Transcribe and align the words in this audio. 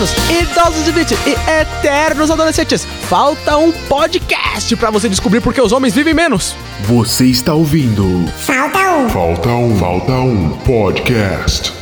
jovens 0.00 0.14
de 0.14 0.14
40 0.16 0.30
anos, 0.30 0.30
idosos 0.30 0.84
de 0.84 0.92
20 0.92 1.12
e 1.26 1.50
eternos 1.60 2.30
adolescentes. 2.30 2.84
Falta 2.84 3.56
um 3.56 3.70
podcast 3.72 4.74
pra 4.76 4.90
você 4.90 5.08
descobrir 5.08 5.40
por 5.40 5.52
que 5.52 5.60
os 5.60 5.72
homens 5.72 5.94
vivem 5.94 6.14
menos. 6.14 6.54
Você 6.82 7.26
está 7.26 7.54
ouvindo 7.54 8.26
Falta 8.38 8.78
um. 8.92 9.08
Falta 9.08 9.48
um, 9.48 9.76
Falta 9.76 10.12
um 10.12 10.50
Podcast. 10.58 11.72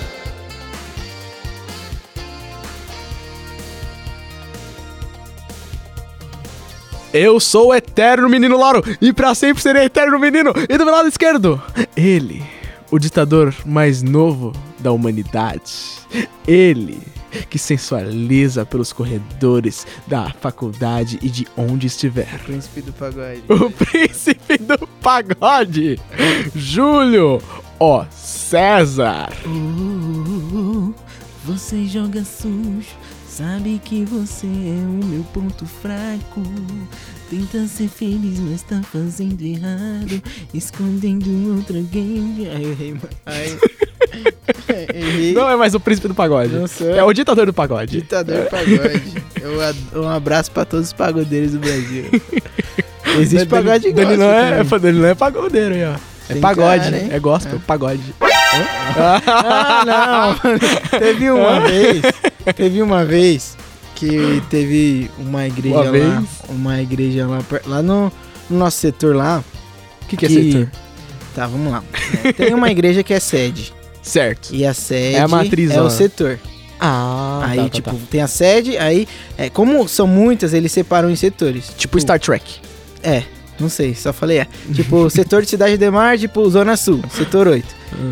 Eu 7.11 7.41
sou 7.41 7.69
o 7.69 7.75
eterno 7.75 8.29
menino 8.29 8.59
Lauro 8.59 8.85
e 9.01 9.13
pra 9.13 9.35
sempre 9.35 9.63
serei 9.63 9.85
eterno 9.85 10.19
menino. 10.19 10.53
E 10.69 10.77
do 10.77 10.85
meu 10.85 10.95
lado 10.95 11.09
esquerdo, 11.09 11.61
ele, 11.97 12.45
o 12.91 12.99
ditador 12.99 13.55
mais 13.65 14.03
novo 14.03 14.53
da 14.79 14.93
humanidade. 14.93 15.73
Ele 16.47 17.01
que 17.49 17.59
sensualiza 17.59 18.65
pelos 18.65 18.93
corredores 18.93 19.87
da 20.07 20.31
faculdade 20.31 21.19
e 21.23 21.29
de 21.29 21.47
onde 21.57 21.87
estiver. 21.87 22.39
Príncipe 22.41 22.83
do 22.83 22.93
pagode. 22.93 23.43
O 23.49 23.71
príncipe 23.71 24.59
do 24.59 24.87
pagode, 25.01 26.01
Júlio, 26.55 27.43
ó 27.79 28.05
César. 28.11 29.31
Uh, 29.47 30.95
você 31.45 31.87
joga 31.87 32.25
sujo, 32.25 32.97
sabe 33.29 33.81
que 33.85 34.05
você 34.05 34.47
é 34.47 34.85
o 34.87 35.05
meu 35.05 35.25
ponto 35.33 35.67
fraco. 35.67 36.43
Tenta 37.31 37.67
ser 37.67 37.89
feliz, 37.89 38.41
mas 38.41 38.63
tá 38.63 38.81
fazendo 38.91 39.43
errado. 39.43 40.23
Escondendo 40.55 41.57
outro 41.57 41.77
alguém. 41.77 42.49
Ai, 42.51 42.65
eu 42.65 42.71
errei, 42.71 42.93
mano. 42.93 43.09
Ai. 43.27 43.59
errei. 44.95 45.35
Não 45.35 45.51
é 45.51 45.55
mais 45.55 45.75
o 45.75 45.81
príncipe 45.81 46.09
do 46.09 46.15
pagode. 46.15 46.55
É 46.97 47.05
o 47.05 47.13
ditador 47.13 47.45
do 47.45 47.53
pagode. 47.53 47.99
Ditador 47.99 48.47
pagode. 48.47 49.13
Eu 49.43 50.03
um 50.03 50.09
abraço 50.09 50.51
pra 50.51 50.65
todos 50.65 50.87
os 50.87 50.93
pagodeiros 50.95 51.53
do 51.53 51.59
Brasil. 51.59 52.07
Existe 53.21 53.47
pagode 53.47 53.89
gospel 53.89 53.93
Danilo 53.93 54.23
é, 54.23 54.65
também. 54.65 54.81
Danilo 54.81 55.07
é 55.07 55.15
pagodeiro 55.15 55.75
aí, 55.75 55.85
ó. 55.85 55.95
É 56.31 56.33
Tem 56.33 56.41
pagode, 56.41 56.85
cara, 56.85 56.99
hein? 56.99 57.09
é 57.11 57.19
gospel, 57.19 57.61
pagode. 57.67 58.15
Ah, 58.97 59.85
não. 59.87 60.59
teve 60.99 61.31
uma 61.31 61.61
vez. 61.61 62.03
Teve 62.57 62.83
uma 62.83 63.05
vez 63.05 63.57
que 63.99 64.43
teve 64.49 65.11
uma 65.19 65.47
igreja 65.47 65.75
Uma 65.77 65.85
lá. 65.85 65.91
vez? 65.91 66.25
Uma 66.49 66.81
igreja 66.83 67.27
lá, 67.27 67.39
lá 67.67 67.83
no, 67.83 68.13
no 68.49 68.59
nosso 68.59 68.79
setor 68.79 69.17
lá. 69.17 69.43
O 70.03 70.07
que, 70.07 70.17
que 70.17 70.27
é 70.27 70.29
setor? 70.29 70.71
Tá, 71.35 71.47
vamos 71.47 71.73
lá. 71.73 71.83
Tem 72.37 72.55
uma 72.55 72.71
igreja 72.71 73.03
que 73.03 73.13
é 73.13 73.21
sede. 73.21 73.75
Certo. 74.03 74.55
E 74.55 74.65
a 74.65 74.73
sede 74.73 75.17
É 75.17 75.21
a 75.21 75.29
matriz, 75.29 75.71
é 75.71 75.81
ó. 75.81 75.87
o 75.87 75.91
setor. 75.91 76.39
Ah, 76.81 77.41
aí, 77.45 77.57
tá, 77.57 77.63
tá, 77.65 77.69
tipo, 77.71 77.91
tá. 77.91 77.97
tem 78.09 78.23
a 78.23 78.29
sede, 78.29 78.79
aí. 78.79 79.09
É, 79.37 79.51
como 79.51 79.87
são 79.89 80.07
muitas, 80.07 80.55
eles 80.55 80.71
separam 80.71 81.11
em 81.11 81.17
setores. 81.17 81.73
Tipo 81.77 82.01
Star 82.01 82.21
Trek. 82.21 82.61
É, 83.03 83.25
não 83.61 83.69
sei, 83.69 83.95
só 83.95 84.13
falei 84.13 84.39
é. 84.39 84.47
Tipo, 84.73 85.09
setor 85.11 85.43
de 85.43 85.49
Cidade 85.51 85.77
de 85.77 85.91
Mar, 85.91 86.17
tipo, 86.19 86.49
Zona 86.51 86.77
Sul, 86.77 87.03
setor 87.11 87.49
8. 87.49 87.67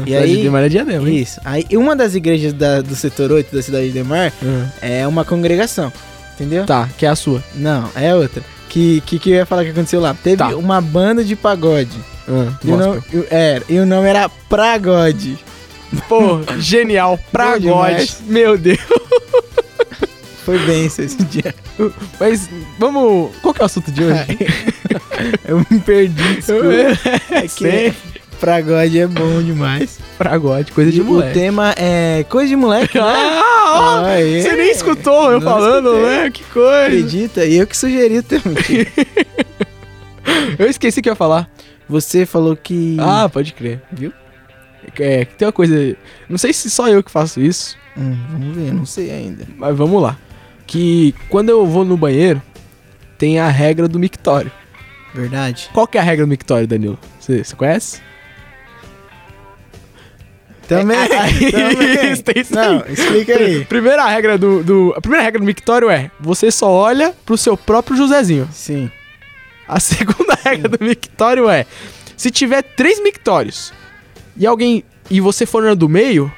E 0.06 0.10
Cidade 0.10 0.24
aí- 0.24 0.42
de 0.42 0.50
Mar 0.50 0.62
é 0.64 0.68
diadema, 0.68 1.08
hein? 1.08 1.16
Isso. 1.18 1.40
Aí, 1.44 1.64
uma 1.72 1.94
das 1.94 2.14
igrejas 2.14 2.52
da- 2.52 2.80
do 2.80 2.94
setor 2.96 3.30
8 3.32 3.54
da 3.54 3.62
Cidade 3.62 3.90
de 3.90 4.02
Mar 4.02 4.32
Ah. 4.42 4.66
é 4.80 5.06
uma 5.06 5.24
congregação. 5.24 5.92
Entendeu? 6.34 6.64
Tá, 6.66 6.88
que 6.98 7.06
é 7.06 7.08
a 7.08 7.16
sua. 7.16 7.42
Não, 7.54 7.88
é 7.94 8.14
outra. 8.14 8.42
Que, 8.68 9.00
que 9.06 9.18
que 9.18 9.30
eu 9.30 9.36
ia 9.36 9.46
falar 9.46 9.64
que 9.64 9.70
aconteceu 9.70 10.00
lá? 10.00 10.14
Teve 10.14 10.36
Tá. 10.36 10.48
uma 10.56 10.80
banda 10.82 11.24
de 11.24 11.34
pagode. 11.34 11.96
Ah, 12.28 12.52
E 12.64 12.70
o, 12.70 12.76
nome, 12.76 13.02
era, 13.30 13.64
e 13.68 13.78
o 13.78 13.86
nome 13.86 14.08
era 14.08 14.28
Pragode. 14.28 15.38
Pô, 16.08 16.40
genial. 16.58 17.18
Pra 17.32 17.46
Bom 17.46 17.52
God. 17.52 17.62
demais. 17.62 18.18
Meu 18.26 18.58
Deus. 18.58 18.78
Foi 20.46 20.58
bem 20.60 20.86
esse 20.86 21.06
dia. 21.24 21.54
Mas 22.18 22.48
vamos. 22.78 23.36
Qual 23.42 23.52
que 23.52 23.60
é 23.60 23.64
o 23.64 23.66
assunto 23.66 23.92
de 23.92 24.02
hoje? 24.04 24.38
Eu 25.44 25.58
me 25.70 25.78
perdi, 25.80 26.34
desculpa. 26.36 26.66
é 27.32 27.48
que 27.48 27.92
Pragode 28.40 28.98
é 28.98 29.06
bom 29.06 29.42
demais. 29.42 29.98
Pra 30.16 30.38
God, 30.38 30.70
coisa 30.70 30.90
de 30.92 30.98
E 30.98 31.00
o 31.00 31.04
moleque. 31.04 31.34
tema 31.34 31.74
é 31.76 32.24
coisa 32.28 32.48
de 32.48 32.56
moleque, 32.56 32.96
né? 32.98 33.04
Ah, 33.04 34.02
você 34.40 34.52
nem 34.56 34.70
escutou 34.70 35.32
eu 35.32 35.40
Não 35.40 35.50
falando, 35.50 35.88
escutei. 35.96 36.16
né? 36.16 36.30
Que 36.30 36.44
coisa. 36.44 36.82
Acredita? 36.86 37.44
E 37.44 37.56
eu 37.56 37.66
que 37.66 37.76
sugeri 37.76 38.18
o 38.18 38.22
tema. 38.22 38.44
Eu 40.58 40.68
esqueci 40.68 41.02
que 41.02 41.08
eu 41.08 41.12
ia 41.12 41.16
falar. 41.16 41.48
Você 41.88 42.26
falou 42.26 42.56
que... 42.56 42.96
Ah, 43.00 43.28
pode 43.28 43.52
crer. 43.52 43.80
Viu? 43.92 44.12
É, 44.98 45.24
tem 45.24 45.46
uma 45.46 45.52
coisa. 45.52 45.96
Não 46.28 46.38
sei 46.38 46.52
se 46.52 46.70
só 46.70 46.88
eu 46.88 47.02
que 47.02 47.10
faço 47.10 47.40
isso, 47.40 47.76
Hum, 47.98 48.16
vamos 48.30 48.56
ver, 48.56 48.72
não 48.74 48.84
sei 48.86 49.10
ainda. 49.10 49.44
mas 49.56 49.76
vamos 49.76 50.00
lá. 50.02 50.18
Que 50.66 51.14
quando 51.28 51.48
eu 51.50 51.64
vou 51.66 51.84
no 51.84 51.96
banheiro, 51.96 52.42
tem 53.18 53.38
a 53.38 53.48
regra 53.48 53.86
do 53.88 53.98
mictório. 53.98 54.50
Verdade? 55.14 55.70
Qual 55.72 55.86
que 55.86 55.96
é 55.96 56.00
a 56.00 56.04
regra 56.04 56.26
do 56.26 56.28
mictório, 56.28 56.66
Danilo? 56.66 56.98
Você 57.20 57.42
conhece? 57.56 58.00
Também, 60.68 60.96
também. 61.08 62.10
Isso, 62.12 62.22
tem 62.24 62.42
isso 62.42 62.54
Não, 62.54 62.82
aí. 62.84 62.92
explica 62.92 63.34
aí. 63.38 63.64
Primeira 63.64 64.04
regra 64.08 64.36
do, 64.36 64.62
do- 64.64 64.94
A 64.96 65.00
primeira 65.00 65.22
regra 65.24 65.38
do 65.40 65.46
mictório 65.46 65.88
é: 65.88 66.10
você 66.18 66.50
só 66.50 66.70
olha 66.70 67.14
pro 67.24 67.36
seu 67.38 67.56
próprio 67.56 67.96
Josézinho. 67.96 68.48
Sim. 68.52 68.90
A 69.68 69.78
segunda 69.80 70.36
regra 70.44 70.68
do 70.68 70.84
mictório 70.84 71.48
é: 71.48 71.64
se 72.16 72.30
tiver 72.30 72.62
três 72.62 73.00
mictórios 73.02 73.72
e 74.36 74.44
alguém. 74.46 74.82
e 75.08 75.20
você 75.20 75.46
for 75.46 75.62
no 75.62 75.76
do 75.76 75.88
meio, 75.88 76.30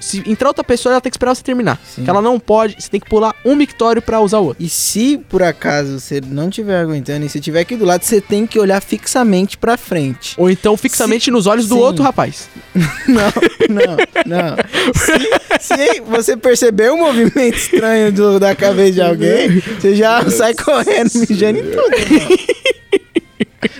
se 0.00 0.22
entrar 0.26 0.48
outra 0.48 0.62
pessoa, 0.64 0.92
ela 0.92 1.00
tem 1.00 1.10
que 1.10 1.16
esperar 1.16 1.34
você 1.34 1.42
terminar. 1.42 1.80
Sim. 1.84 2.04
Que 2.04 2.10
ela 2.10 2.20
não 2.22 2.38
pode, 2.38 2.76
você 2.78 2.88
tem 2.88 3.00
que 3.00 3.08
pular 3.08 3.34
um 3.44 3.54
mictório 3.56 4.00
pra 4.02 4.20
usar 4.20 4.38
o 4.38 4.46
outro. 4.46 4.62
E 4.64 4.68
se 4.68 5.18
por 5.28 5.42
acaso 5.42 5.98
você 6.00 6.20
não 6.24 6.48
estiver 6.48 6.80
aguentando 6.80 7.24
e 7.26 7.28
se 7.28 7.40
tiver 7.40 7.60
aqui 7.60 7.76
do 7.76 7.84
lado, 7.84 8.02
você 8.04 8.20
tem 8.20 8.46
que 8.46 8.58
olhar 8.58 8.80
fixamente 8.80 9.56
pra 9.58 9.76
frente. 9.76 10.34
Ou 10.38 10.50
então 10.50 10.76
fixamente 10.76 11.30
nos 11.30 11.46
olhos 11.46 11.66
do 11.68 11.74
sim. 11.76 11.80
outro 11.80 12.02
rapaz. 12.02 12.48
Não, 13.08 13.32
não, 13.70 13.96
não. 14.26 14.56
Se, 14.94 15.74
se 15.74 16.00
você 16.02 16.36
perceber 16.36 16.92
um 16.92 16.98
movimento 16.98 17.56
estranho 17.56 18.12
do- 18.12 18.38
da 18.38 18.54
cabeça 18.54 18.92
de 18.92 19.00
alguém, 19.02 19.60
você 19.60 19.94
já 19.96 20.28
sai 20.30 20.54
correndo, 20.54 21.10
mijando 21.28 21.58
em 21.58 21.62
tudo. 21.70 21.88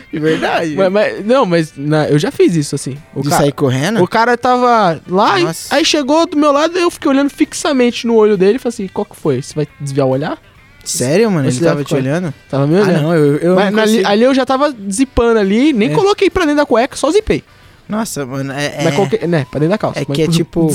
De 0.12 0.18
verdade. 0.18 0.74
Mas, 0.74 0.90
mas- 0.92 1.26
não, 1.26 1.44
mas 1.44 1.72
na- 1.76 2.08
eu 2.08 2.18
já 2.18 2.30
fiz 2.30 2.56
isso 2.56 2.74
assim. 2.74 2.96
O, 3.14 3.20
de 3.22 3.28
ca- 3.28 3.36
sair 3.38 3.52
correndo? 3.52 4.02
o 4.02 4.08
cara 4.08 4.36
tava 4.38 5.00
lá, 5.08 5.38
e- 5.40 5.44
Nossa. 5.44 5.74
aí 5.74 5.84
chegou 5.84 6.26
do 6.26 6.36
meu 6.36 6.50
lado, 6.50 6.78
eu 6.78 6.90
fiquei 6.90 7.10
olhando 7.10 7.28
fixamente 7.30 8.06
no 8.06 8.14
olho 8.14 8.36
dele 8.36 8.56
e 8.56 8.58
falei 8.58 8.70
assim: 8.74 8.88
qual 8.88 9.04
que 9.04 9.14
foi? 9.16 9.42
Você 9.42 9.54
vai 9.54 9.68
desviar 9.80 10.06
o 10.06 10.10
olhar? 10.10 10.38
Sério, 10.84 11.30
mano? 11.30 11.46
Ele 11.48 11.60
tava 11.60 11.84
te 11.84 11.94
olhando? 11.94 12.32
Tava 12.48 12.66
me 12.66 12.78
Ah, 12.78 12.82
olhando. 12.82 13.02
não, 13.02 13.14
eu, 13.14 13.36
eu 13.36 13.54
Mas 13.54 13.64
não 13.66 13.72
na- 13.72 13.82
ali, 13.82 13.90
consigo. 13.92 14.08
ali 14.08 14.22
eu 14.24 14.34
já 14.34 14.46
tava 14.46 14.74
zipando 14.90 15.38
ali, 15.38 15.72
nem 15.74 15.90
É. 15.90 15.94
coloquei 15.94 16.30
pra 16.30 16.44
dentro 16.44 16.56
da 16.58 16.66
cueca, 16.66 16.96
só 16.96 17.10
zipei. 17.10 17.44
Nossa, 17.86 18.24
mano, 18.24 18.52
é... 18.52 18.74
Mas 18.78 18.86
é... 18.86 18.92
coloquei, 18.92 19.26
né, 19.26 19.46
pra 19.50 19.60
dentro 19.60 19.72
da 19.72 19.78
calça. 19.78 20.00
É 20.00 20.04
Mas- 20.08 20.16
que 20.16 20.22
é 20.22 20.26
tipo. 20.32 20.74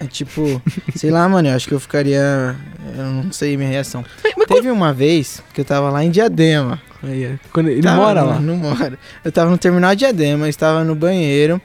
É 0.00 0.06
tipo. 0.06 0.60
sei 0.96 1.10
lá, 1.10 1.28
mano, 1.28 1.48
eu 1.48 1.54
acho 1.54 1.68
que 1.68 1.74
eu 1.74 1.78
ficaria. 1.80 2.56
Eu 2.96 3.04
não 3.04 3.30
sei 3.32 3.56
minha 3.56 3.68
reação. 3.68 4.04
Teve 4.46 4.70
uma 4.70 4.92
vez 4.92 5.42
que 5.54 5.60
eu 5.60 5.64
tava 5.64 5.90
lá 5.90 6.04
em 6.04 6.10
Diadema. 6.10 6.80
Aí, 7.02 7.24
é. 7.24 7.38
Quando 7.52 7.68
ele 7.68 7.82
Tava- 7.82 7.96
mora 7.96 8.22
lá. 8.22 8.38
Não 8.38 8.56
mora. 8.56 8.98
Eu 9.24 9.32
tava 9.32 9.50
no 9.50 9.58
terminal 9.58 9.90
de 9.94 10.00
Diadema, 10.00 10.48
estava 10.48 10.84
no 10.84 10.94
banheiro, 10.94 11.60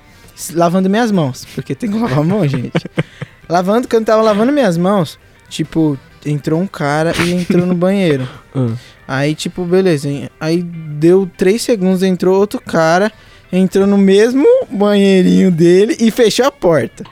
lavando 0.53 0.89
minhas 0.89 1.11
mãos. 1.11 1.45
Porque 1.55 1.75
tem 1.75 1.91
que 1.91 1.97
lavar 1.97 2.19
a 2.19 2.23
mão, 2.23 2.47
gente. 2.47 2.71
lavando, 3.47 3.88
quando 3.88 4.01
eu 4.01 4.05
tava 4.05 4.21
lavando 4.21 4.51
minhas 4.51 4.77
mãos, 4.77 5.19
tipo, 5.49 5.97
entrou 6.25 6.59
um 6.59 6.68
cara 6.68 7.13
e 7.24 7.31
entrou 7.33 7.65
no 7.65 7.75
banheiro. 7.75 8.27
Ah. 8.59 8.74
Aí, 9.07 9.35
tipo, 9.35 9.63
beleza. 9.65 10.09
hein? 10.09 10.30
Aí 10.39 10.63
deu 10.63 11.30
três 11.38 11.62
segundos, 11.62 12.01
entrou 12.01 12.39
outro 12.39 12.59
cara, 12.59 13.12
entrou 13.53 13.85
no 13.85 13.97
mesmo 14.00 14.45
banheirinho 14.71 15.51
dele 15.51 15.95
e 16.00 16.09
fechou 16.09 16.47
a 16.47 16.51
porta. 16.51 17.03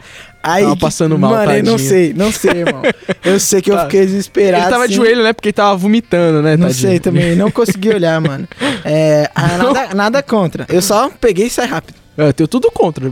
Aí, 0.47 0.63
Tava 0.63 0.77
passando 0.77 1.18
mal, 1.18 1.31
Mano, 1.31 1.51
eu 1.51 1.63
não 1.63 1.77
sei, 1.77 2.13
não 2.13 2.31
sei, 2.31 2.51
irmão. 2.62 2.81
Eu 3.24 3.39
sei 3.39 3.62
que 3.62 3.71
eu 3.71 3.75
Tá. 3.77 3.83
fiquei 3.86 4.06
desesperado. 4.06 4.63
Ele 4.63 4.69
tava 4.71 4.88
de 4.88 4.94
assim. 4.94 5.03
joelho, 5.03 5.24
né? 5.24 5.33
Porque 5.33 5.47
ele 5.50 5.53
tava 5.53 5.75
vomitando, 5.75 6.42
né? 6.42 6.56
Não 6.56 6.68
tadinho? 6.68 6.88
sei 6.89 7.00
também, 7.00 7.36
não 7.36 7.50
consegui 7.50 7.89
olhar, 7.89 8.19
mano. 8.21 8.47
É, 8.88 9.30
ah, 9.33 9.57
nada, 9.57 9.94
nada 9.95 10.24
contra. 10.24 10.65
Eu 10.69 10.80
só 10.81 11.09
peguei 11.19 11.47
e 11.47 11.50
saí 11.50 11.68
rápido. 11.68 11.95
É, 12.18 12.27
Eu 12.27 12.33
tenho 12.33 12.47
tudo 12.47 12.69
contra. 12.71 13.12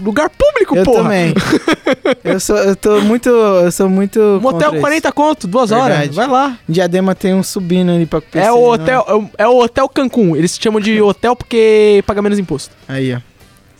Lugar 0.00 0.30
público, 0.30 0.76
eu 0.76 0.84
porra. 0.84 1.02
também. 1.02 1.34
Eu 2.22 2.38
sou, 2.38 2.56
eu 2.56 2.76
tô 2.76 3.00
muito, 3.00 3.28
eu 3.28 3.72
sou 3.72 3.88
muito 3.88 4.38
Motel 4.40 4.66
contra 4.68 4.80
40 4.80 5.12
conto, 5.12 5.46
duas 5.48 5.72
horas. 5.72 5.88
Verdade. 5.98 6.14
Vai 6.14 6.26
lá. 6.28 6.48
isso. 6.50 6.58
Diadema 6.68 7.14
tem 7.16 7.34
um 7.34 7.42
subindo 7.42 7.90
ali 7.90 8.06
pra 8.06 8.20
PC, 8.20 8.46
é 8.46 8.52
o 8.52 8.62
hotel, 8.70 9.04
é 9.08 9.14
o- 9.14 9.30
é 9.38 9.48
o 9.48 9.58
Hotel 9.60 9.88
Cancún. 9.88 10.36
Eles 10.36 10.56
chamam 10.60 10.80
de 10.80 11.00
hotel 11.02 11.34
porque 11.34 12.02
paga 12.06 12.22
menos 12.22 12.38
imposto. 12.38 12.70
Aí, 12.86 13.12
ó. 13.12 13.18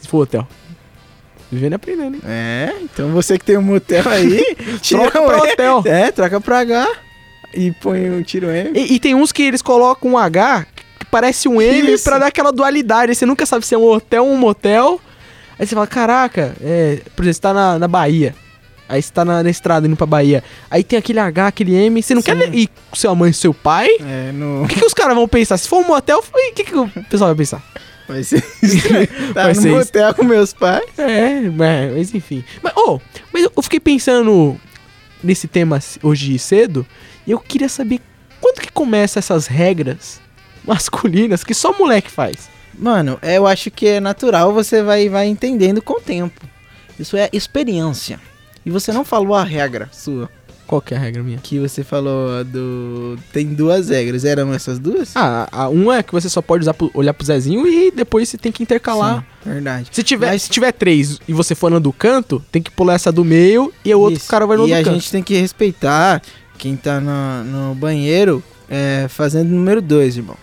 Se 0.00 0.08
for 0.08 0.22
hotel. 0.22 0.46
Vivendo 1.50 1.72
e 1.72 1.74
aprendendo, 1.76 2.14
hein? 2.16 2.22
É, 2.26 2.74
então 2.82 3.10
você 3.10 3.38
que 3.38 3.44
tem 3.44 3.56
um 3.56 3.62
motel 3.62 4.08
aí, 4.08 4.56
tira 4.82 5.10
Troca 5.10 5.22
pra 5.22 5.38
hotel. 5.38 5.82
É, 5.86 6.10
troca 6.12 6.40
pra 6.40 6.58
H 6.60 6.88
e 7.54 7.72
põe 7.72 8.10
o 8.10 8.22
tiro 8.22 8.50
M. 8.50 8.78
E, 8.78 8.94
e 8.94 9.00
tem 9.00 9.14
uns 9.14 9.32
que 9.32 9.42
eles 9.42 9.62
colocam 9.62 10.12
um 10.12 10.18
H 10.18 10.66
que 10.98 11.06
parece 11.06 11.48
um 11.48 11.60
M 11.60 11.92
Isso. 11.92 12.04
pra 12.04 12.18
dar 12.18 12.26
aquela 12.26 12.52
dualidade. 12.52 13.14
Você 13.14 13.24
nunca 13.24 13.46
sabe 13.46 13.64
se 13.64 13.74
é 13.74 13.78
um 13.78 13.84
hotel 13.84 14.26
ou 14.26 14.32
um 14.32 14.36
motel. 14.36 15.00
Aí 15.58 15.66
você 15.66 15.74
fala, 15.74 15.86
caraca, 15.86 16.54
é, 16.60 17.00
por 17.16 17.22
exemplo, 17.22 17.34
você 17.34 17.40
tá 17.40 17.54
na, 17.54 17.78
na 17.78 17.88
Bahia. 17.88 18.34
Aí 18.88 19.02
você 19.02 19.12
tá 19.12 19.24
na, 19.24 19.42
na 19.42 19.50
estrada 19.50 19.86
indo 19.86 19.96
pra 19.96 20.06
Bahia. 20.06 20.42
Aí 20.70 20.82
tem 20.82 20.98
aquele 20.98 21.18
H, 21.18 21.46
aquele 21.46 21.74
M. 21.74 22.02
Você 22.02 22.14
não 22.14 22.22
Sim. 22.22 22.36
quer 22.36 22.54
ir 22.54 22.68
com 22.90 22.96
sua 22.96 23.14
mãe 23.14 23.30
e 23.30 23.34
seu 23.34 23.52
pai? 23.52 23.88
É, 24.00 24.32
no. 24.32 24.64
O 24.64 24.68
que, 24.68 24.78
que 24.78 24.84
os 24.84 24.94
caras 24.94 25.14
vão 25.14 25.28
pensar? 25.28 25.58
Se 25.58 25.68
for 25.68 25.78
um 25.78 25.86
motel, 25.86 26.20
o 26.20 26.54
que, 26.54 26.64
que 26.64 26.74
o 26.76 26.88
pessoal 27.10 27.28
vai 27.28 27.36
pensar? 27.36 27.62
Vai 28.08 28.24
ser 28.24 28.42
estranho. 28.62 29.06
Tá 29.34 29.44
Vai 29.44 29.54
ser 29.54 29.70
motel 29.70 30.14
com 30.14 30.24
meus 30.24 30.54
pais. 30.54 30.98
É, 30.98 31.40
mas, 31.42 31.92
mas 31.92 32.14
enfim. 32.14 32.42
Mas, 32.62 32.72
oh, 32.74 32.98
mas 33.32 33.44
eu 33.54 33.62
fiquei 33.62 33.78
pensando 33.78 34.58
nesse 35.22 35.46
tema 35.46 35.78
hoje 36.02 36.38
cedo 36.38 36.86
e 37.26 37.30
eu 37.30 37.38
queria 37.38 37.68
saber 37.68 38.00
quando 38.40 38.60
que 38.60 38.72
começa 38.72 39.18
essas 39.18 39.46
regras 39.46 40.20
masculinas 40.64 41.44
que 41.44 41.52
só 41.52 41.76
moleque 41.76 42.10
faz. 42.10 42.48
Mano, 42.74 43.18
eu 43.22 43.46
acho 43.46 43.70
que 43.70 43.86
é 43.86 44.00
natural, 44.00 44.52
você 44.52 44.82
vai, 44.82 45.08
vai 45.08 45.26
entendendo 45.26 45.82
com 45.82 45.94
o 45.94 46.00
tempo. 46.00 46.40
Isso 46.98 47.16
é 47.16 47.28
experiência. 47.32 48.20
E 48.64 48.70
você 48.70 48.92
não 48.92 49.04
falou 49.04 49.34
a 49.34 49.44
regra 49.44 49.88
sua. 49.92 50.30
Qual 50.68 50.80
que 50.82 50.92
é 50.94 50.96
a 50.96 51.00
regra 51.00 51.22
minha? 51.22 51.38
Que 51.42 51.58
você 51.58 51.82
falou 51.82 52.44
do. 52.44 53.16
Tem 53.32 53.46
duas 53.46 53.88
regras. 53.88 54.24
Eram 54.24 54.52
essas 54.52 54.78
duas? 54.78 55.10
Ah, 55.16 55.48
a 55.50 55.68
uma 55.70 55.96
é 55.96 56.02
que 56.02 56.12
você 56.12 56.28
só 56.28 56.40
pode 56.42 56.60
usar 56.62 56.74
pro- 56.74 56.90
olhar 56.92 57.14
pro 57.14 57.26
Zezinho 57.26 57.66
e 57.66 57.90
depois 57.90 58.28
você 58.28 58.36
tem 58.36 58.52
que 58.52 58.62
intercalar. 58.62 59.24
Sim, 59.42 59.50
verdade. 59.50 59.88
Se 59.90 60.02
tiver, 60.02 60.26
Mas- 60.26 60.42
se 60.42 60.50
tiver 60.50 60.70
três 60.72 61.18
e 61.26 61.32
você 61.32 61.54
for 61.54 61.70
na 61.70 61.78
do 61.78 61.90
canto, 61.92 62.44
tem 62.52 62.60
que 62.62 62.70
pular 62.70 62.94
essa 62.94 63.10
do 63.10 63.24
meio 63.24 63.72
e 63.82 63.92
o 63.94 63.98
outro 63.98 64.22
cara 64.28 64.46
vai 64.46 64.58
no 64.58 64.66
E 64.66 64.68
do 64.68 64.74
a 64.74 64.82
canto. 64.84 64.92
gente 64.94 65.10
tem 65.10 65.22
que 65.22 65.34
respeitar 65.40 66.20
quem 66.58 66.76
tá 66.76 67.00
no, 67.00 67.44
no 67.44 67.74
banheiro 67.74 68.42
é, 68.68 69.06
fazendo 69.08 69.48
número 69.48 69.80
dois, 69.80 70.18
irmão. 70.18 70.36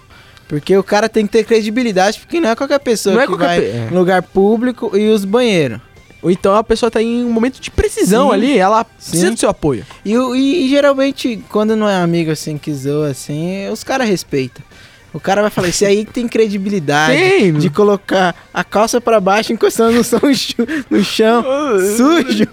Porque 0.48 0.75
o 0.75 0.83
cara 0.83 1.07
tem 1.07 1.25
que 1.28 1.31
ter 1.33 1.44
credibilidade, 1.44 2.19
porque 2.19 2.39
não 2.39 2.50
é 2.50 2.56
qualquer 2.56 2.80
pessoa 2.80 3.13
Não 3.16 3.21
é 3.21 3.25
que 3.28 3.31
qualquer 3.31 3.45
vai 3.48 3.62
pe- 3.62 3.68
é. 3.68 3.88
no 3.92 4.00
lugar 4.00 4.21
público 4.24 4.98
e 4.98 5.07
os 5.10 5.24
banheiros. 5.24 5.80
Ou 6.25 6.31
então 6.31 6.56
a 6.56 6.63
pessoa 6.63 6.89
tá 6.89 7.00
em 7.04 7.24
um 7.24 7.30
momento 7.31 7.62
de 7.62 7.69
precisão 7.69 8.30
Sim. 8.30 8.33
ali, 8.33 8.57
ela 8.57 8.83
precisa 8.83 9.27
Sim. 9.27 9.33
do 9.36 9.39
seu 9.39 9.48
apoio. 9.48 9.86
E, 10.04 10.12
e- 10.16 10.66
e 10.66 10.69
geralmente, 10.69 11.39
quando 11.50 11.75
não 11.75 11.88
é 11.88 11.98
amigo 12.01 12.31
assim 12.31 12.57
que 12.57 12.74
zoa 12.74 13.10
assim, 13.12 13.69
os 13.69 13.83
caras 13.83 14.10
respeitam. 14.10 14.63
O 15.13 15.19
cara 15.19 15.42
vai 15.44 15.51
falar, 15.51 15.68
esse 15.68 15.86
aí 15.86 16.04
tem 16.12 16.27
credibilidade 16.27 17.16
Tem. 17.16 17.54
de 17.54 17.69
colocar 17.69 18.36
a 18.51 18.63
calça 18.63 19.00
pra 19.00 19.19
baixo 19.19 19.54
encostando 19.54 19.92
no, 19.95 20.04
chão, 21.06 21.44
sujo. 21.95 22.48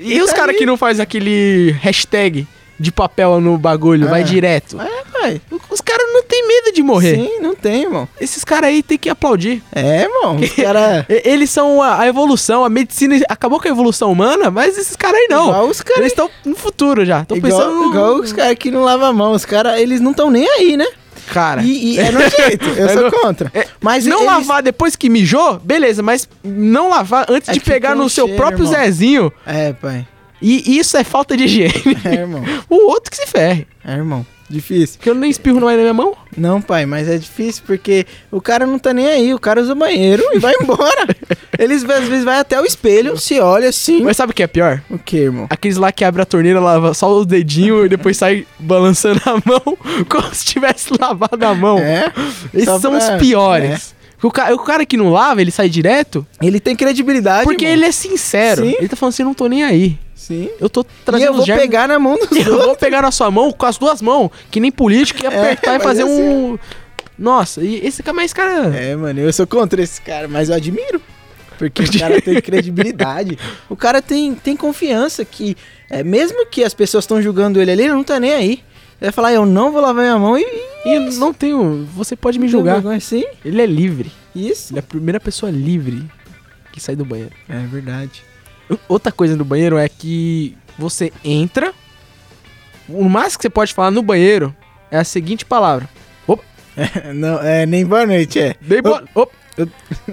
E, 0.00 0.20
os 0.22 0.30
tá 0.30 0.36
caras 0.36 0.56
que 0.56 0.64
não 0.64 0.76
faz 0.76 1.00
aquele 1.00 1.72
hashtag 1.80 2.46
de 2.78 2.92
papel 2.92 3.40
no 3.40 3.58
bagulho, 3.58 4.06
É. 4.06 4.10
vai 4.10 4.22
direto. 4.22 4.80
É, 4.80 5.02
pai. 5.12 5.40
Os 5.68 5.80
caras 5.80 6.05
de 6.76 6.82
morrer. 6.82 7.16
Sim, 7.16 7.40
não 7.40 7.54
tem, 7.54 7.82
irmão. 7.82 8.08
Esses 8.20 8.44
caras 8.44 8.68
aí 8.70 8.82
tem 8.82 8.96
que 8.96 9.08
aplaudir. 9.10 9.62
É, 9.74 10.02
irmão. 10.02 10.36
Os 10.36 10.50
caras. 10.54 11.04
E- 11.08 11.22
Eles 11.24 11.50
são 11.50 11.82
a, 11.82 12.00
a 12.00 12.06
evolução, 12.06 12.64
a 12.64 12.68
medicina 12.68 13.18
acabou 13.28 13.58
com 13.60 13.66
a 13.66 13.70
evolução 13.70 14.12
humana, 14.12 14.50
mas 14.50 14.78
esses 14.78 14.94
caras 14.96 15.18
aí 15.20 15.26
não. 15.28 15.48
Igual 15.48 15.66
os 15.68 15.82
caras. 15.82 15.98
Eles 16.00 16.12
estão 16.12 16.30
no 16.44 16.54
futuro 16.54 17.04
já. 17.04 17.22
Estão 17.22 17.36
Igual, 17.36 17.52
pensando 17.58 17.74
no... 17.82 17.90
igual 17.90 18.14
os 18.16 18.32
caras 18.32 18.56
que 18.56 18.70
não 18.70 18.82
lavam 18.84 19.08
a 19.08 19.12
mão. 19.12 19.32
Os 19.32 19.44
caras, 19.44 19.80
eles 19.80 20.00
não 20.00 20.12
estão 20.12 20.30
nem 20.30 20.48
aí, 20.48 20.76
né? 20.76 20.86
Cara, 21.32 21.60
E, 21.62 21.94
e 21.94 21.98
é 21.98 22.12
nojento. 22.12 22.68
Eu 22.78 22.86
É 22.86 22.92
sou 22.92 23.10
contra. 23.10 23.50
é, 23.52 23.66
Mas 23.80 24.06
não 24.06 24.18
eles- 24.18 24.26
lavar 24.28 24.62
depois 24.62 24.94
que 24.94 25.08
mijou, 25.08 25.58
beleza, 25.58 26.00
mas 26.00 26.28
não 26.44 26.88
lavar 26.88 27.26
antes 27.28 27.48
É 27.48 27.52
de 27.52 27.58
pegar 27.58 27.96
no 27.96 28.08
seu 28.08 28.26
cheiro, 28.26 28.40
próprio 28.40 28.64
irmão. 28.64 28.72
Zezinho. 28.80 29.32
É, 29.44 29.72
pai. 29.72 30.06
E 30.40 30.78
isso 30.78 30.96
é 30.96 31.02
falta 31.02 31.36
de 31.36 31.44
higiene. 31.44 31.72
É, 32.04 32.14
irmão. 32.14 32.44
o 32.70 32.76
outro 32.90 33.10
que 33.10 33.16
se 33.16 33.26
ferre. 33.26 33.66
É, 33.84 33.94
irmão. 33.94 34.24
Difícil. 34.48 34.96
Porque 34.98 35.10
eu 35.10 35.14
nem 35.14 35.30
espirro 35.30 35.60
mais 35.60 35.76
na 35.76 35.82
minha 35.82 35.94
mão. 35.94 36.14
Não, 36.36 36.60
pai, 36.62 36.86
mas 36.86 37.08
é 37.08 37.18
difícil 37.18 37.62
porque 37.66 38.06
o 38.30 38.40
cara 38.40 38.64
não 38.66 38.78
tá 38.78 38.92
nem 38.94 39.06
aí. 39.08 39.34
O 39.34 39.38
cara 39.38 39.60
usa 39.60 39.72
o 39.72 39.76
banheiro 39.76 40.22
e 40.32 40.38
vai 40.38 40.54
embora. 40.62 41.06
Eles 41.58 41.82
às 41.88 42.04
vezes 42.08 42.24
vai 42.24 42.38
até 42.38 42.60
o 42.60 42.64
espelho, 42.64 43.16
se 43.18 43.40
olha 43.40 43.68
assim. 43.70 44.02
Mas 44.02 44.16
sabe 44.16 44.32
o 44.32 44.34
que 44.34 44.42
é 44.42 44.46
pior? 44.46 44.82
O 44.90 44.98
que, 44.98 45.16
irmão? 45.16 45.46
Aqueles 45.50 45.76
lá 45.76 45.90
que 45.90 46.04
abre 46.04 46.22
a 46.22 46.24
torneira, 46.26 46.60
lava 46.60 46.92
só 46.94 47.10
os 47.18 47.26
dedinhos 47.26 47.86
e 47.86 47.88
depois 47.88 48.16
sai 48.16 48.46
balançando 48.58 49.20
a 49.24 49.32
mão, 49.44 49.78
como 50.08 50.34
se 50.34 50.44
tivesse 50.44 50.90
lavado 51.00 51.44
a 51.44 51.54
mão. 51.54 51.78
É? 51.78 52.12
Esses 52.54 52.66
só 52.66 52.78
são 52.78 52.92
pra- 52.96 53.14
os 53.16 53.20
piores. 53.20 53.94
O, 54.22 54.30
ca- 54.30 54.52
o 54.54 54.58
cara 54.58 54.84
que 54.86 54.96
não 54.96 55.10
lava, 55.10 55.40
ele 55.40 55.50
sai 55.50 55.68
direto, 55.68 56.26
Ele 56.40 56.58
tem 56.60 56.74
credibilidade. 56.74 57.44
porque 57.44 57.64
irmão. 57.64 57.76
ele 57.78 57.86
é 57.86 57.92
sincero. 57.92 58.64
Sim. 58.64 58.74
Ele 58.78 58.88
tá 58.88 58.96
falando 58.96 59.12
assim, 59.12 59.22
eu 59.22 59.26
não 59.26 59.34
tô 59.34 59.46
nem 59.46 59.62
aí. 59.62 59.98
Sim. 60.16 60.48
Eu 60.58 60.68
tô 60.68 60.80
E 60.80 60.86
trazendo 61.04 61.28
eu 61.28 61.34
vou 61.34 61.44
germes- 61.46 61.62
pegar 61.64 61.86
na 61.86 61.98
mão 61.98 62.16
dos 62.18 62.30
Eu 62.32 62.38
outros. 62.52 62.64
vou 62.66 62.76
pegar 62.76 63.02
na 63.02 63.12
sua 63.12 63.30
mão 63.30 63.52
com 63.52 63.66
as 63.66 63.76
duas 63.78 64.02
mãos, 64.02 64.30
que 64.50 64.58
nem 64.58 64.72
político, 64.72 65.22
e 65.22 65.26
apertar 65.26 65.74
e 65.74 65.78
mas 65.78 65.82
fazer 65.84 66.02
assim- 66.02 66.12
um... 66.22 66.58
Nossa, 67.18 67.62
e 67.62 67.86
esse 67.86 68.02
cara, 68.02 68.14
mas 68.14 68.24
esse 68.26 68.34
cara... 68.34 68.74
É, 68.76 68.94
mano, 68.96 69.20
eu 69.20 69.32
sou 69.32 69.46
contra 69.46 69.80
esse 69.82 70.00
cara, 70.02 70.26
mas 70.26 70.48
eu 70.48 70.54
admiro. 70.54 71.00
Porque 71.58 71.82
o 71.82 71.98
cara 71.98 72.20
tem 72.20 72.40
credibilidade. 72.42 73.38
O 73.70 73.76
cara 73.76 74.02
tem, 74.02 74.34
tem 74.34 74.54
confiança 74.56 75.24
que, 75.24 75.56
é, 75.88 76.02
mesmo 76.02 76.44
que 76.46 76.62
as 76.62 76.74
pessoas 76.74 77.04
estão 77.04 77.22
julgando 77.22 77.60
ele 77.60 77.70
ali, 77.70 77.82
ele 77.84 77.92
não 77.94 78.04
tá 78.04 78.18
nem 78.20 78.32
aí. 78.34 78.50
Ele 78.52 78.62
vai 79.00 79.12
falar, 79.12 79.32
eu 79.32 79.46
não 79.46 79.72
vou 79.72 79.80
lavar 79.80 80.02
minha 80.04 80.18
mão 80.18 80.36
e. 80.38 80.44
E 80.84 80.98
não 81.18 81.32
tenho... 81.32 81.86
Você 81.94 82.14
pode 82.16 82.38
me 82.38 82.48
julgar. 82.48 82.86
Assim? 82.88 83.24
Ele 83.44 83.60
é 83.62 83.66
livre. 83.66 84.10
Isso. 84.34 84.72
Ele 84.72 84.78
é 84.78 84.80
a 84.80 84.82
primeira 84.82 85.18
pessoa 85.18 85.50
livre 85.50 86.04
que 86.72 86.80
sai 86.80 86.94
do 86.96 87.04
banheiro. 87.04 87.32
É 87.48 87.58
verdade. 87.66 88.22
Outra 88.88 89.12
coisa 89.12 89.36
no 89.36 89.44
banheiro 89.44 89.76
é 89.78 89.88
que 89.88 90.56
você 90.78 91.12
entra. 91.24 91.72
O 92.88 93.04
mais 93.08 93.36
que 93.36 93.42
você 93.42 93.50
pode 93.50 93.72
falar 93.74 93.90
no 93.90 94.02
banheiro 94.02 94.54
é 94.90 94.98
a 94.98 95.04
seguinte 95.04 95.44
palavra. 95.44 95.88
não, 97.14 97.40
é 97.40 97.64
nem 97.64 97.86
boa 97.86 98.04
noite, 98.04 98.38
é. 98.38 98.54
Dei 98.60 98.82
bo- 98.82 99.00
Op. 99.14 99.32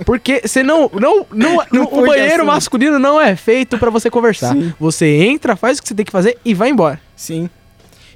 Porque 0.05 0.41
você 0.47 0.63
não. 0.63 0.89
não, 0.93 1.25
não, 1.29 1.61
Não 1.73 1.83
o 1.83 2.05
banheiro 2.05 2.35
assunto. 2.35 2.45
masculino 2.45 2.97
não 2.99 3.19
é 3.19 3.35
feito 3.35 3.77
pra 3.77 3.89
você 3.89 4.09
conversar. 4.09 4.53
Sim. 4.53 4.73
Você 4.79 5.05
entra, 5.25 5.57
faz 5.57 5.77
o 5.77 5.81
que 5.81 5.89
você 5.89 5.93
tem 5.93 6.05
que 6.05 6.11
fazer 6.11 6.37
e 6.45 6.53
vai 6.53 6.69
embora. 6.69 7.01
Sim. 7.17 7.49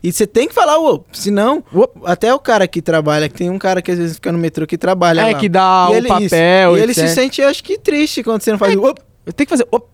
E 0.01 0.13
você 0.13 0.25
tem 0.25 0.47
que 0.47 0.53
falar 0.53 0.79
o 0.79 1.03
senão, 1.11 1.61
até 2.05 2.33
o 2.33 2.39
cara 2.39 2.65
que 2.69 2.81
trabalha, 2.81 3.27
que 3.27 3.35
tem 3.35 3.49
um 3.49 3.59
cara 3.59 3.81
que 3.81 3.91
às 3.91 3.97
vezes 3.97 4.15
fica 4.15 4.31
no 4.31 4.37
metrô 4.37 4.65
que 4.65 4.77
trabalha 4.77 5.21
É 5.27 5.33
lá. 5.33 5.39
que 5.39 5.49
dá 5.49 5.89
o 5.89 5.95
ele- 5.95 6.07
isso. 6.07 6.29
papel. 6.29 6.77
E 6.77 6.81
ele 6.81 6.93
se 6.93 7.07
sente, 7.09 7.41
acho 7.41 7.61
que, 7.61 7.77
triste 7.77 8.23
quando 8.23 8.41
você 8.41 8.51
não 8.51 8.57
faz 8.59 8.73
o 8.75 8.83
op. 8.85 9.01
Eu 9.25 9.33
tenho 9.33 9.45
que 9.47 9.51
fazer. 9.51 9.67
op. 9.69 9.85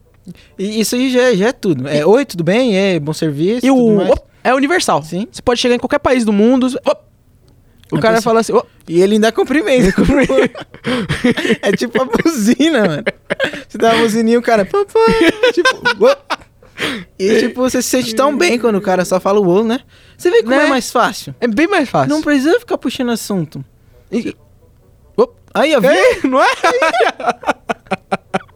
E 0.58 0.80
isso 0.80 0.96
aí 0.96 1.12
já, 1.12 1.34
já 1.36 1.48
é 1.50 1.52
tudo. 1.52 1.88
É, 1.88 2.06
oi, 2.06 2.26
tudo 2.26 2.44
bem? 2.44 2.78
É, 2.78 3.00
bom 3.00 3.14
serviço, 3.14 3.66
E 3.66 3.72
o 3.72 4.00
op 4.12 4.22
é 4.44 4.54
universal. 4.54 5.02
Sim. 5.04 5.28
Você 5.32 5.42
pode 5.42 5.60
chegar 5.60 5.76
em 5.76 5.80
qualquer 5.80 6.00
país 6.00 6.24
do 6.26 6.32
mundo. 6.34 6.68
op. 6.86 7.02
O 7.92 8.00
cara 8.00 8.22
fala 8.22 8.40
assim. 8.40 8.54
op. 8.54 8.68
E 8.88 9.02
ele 9.02 9.16
ainda 9.16 9.32
cumprimenta. 9.32 9.94
é 11.62 11.72
tipo 11.74 12.02
a 12.02 12.06
buzina, 12.06 12.82
mano. 12.86 13.04
Você 13.68 13.78
dá 13.78 13.94
uma 13.94 14.02
buzininha 14.04 14.36
e 14.36 14.38
o 14.38 14.42
cara... 14.42 14.66
Papai, 14.66 15.32
tipo... 15.54 16.04
"Uô". 16.04 16.16
E 17.20 17.40
tipo, 17.40 17.62
você 17.62 17.82
se 17.84 17.90
sente 17.90 18.16
tão 18.16 18.36
bem 18.36 18.58
quando 18.60 18.76
o 18.78 18.82
cara 18.82 19.06
só 19.06 19.20
fala 19.20 19.40
o 19.40 19.48
ô, 19.48 19.64
né? 19.64 19.80
Você 20.18 20.32
vê 20.32 20.42
como 20.42 20.56
Né? 20.56 20.66
é 20.66 20.70
mais 20.70 20.92
fácil. 20.92 21.34
É 21.40 21.48
bem 21.48 21.68
mais 21.68 21.88
fácil. 21.88 22.10
Não 22.10 22.22
precisa 22.22 22.60
ficar 22.60 22.78
puxando 22.80 23.12
assunto. 23.12 23.64
E- 24.12 24.36
op. 25.16 25.34
Aí, 25.54 25.76
ó? 25.76 25.80
É, 25.84 26.28
não 26.28 26.42
é? 26.42 26.48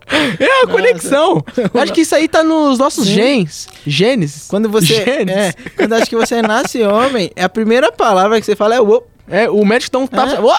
É 0.39 0.63
a 0.63 0.67
conexão. 0.67 1.43
Acho 1.73 1.93
que 1.93 2.01
isso 2.01 2.15
aí 2.15 2.27
tá 2.27 2.43
nos 2.43 2.79
nossos 2.79 3.05
Sim. 3.05 3.13
genes. 3.13 3.67
Genes. 3.85 4.47
Quando 4.47 4.69
você... 4.69 4.85
Genes. 5.03 5.35
É, 5.35 5.53
quando 5.75 5.93
acho 5.93 6.09
que 6.09 6.15
você 6.15 6.41
nasce 6.41 6.81
homem, 6.83 7.31
é 7.35 7.43
a 7.43 7.49
primeira 7.49 7.91
palavra 7.91 8.39
que 8.39 8.45
você 8.45 8.55
fala 8.55 8.75
é 8.75 8.81
o. 8.81 9.03
É, 9.29 9.49
o 9.49 9.65
médico 9.65 10.07
tá. 10.07 10.35
É. 10.35 10.39
Uó! 10.39 10.57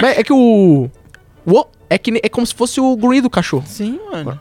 Mas 0.00 0.18
é 0.18 0.22
que 0.24 0.32
o. 0.32 0.88
Uó 1.46 1.66
é 1.92 1.98
que 1.98 2.18
é 2.22 2.28
como 2.30 2.46
se 2.46 2.54
fosse 2.54 2.80
o 2.80 2.96
grunhido 2.96 3.28
do 3.28 3.30
cachorro. 3.30 3.64
Sim, 3.66 4.00
mano. 4.10 4.38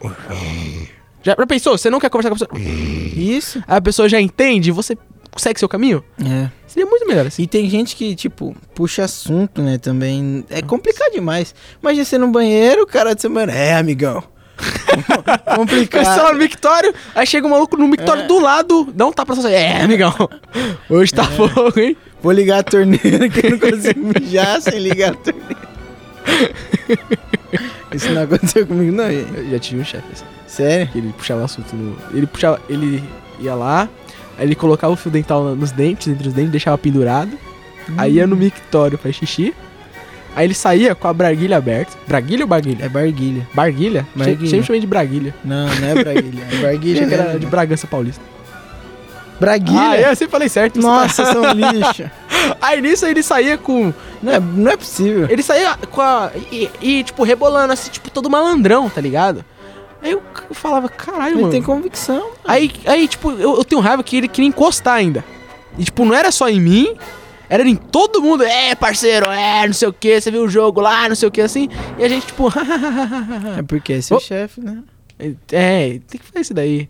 Já, 1.21 1.35
já 1.38 1.45
pensou? 1.45 1.77
Você 1.77 1.89
não 1.89 2.00
quer 2.00 2.09
conversar 2.09 2.29
com 2.29 2.35
a 2.35 2.47
pessoa. 2.47 2.73
Isso. 3.13 3.61
A 3.67 3.81
pessoa 3.81 4.07
já 4.07 4.21
entende 4.21 4.69
e 4.69 4.71
você 4.71 4.97
segue 5.38 5.59
seu 5.59 5.69
caminho? 5.69 6.03
É. 6.19 6.50
Seria 6.67 6.85
muito 6.89 7.05
melhor 7.07 7.25
assim. 7.27 7.43
E 7.43 7.47
tem 7.47 7.69
gente 7.69 7.95
que, 7.95 8.15
tipo, 8.15 8.55
puxa 8.75 9.03
assunto, 9.03 9.61
né, 9.61 9.77
também. 9.77 10.45
É 10.50 10.61
complicado 10.61 11.11
demais. 11.11 11.53
Imagina 11.81 12.05
você 12.05 12.17
no 12.17 12.27
banheiro, 12.27 12.83
o 12.83 12.88
cara 12.88 13.13
de 13.15 13.21
semana. 13.21 13.51
É, 13.51 13.75
amigão. 13.75 14.23
Você 14.57 15.55
complicado. 15.55 16.23
lá 16.23 16.33
no 16.33 16.39
mictório, 16.39 16.93
aí 17.15 17.25
chega 17.25 17.47
um 17.47 17.50
maluco 17.50 17.75
no 17.77 17.88
mictório 17.88 18.23
É. 18.23 18.27
do 18.27 18.39
lado, 18.39 18.89
dá 18.93 19.07
um 19.07 19.11
tapa 19.11 19.33
na 19.35 19.41
sua. 19.41 19.51
É, 19.51 19.81
amigão. 19.81 20.13
Hoje 20.89 21.13
tá 21.13 21.23
fogo, 21.23 21.79
hein? 21.79 21.97
Vou 22.21 22.31
ligar 22.31 22.59
a 22.59 22.63
torneira 22.63 23.27
que 23.27 23.45
eu 23.47 23.51
não 23.51 23.59
consigo 23.59 24.00
mijar 24.19 24.61
sem 24.61 24.77
ligar 24.79 25.11
a 25.13 25.15
torneira. 25.15 25.71
Isso 27.93 28.09
não 28.11 28.21
aconteceu 28.23 28.65
comigo, 28.67 28.91
não. 28.95 29.09
Eu 29.09 29.50
já 29.51 29.59
tive 29.59 29.81
um 29.81 29.85
chefe 29.85 30.05
assim. 30.13 30.25
Sério? 30.47 30.88
Que 30.91 30.97
ele 31.00 31.13
puxava 31.17 31.43
assunto 31.43 31.75
no. 31.75 31.97
Ele 32.13 32.27
puxava. 32.27 32.61
Ele 32.69 33.03
ia 33.39 33.55
lá, 33.55 33.89
ele 34.43 34.55
colocava 34.55 34.93
o 34.93 34.95
fio 34.95 35.12
dental 35.12 35.55
nos 35.55 35.71
dentes, 35.71 36.07
entre 36.07 36.27
os 36.27 36.33
dentes, 36.33 36.51
deixava 36.51 36.77
pendurado. 36.77 37.31
Aí 37.98 38.13
ia 38.13 38.27
no 38.27 38.36
mictório 38.36 38.98
faz 38.98 39.15
xixi. 39.15 39.53
Aí 40.36 40.45
ele 40.48 40.53
saía 40.53 40.95
com 40.95 41.07
a 41.07 41.13
braguilha 41.13 41.57
aberta. 41.57 41.91
Braguilha 42.07 42.43
ou 42.43 42.48
barguilha? 42.48 42.86
É 42.86 42.89
barguilha. 42.89 43.45
Barguilha? 43.53 44.07
Barguilha. 44.15 44.50
Sempre 44.50 44.65
chamei 44.65 44.79
de 44.79 44.88
braguilha. 44.88 45.36
Não, 45.43 45.67
não 45.67 45.88
é 45.89 46.03
braguilha. 46.03 46.43
É 46.51 46.55
barguilha. 46.57 46.95
Achei 47.03 47.07
que 47.10 47.13
era 47.13 47.39
de 47.39 47.45
Bragança 47.48 47.86
Paulista. 47.88 48.21
Braguilha? 49.39 49.81
Ah, 49.81 50.00
eu 50.00 50.15
sempre 50.15 50.31
falei 50.31 50.48
certo. 50.48 50.79
Nossa, 50.79 51.24
tá- 51.25 51.33
são 51.33 51.43
lixo. 51.51 52.10
Aí 52.62 52.79
nisso 52.81 53.05
ele 53.07 53.24
saía 53.24 53.57
com. 53.57 53.91
Não 54.21 54.31
é, 54.33 54.39
não 54.39 54.71
é 54.71 54.77
possível. 54.77 55.27
Ele 55.29 55.41
saía 55.41 55.75
com 55.89 56.00
a. 56.00 56.31
E, 56.51 56.69
e, 56.79 57.03
tipo, 57.03 57.24
rebolando 57.24 57.74
assim, 57.74 57.89
tipo, 57.89 58.10
todo 58.12 58.29
malandrão, 58.29 58.89
tá 58.89 59.01
ligado? 59.01 59.43
Aí 60.01 60.12
eu, 60.12 60.22
eu 60.50 60.55
falava, 60.55 60.89
caralho, 60.89 61.34
Ele 61.36 61.41
mano. 61.41 61.51
tem 61.51 61.62
convicção. 61.62 62.31
Aí, 62.43 62.72
aí, 62.86 63.08
tipo, 63.08 63.31
eu, 63.31 63.58
eu 63.58 63.63
tenho 63.63 63.81
raiva 63.81 64.03
que 64.03 64.17
ele 64.17 64.27
queria 64.27 64.48
encostar 64.48 64.96
ainda. 64.96 65.24
E, 65.77 65.84
tipo, 65.84 66.03
não 66.03 66.13
era 66.15 66.31
só 66.31 66.50
em 66.50 66.60
mim, 66.60 66.96
era 67.48 67.62
em 67.67 67.75
todo 67.75 68.22
mundo. 68.22 68.43
É, 68.43 68.74
parceiro, 68.75 69.27
é, 69.29 69.65
não 69.67 69.74
sei 69.74 69.88
o 69.88 69.93
que, 69.93 70.20
você 70.20 70.31
viu 70.31 70.43
o 70.43 70.50
jogo 70.50 70.81
lá, 70.81 71.08
não 71.08 71.15
sei 71.15 71.27
o 71.27 71.31
que, 71.31 71.41
assim. 71.41 71.70
E 72.00 72.03
a 72.03 72.10
gente, 72.10 72.25
tipo, 72.27 72.48
É 73.58 73.62
porque 73.63 73.93
é 73.93 74.01
seu 74.01 74.17
Oh. 74.17 74.20
chefe, 74.20 74.60
né? 74.62 74.84
é, 75.51 76.00
tem 76.08 76.20
que 76.20 76.25
fazer 76.25 76.39
isso 76.41 76.53
daí. 76.53 76.89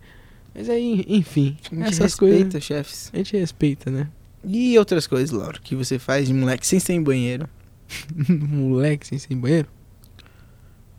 Mas 0.56 0.70
aí, 0.70 1.06
enfim, 1.08 1.58
A 1.72 1.76
gente 1.76 1.84
essas 1.88 2.00
respeita, 2.00 2.44
coisas 2.44 2.64
chefes. 2.64 3.10
a 3.14 3.18
gente 3.18 3.38
respeita, 3.38 3.90
né? 3.92 4.08
E 4.46 4.78
outras 4.80 5.06
coisas, 5.06 5.32
Laura, 5.32 5.60
que 5.64 5.76
você 5.76 6.00
faz 6.00 6.28
de 6.28 6.34
moleque 6.34 6.66
sem 6.66 6.80
ser 6.80 6.94
em 6.94 7.04
banheiro. 7.04 7.48
Moleque 8.28 9.06
sem 9.06 9.18
ser 9.20 9.34
em 9.34 9.38
banheiro. 9.38 9.68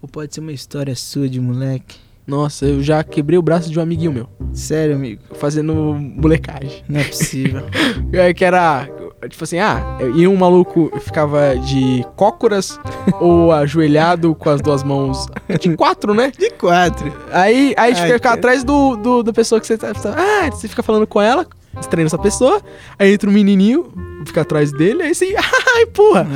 Ou 0.03 0.09
pode 0.09 0.35
ser 0.35 0.41
uma 0.41 0.53
história 0.53 0.95
sua 0.97 1.29
de 1.29 1.41
moleque. 1.41 1.97
Nossa, 2.27 2.67
eu 2.67 2.83
já 2.83 3.03
quebrei 3.03 3.37
o 3.39 3.43
braço 3.43 3.69
de 3.71 3.79
um 3.79 3.83
amiguinho 3.83 4.13
meu, 4.13 4.29
Sério, 4.53 4.95
amigo. 4.95 5.23
fazendo 5.35 5.75
molecagem. 5.75 6.83
Não 6.89 7.01
é 7.01 7.05
possível. 7.05 7.63
É, 8.13 8.33
que 8.35 8.45
era, 8.45 8.87
tipo 9.29 9.43
assim, 9.43 9.59
ah, 9.59 9.99
e 10.15 10.29
um 10.29 10.37
maluco 10.37 10.93
ficava 11.01 11.57
de 11.57 12.05
cócoras 12.15 12.79
ou 13.21 13.51
ajoelhado 13.51 14.35
com 14.35 14.51
as 14.51 14.61
duas 14.61 14.83
mãos. 14.85 15.27
De 15.61 15.75
quatro, 15.77 16.13
né? 16.15 16.31
de 16.39 16.51
quatro. 16.51 17.11
Aí, 17.33 17.75
aí 17.77 17.91
a 17.93 17.95
gente 17.95 18.01
Ai, 18.03 18.07
fica 18.09 18.21
cara. 18.21 18.35
atrás 18.37 18.63
do, 18.63 18.97
do, 18.97 19.23
da 19.23 19.33
pessoa 19.33 19.61
que 19.61 19.67
você 19.67 19.77
tá- 19.79 19.93
Ah, 20.17 20.51
você 20.51 20.69
fica 20.69 20.83
falando 20.83 21.07
com 21.07 21.21
ela, 21.21 21.47
treina 21.89 22.07
essa 22.07 22.19
pessoa. 22.19 22.61
Aí 22.99 23.13
entra 23.13 23.29
um 23.29 23.33
menininho, 23.33 23.93
fica 24.27 24.43
atrás 24.43 24.73
dele, 24.73 25.03
aí 25.03 25.15
você. 25.15 25.35
Ai, 25.77 25.87
porra! 25.87 26.27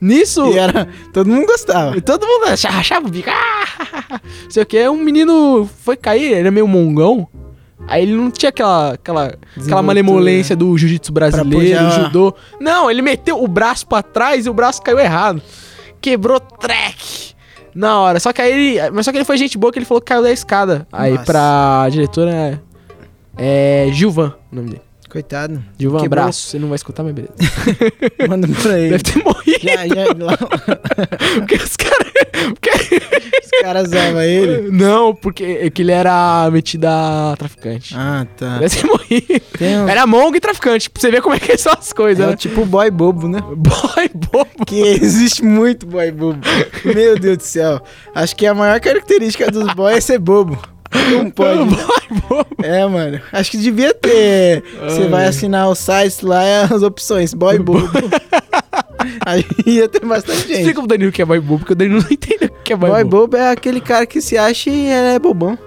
Nisso. 0.00 0.46
E 0.52 0.58
era. 0.58 0.88
Todo 1.12 1.28
mundo 1.28 1.46
gostava. 1.46 1.96
E 1.96 2.00
todo 2.00 2.26
mundo 2.26 2.44
achava, 2.46 2.78
achava 2.78 3.06
o 3.06 3.10
bico. 3.10 3.28
Ah, 3.30 4.20
sei 4.48 4.62
o 4.62 4.66
que. 4.66 4.88
Um 4.88 4.96
menino 4.96 5.68
foi 5.82 5.96
cair, 5.96 6.24
ele 6.24 6.34
era 6.40 6.50
meio 6.50 6.66
mongão. 6.66 7.28
Aí 7.86 8.02
ele 8.02 8.12
não 8.14 8.30
tinha 8.30 8.50
aquela, 8.50 8.94
aquela, 8.94 9.34
aquela 9.56 9.82
malemolência 9.82 10.54
do 10.56 10.76
jiu-jitsu 10.76 11.10
brasileiro, 11.12 11.78
puxar- 11.86 12.04
judô. 12.04 12.34
Não, 12.60 12.90
ele 12.90 13.00
meteu 13.00 13.42
o 13.42 13.48
braço 13.48 13.86
pra 13.86 14.02
trás 14.02 14.44
e 14.46 14.50
o 14.50 14.52
braço 14.54 14.82
caiu 14.82 14.98
errado. 14.98 15.40
Quebrou 16.00 16.38
track. 16.38 17.28
Na 17.74 18.00
hora. 18.00 18.18
Só 18.20 18.32
que 18.32 18.42
aí 18.42 18.52
ele. 18.78 18.90
Mas 18.90 19.04
só 19.04 19.12
que 19.12 19.18
ele 19.18 19.24
foi 19.24 19.36
gente 19.38 19.56
boa 19.56 19.72
que 19.72 19.78
ele 19.78 19.86
falou 19.86 20.00
que 20.00 20.06
caiu 20.06 20.22
da 20.22 20.32
escada. 20.32 20.86
Aí 20.92 21.12
Nossa. 21.12 21.24
pra 21.24 21.88
diretora. 21.90 22.62
É. 23.38 23.88
Gilvan, 23.92 24.34
o 24.52 24.56
nome 24.56 24.70
dele. 24.70 24.82
Coitado. 25.08 25.64
Gilvan, 25.78 26.00
Quebrou. 26.00 26.22
abraço. 26.24 26.48
Você 26.48 26.58
não 26.58 26.68
vai 26.68 26.76
escutar, 26.76 27.02
mas 27.02 27.14
beleza. 27.14 27.32
Manda 28.28 28.46
pra 28.62 28.78
ele. 28.78 28.90
Deve 28.90 29.02
ter 29.04 29.24
morrido. 29.24 29.58
Já, 29.62 29.86
já, 29.88 30.04
lá, 30.18 30.36
Porque 31.38 31.54
os 31.54 31.76
caras. 31.76 32.12
porque- 32.60 32.96
os 33.42 33.62
caras 33.62 33.88
usavam 33.88 34.20
ele. 34.20 34.70
Não, 34.70 35.14
porque 35.14 35.44
é 35.62 35.70
que 35.70 35.80
ele 35.80 35.92
era 35.92 36.50
metido 36.52 36.84
a 36.84 37.34
traficante. 37.38 37.94
Ah, 37.96 38.26
tá. 38.36 38.58
Deve 38.58 38.76
ter 38.76 38.86
morrido. 38.86 39.26
Um, 39.60 39.88
Era 39.88 40.06
mongo 40.06 40.36
e 40.36 40.40
traficante, 40.40 40.90
pra 40.90 41.00
você 41.00 41.10
ver 41.10 41.22
como 41.22 41.34
é 41.34 41.40
que 41.40 41.56
são 41.56 41.72
as 41.72 41.90
coisas, 41.92 42.24
é 42.26 42.30
né? 42.30 42.36
tipo 42.36 42.66
boy 42.66 42.90
bobo, 42.90 43.28
né? 43.28 43.40
Boy 43.40 44.10
bobo. 44.14 44.66
Que 44.66 44.78
existe 44.80 45.42
muito 45.42 45.86
boy 45.86 46.10
bobo. 46.12 46.38
Meu 46.84 47.18
Deus 47.18 47.38
do 47.38 47.42
céu. 47.42 47.80
Acho 48.14 48.36
que 48.36 48.46
a 48.46 48.52
maior 48.54 48.78
característica 48.78 49.50
dos 49.50 49.72
boys 49.72 49.96
é 49.96 50.00
ser 50.02 50.18
bobo. 50.18 50.58
Não 51.12 51.30
pode. 51.30 51.64
Boy 51.64 52.20
bobo. 52.28 52.46
É, 52.62 52.86
mano. 52.86 53.20
Acho 53.32 53.50
que 53.50 53.56
devia 53.58 53.92
ter. 53.94 54.62
Você 54.82 55.06
vai 55.08 55.26
assinar 55.26 55.68
o 55.68 55.74
site 55.74 56.24
lá 56.24 56.42
e 56.44 56.62
as 56.74 56.82
opções. 56.82 57.34
Boy 57.34 57.58
bobo. 57.58 57.88
Aí 59.24 59.44
ia 59.66 59.88
ter 59.88 60.04
bastante 60.04 60.40
gente. 60.40 60.52
Explica 60.52 60.80
pro 60.80 60.86
Danilo 60.88 61.10
o 61.10 61.12
que 61.12 61.22
é 61.22 61.24
boy 61.24 61.40
bobo, 61.40 61.58
porque 61.60 61.72
o 61.72 61.76
Danilo 61.76 62.00
não 62.02 62.10
entende 62.10 62.46
o 62.46 62.62
que 62.62 62.72
é 62.72 62.76
boy, 62.76 62.90
Boy 62.90 63.04
bobo. 63.04 63.16
bobo 63.22 63.36
é 63.36 63.50
aquele 63.50 63.80
cara 63.80 64.06
que 64.06 64.20
se 64.20 64.36
acha 64.36 64.70
e 64.70 64.86
é 64.88 65.18
bobão. 65.18 65.58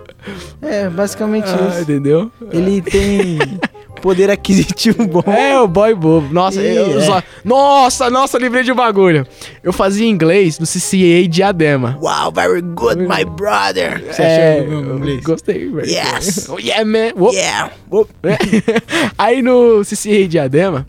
É, 0.62 0.88
basicamente 0.90 1.48
Ah, 1.50 1.70
isso. 1.72 1.82
entendeu? 1.82 2.32
Ele 2.52 2.82
tem 2.82 3.40
poder 4.02 4.30
aquisitivo 4.30 5.06
bom. 5.08 5.24
É, 5.32 5.60
o 5.60 5.68
boy 5.68 5.94
bobo. 5.94 6.34
Nossa, 6.34 6.62
Ih, 6.62 6.76
eu 6.76 7.00
é. 7.00 7.06
só- 7.06 7.24
Nossa, 7.46 8.10
nossa, 8.10 8.38
lembrei 8.38 8.64
de 8.64 8.72
um 8.72 8.76
bagulho. 8.76 9.26
Eu 9.64 9.72
fazia 9.72 10.08
inglês 10.08 10.58
no 10.60 10.66
CCA 10.66 11.28
Diadema. 11.30 11.98
Wow, 12.02 12.32
very 12.34 12.62
good, 12.62 12.98
my 13.02 13.24
brother. 13.26 14.04
Você 14.12 14.22
é, 14.22 14.60
achou 14.60 14.68
meu 14.84 14.98
inglês? 14.98 15.22
Gostei, 15.24 15.70
velho. 15.70 15.88
Yes. 15.88 16.48
Oh, 16.52 16.60
yeah, 16.60 16.84
man. 16.84 17.12
Whoop. 17.16 17.36
Yeah. 17.36 17.72
Oh, 17.90 18.06
Aí 19.18 19.42
no 19.42 19.82
CCA 19.86 20.28
Diadema, 20.28 20.88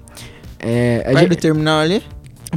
é, 0.59 1.01
a 1.01 1.05
perto 1.11 1.19
gente- 1.21 1.29
do 1.31 1.37
terminal 1.37 1.81
ali? 1.81 2.03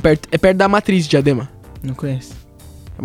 perto- 0.01 0.27
é 0.31 0.37
perto 0.37 0.57
da 0.57 0.67
matriz 0.67 1.03
de 1.03 1.09
Diadema. 1.11 1.49
Não 1.83 1.93
conheço. 1.93 2.44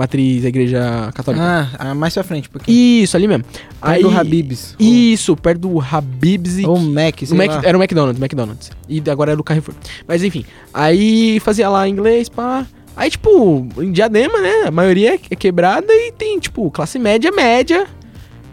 A 0.01 0.05
matriz 0.05 0.43
da 0.43 0.49
igreja 0.49 1.11
católica. 1.15 1.45
Ah, 1.45 1.91
ah, 1.91 1.95
mais 1.95 2.15
pra 2.15 2.25
frente, 2.25 2.49
porque. 2.49 2.73
Isso, 2.73 3.17
ali 3.19 3.29
mesmo. 3.29 3.45
Aí 3.83 4.03
do 4.03 4.09
Habib's. 4.09 4.75
Isso, 4.79 5.37
perto 5.37 5.61
do 5.69 5.79
Habib's 5.79 6.57
e 6.59 6.65
Ou 6.65 6.79
Mac, 6.79 7.19
sei 7.19 7.29
No 7.29 7.37
Mac- 7.37 7.51
lá. 7.51 7.61
era 7.63 7.77
o 7.77 7.83
McDonald's, 7.83 8.19
McDonald's. 8.19 8.71
E 8.89 9.03
agora 9.11 9.33
era 9.33 9.41
o 9.41 9.45
Carrefour. 9.45 9.75
Mas 10.09 10.25
enfim, 10.25 10.43
aí 10.73 11.39
fazia 11.41 11.69
lá 11.69 11.87
inglês, 11.87 12.31
pá. 12.31 12.67
Aí, 12.97 13.11
tipo, 13.11 13.69
em 13.79 13.93
Diadema, 13.93 14.41
né? 14.41 14.63
A 14.67 14.71
maioria 14.71 15.15
é 15.31 15.37
quebrada 15.37 15.93
e 15.93 16.13
tem, 16.13 16.39
tipo, 16.39 16.71
classe 16.71 16.99
média, 16.99 17.31
média. 17.31 17.87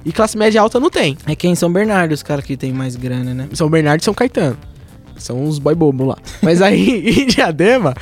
E 0.06 0.12
classe 0.12 0.38
média 0.38 0.60
alta 0.62 0.80
não 0.82 0.90
tem. 0.90 1.18
É 1.26 1.34
que 1.36 1.48
em 1.48 1.56
São 1.56 1.72
Bernardo 1.72 2.12
os 2.12 2.24
caras 2.24 2.44
que 2.44 2.58
tem 2.58 2.74
mais 2.74 2.96
grana, 2.98 3.34
né? 3.34 3.48
São 3.54 3.70
Bernardo 3.70 4.02
e 4.02 4.04
São 4.04 4.14
Caetano. 4.14 4.58
São 5.18 5.42
uns 5.44 5.60
boy 5.60 5.74
bobo 5.74 6.04
lá. 6.06 6.18
Mas 6.42 6.62
aí, 6.62 7.10
em 7.24 7.26
Diadema, 7.26 7.94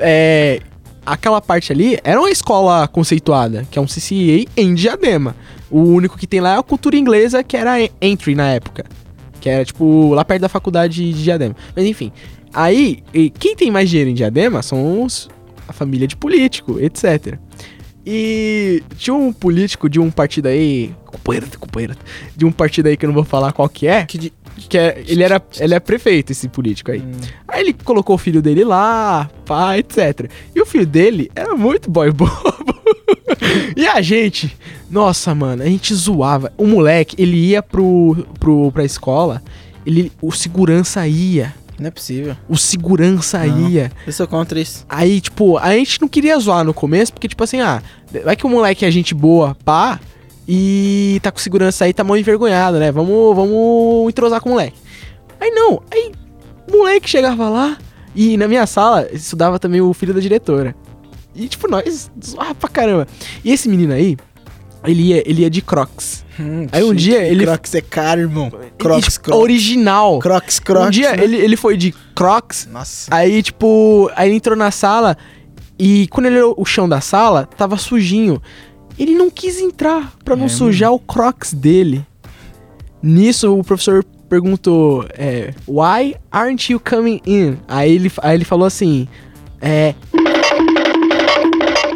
é, 0.00 0.60
aquela 1.08 1.40
parte 1.40 1.72
ali 1.72 1.98
era 2.04 2.20
uma 2.20 2.30
escola 2.30 2.86
conceituada, 2.86 3.66
que 3.70 3.78
é 3.78 3.82
um 3.82 3.86
CCA 3.86 4.44
em 4.56 4.74
Diadema. 4.74 5.34
O 5.70 5.80
único 5.80 6.18
que 6.18 6.26
tem 6.26 6.40
lá 6.40 6.54
é 6.54 6.58
a 6.58 6.62
cultura 6.62 6.96
inglesa, 6.96 7.42
que 7.42 7.56
era 7.56 7.76
Entry 8.00 8.34
na 8.34 8.48
época. 8.48 8.84
Que 9.40 9.48
era, 9.48 9.64
tipo, 9.64 10.14
lá 10.14 10.24
perto 10.24 10.42
da 10.42 10.48
faculdade 10.48 11.12
de 11.12 11.22
Diadema. 11.22 11.56
Mas 11.74 11.84
enfim. 11.86 12.12
Aí, 12.52 13.02
quem 13.38 13.54
tem 13.54 13.70
mais 13.70 13.88
dinheiro 13.88 14.10
em 14.10 14.14
Diadema 14.14 14.62
são 14.62 15.02
os, 15.02 15.28
a 15.66 15.72
família 15.72 16.06
de 16.06 16.16
político, 16.16 16.78
etc. 16.80 17.38
E 18.06 18.82
tinha 18.96 19.14
um 19.14 19.32
político 19.32 19.88
de 19.88 20.00
um 20.00 20.10
partido 20.10 20.46
aí. 20.46 20.94
Companheiro, 21.04 21.46
companheiro. 21.58 21.96
De 22.34 22.46
um 22.46 22.50
partido 22.50 22.86
aí 22.86 22.96
que 22.96 23.04
eu 23.04 23.08
não 23.08 23.14
vou 23.14 23.24
falar 23.24 23.52
qual 23.52 23.68
que 23.68 23.86
é. 23.86 24.04
Que. 24.06 24.32
Que 24.68 24.78
é, 24.78 25.04
ele, 25.06 25.22
era, 25.22 25.42
ele 25.58 25.74
é 25.74 25.80
prefeito, 25.80 26.32
esse 26.32 26.48
político 26.48 26.90
aí. 26.90 27.00
Hum. 27.00 27.20
Aí 27.46 27.62
ele 27.62 27.72
colocou 27.72 28.16
o 28.16 28.18
filho 28.18 28.42
dele 28.42 28.64
lá, 28.64 29.30
pá, 29.44 29.78
etc. 29.78 30.30
E 30.54 30.60
o 30.60 30.66
filho 30.66 30.86
dele 30.86 31.30
era 31.34 31.54
muito 31.54 31.90
boy 31.90 32.10
bobo. 32.10 32.32
e 33.76 33.86
a 33.86 34.00
gente, 34.00 34.56
nossa, 34.90 35.34
mano, 35.34 35.62
a 35.62 35.66
gente 35.66 35.94
zoava. 35.94 36.52
O 36.56 36.66
moleque, 36.66 37.16
ele 37.18 37.36
ia 37.36 37.62
pro, 37.62 38.26
pro, 38.38 38.72
pra 38.72 38.84
escola, 38.84 39.42
ele, 39.86 40.12
o 40.20 40.32
segurança 40.32 41.06
ia. 41.06 41.54
Não 41.78 41.86
é 41.86 41.90
possível. 41.90 42.36
O 42.48 42.56
segurança 42.56 43.46
Não. 43.46 43.70
ia. 43.70 43.92
Eu 44.04 44.12
sou 44.12 44.26
contra 44.26 44.58
isso. 44.58 44.84
Aí, 44.88 45.20
tipo, 45.20 45.56
a 45.58 45.72
gente 45.74 46.00
não 46.00 46.08
queria 46.08 46.38
zoar 46.38 46.64
no 46.64 46.74
começo, 46.74 47.12
porque, 47.12 47.28
tipo 47.28 47.44
assim, 47.44 47.60
ah, 47.60 47.80
vai 48.24 48.34
que 48.34 48.44
o 48.44 48.48
moleque 48.48 48.84
é 48.84 48.90
gente 48.90 49.14
boa, 49.14 49.56
pá, 49.64 50.00
e 50.50 51.20
tá 51.22 51.30
com 51.30 51.38
segurança 51.38 51.84
aí, 51.84 51.92
tá 51.92 52.02
mal 52.02 52.16
envergonhado, 52.16 52.78
né? 52.78 52.90
Vamos, 52.90 53.36
vamos 53.36 54.08
entrosar 54.08 54.40
com 54.40 54.48
o 54.48 54.52
moleque. 54.52 54.78
Aí 55.38 55.50
não, 55.50 55.82
aí 55.92 56.10
o 56.72 56.78
moleque 56.78 57.08
chegava 57.08 57.48
lá, 57.50 57.76
e 58.16 58.36
na 58.38 58.48
minha 58.48 58.66
sala 58.66 59.06
estudava 59.12 59.58
também 59.58 59.80
o 59.82 59.92
filho 59.92 60.14
da 60.14 60.20
diretora. 60.20 60.74
E, 61.34 61.46
tipo, 61.46 61.68
nós 61.70 62.10
zoava 62.24 62.54
pra 62.54 62.68
caramba. 62.68 63.06
E 63.44 63.52
esse 63.52 63.68
menino 63.68 63.92
aí, 63.92 64.16
ele 64.84 65.02
ia, 65.02 65.22
ele 65.30 65.42
ia 65.42 65.50
de 65.50 65.60
crocs. 65.62 66.24
Hum, 66.40 66.66
Aí 66.72 66.82
um 66.82 66.94
dia 66.94 67.22
ele- 67.24 67.44
Crocs 67.44 67.74
é 67.74 67.80
caro, 67.80 68.20
irmão. 68.22 68.50
Crocs, 68.78 69.18
Crocs. 69.18 69.40
Original. 69.42 70.18
Crocs, 70.20 70.58
Crocs. 70.60 70.86
um 70.86 70.90
dia 70.90 71.14
né? 71.16 71.22
ele, 71.24 71.36
ele 71.36 71.56
foi 71.56 71.76
de 71.76 71.92
crocs, 72.14 72.68
Nossa. 72.72 73.14
Aí, 73.14 73.42
tipo, 73.42 74.10
aí 74.16 74.28
ele 74.28 74.36
entrou 74.36 74.56
na 74.56 74.70
sala 74.70 75.16
e 75.78 76.08
quando 76.08 76.26
ele 76.26 76.36
olhou 76.38 76.54
o 76.56 76.64
chão 76.64 76.88
da 76.88 77.00
sala, 77.00 77.48
tava 77.56 77.76
sujinho. 77.76 78.40
Ele 78.98 79.14
não 79.14 79.30
quis 79.30 79.60
entrar 79.60 80.14
pra 80.24 80.34
não 80.34 80.46
É, 80.46 80.48
sujar 80.48 80.92
o 80.92 80.98
crocs 80.98 81.52
dele. 81.54 82.04
Nisso, 83.02 83.56
o 83.56 83.62
professor 83.62 84.04
perguntou, 84.28 85.06
é, 85.10 85.54
Why 85.66 86.16
aren't 86.30 86.72
you 86.72 86.80
coming 86.80 87.20
in? 87.24 87.56
Aí 87.68 87.92
ele, 87.94 88.12
aí 88.22 88.34
ele 88.36 88.44
falou 88.44 88.66
assim, 88.66 89.06
é... 89.60 89.94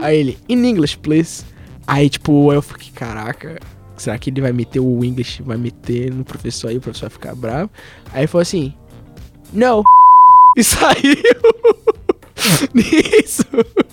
Aí 0.01 0.17
ele, 0.17 0.39
in 0.49 0.65
English, 0.65 0.97
please. 0.99 1.45
Aí, 1.87 2.09
tipo, 2.09 2.53
eu 2.53 2.63
fiquei, 2.63 2.91
caraca, 2.95 3.59
será 3.97 4.19
que 4.19 4.31
ele 4.31 4.41
vai 4.41 4.53
meter 4.53 4.81
o 4.81 5.05
English, 5.05 5.43
vai 5.43 5.57
meter 5.57 6.13
no 6.13 6.25
professor 6.25 6.69
aí, 6.69 6.79
o 6.79 6.81
professor 6.81 7.09
vai 7.09 7.11
ficar 7.11 7.35
bravo? 7.35 7.71
Aí 8.13 8.21
ele 8.21 8.27
falou 8.27 8.43
assim, 8.43 8.73
no. 9.53 9.83
E 10.55 10.63
saiu. 10.63 11.17
Nisso, 12.75 13.45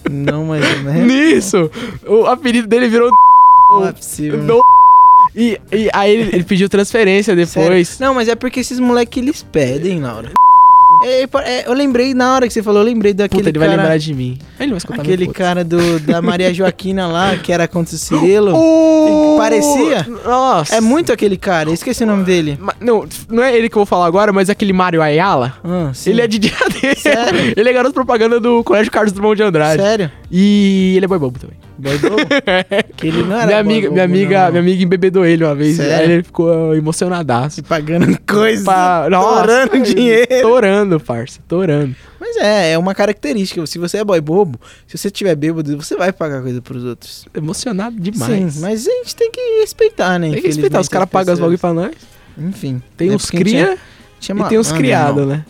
Não, 0.09 0.45
mas 0.45 0.83
né? 0.83 1.03
nisso, 1.05 1.69
o 2.07 2.25
apelido 2.25 2.67
dele 2.67 2.87
virou 2.87 3.09
Não 3.71 3.87
é 3.87 3.91
possível. 3.93 4.39
no. 4.43 4.61
E, 5.35 5.59
e 5.71 5.89
aí 5.93 6.11
ele, 6.11 6.29
ele 6.35 6.43
pediu 6.43 6.67
transferência 6.67 7.35
Sério. 7.45 7.69
depois. 7.69 7.99
Não, 7.99 8.13
mas 8.13 8.27
é 8.27 8.35
porque 8.35 8.59
esses 8.61 8.79
moleques 8.79 9.21
eles 9.21 9.43
pedem, 9.43 10.01
Laura. 10.01 10.31
É, 11.03 11.23
é, 11.23 11.67
eu 11.67 11.73
lembrei, 11.73 12.13
na 12.13 12.35
hora 12.35 12.47
que 12.47 12.53
você 12.53 12.61
falou, 12.61 12.81
eu 12.81 12.85
lembrei 12.85 13.13
daquele 13.13 13.41
Puta, 13.41 13.49
ele 13.49 13.59
cara... 13.59 13.69
vai 13.71 13.77
lembrar 13.77 13.97
de 13.97 14.13
mim. 14.13 14.37
Ele 14.59 14.69
vai 14.71 14.77
escutar 14.77 15.01
Aquele 15.01 15.27
cara 15.27 15.63
do, 15.63 15.99
da 16.01 16.21
Maria 16.21 16.51
Joaquina 16.53 17.07
lá, 17.07 17.37
que 17.37 17.51
era 17.53 17.67
contra 17.67 17.95
o 17.95 17.97
Cirilo. 17.97 18.53
Oh! 18.55 19.37
Parecia? 19.37 20.05
Nossa. 20.25 20.75
É 20.75 20.81
muito 20.81 21.13
aquele 21.13 21.37
cara, 21.37 21.69
eu 21.69 21.73
esqueci 21.73 22.03
o 22.03 22.07
nome 22.07 22.23
dele. 22.23 22.57
Ma- 22.59 22.75
Não, 22.79 23.05
não 23.29 23.43
é 23.43 23.55
ele 23.55 23.69
que 23.69 23.75
eu 23.75 23.79
vou 23.79 23.85
falar 23.85 24.05
agora, 24.05 24.33
mas 24.33 24.49
aquele 24.49 24.73
Mario 24.73 25.01
Ayala. 25.01 25.53
Ah, 25.63 25.91
sim. 25.93 26.09
Ele 26.09 26.21
é 26.21 26.27
de 26.27 26.39
Diadema. 26.39 26.95
Sério? 26.97 27.53
Ele 27.55 27.69
é 27.69 27.73
garoto 27.73 27.93
propaganda 27.93 28.39
do 28.39 28.63
Colégio 28.63 28.91
Carlos 28.91 29.13
Drummond 29.13 29.37
de 29.37 29.43
Andrade. 29.43 29.81
Sério? 29.81 30.11
E 30.29 30.93
ele 30.97 31.05
é 31.05 31.07
boi 31.07 31.17
bobo 31.19 31.39
também. 31.39 31.57
Bobo? 31.79 32.15
que 32.97 33.07
ele 33.07 33.23
não 33.23 33.35
era 33.37 33.45
minha 33.47 33.59
amiga, 33.59 33.81
bobo, 33.87 33.93
minha 33.93 34.05
amiga, 34.05 34.43
não. 34.45 34.49
minha 34.51 34.61
amiga 34.61 34.83
embebedou 34.83 35.25
ele 35.25 35.43
uma 35.43 35.55
vez. 35.55 35.77
Sério? 35.77 35.95
Aí 35.95 36.11
ele 36.11 36.23
ficou 36.23 36.75
emocionadaço. 36.75 37.55
Se 37.55 37.61
pagando 37.61 38.05
coisa, 38.27 38.63
Pa- 38.63 39.07
Nossa, 39.09 39.41
torando 39.41 39.79
dinheiro. 39.83 40.41
Torando, 40.41 40.99
parça. 40.99 41.39
Torando. 41.47 41.95
Mas 42.19 42.35
é, 42.37 42.73
é 42.73 42.77
uma 42.77 42.93
característica. 42.93 43.65
Se 43.65 43.77
você 43.79 43.97
é 43.99 44.03
boy 44.03 44.19
bobo, 44.21 44.59
se 44.85 44.97
você 44.97 45.09
tiver 45.09 45.35
bêbado, 45.35 45.75
você 45.77 45.95
vai 45.95 46.11
pagar 46.11 46.41
coisa 46.41 46.61
pros 46.61 46.83
outros. 46.83 47.25
Emocionado 47.33 47.95
demais. 47.99 48.53
Sim, 48.55 48.61
mas 48.61 48.87
a 48.87 48.91
gente 48.91 49.15
tem 49.15 49.31
que 49.31 49.61
respeitar, 49.61 50.19
né? 50.19 50.31
Tem 50.31 50.41
que 50.41 50.47
respeitar. 50.47 50.79
Os 50.79 50.89
caras 50.89 51.07
as 51.07 51.11
pagam 51.11 51.33
as 51.33 51.39
bagulho 51.39 51.57
pra 51.57 51.73
nós. 51.73 51.93
Enfim. 52.37 52.81
Tem 52.97 53.09
é 53.09 53.15
uns 53.15 53.29
cria 53.29 53.73
é- 53.73 53.77
tinha 54.19 54.35
e 54.35 54.49
tem 54.49 54.59
uns 54.59 54.67
malandro, 54.67 54.77
criados, 54.77 55.27
né? 55.27 55.45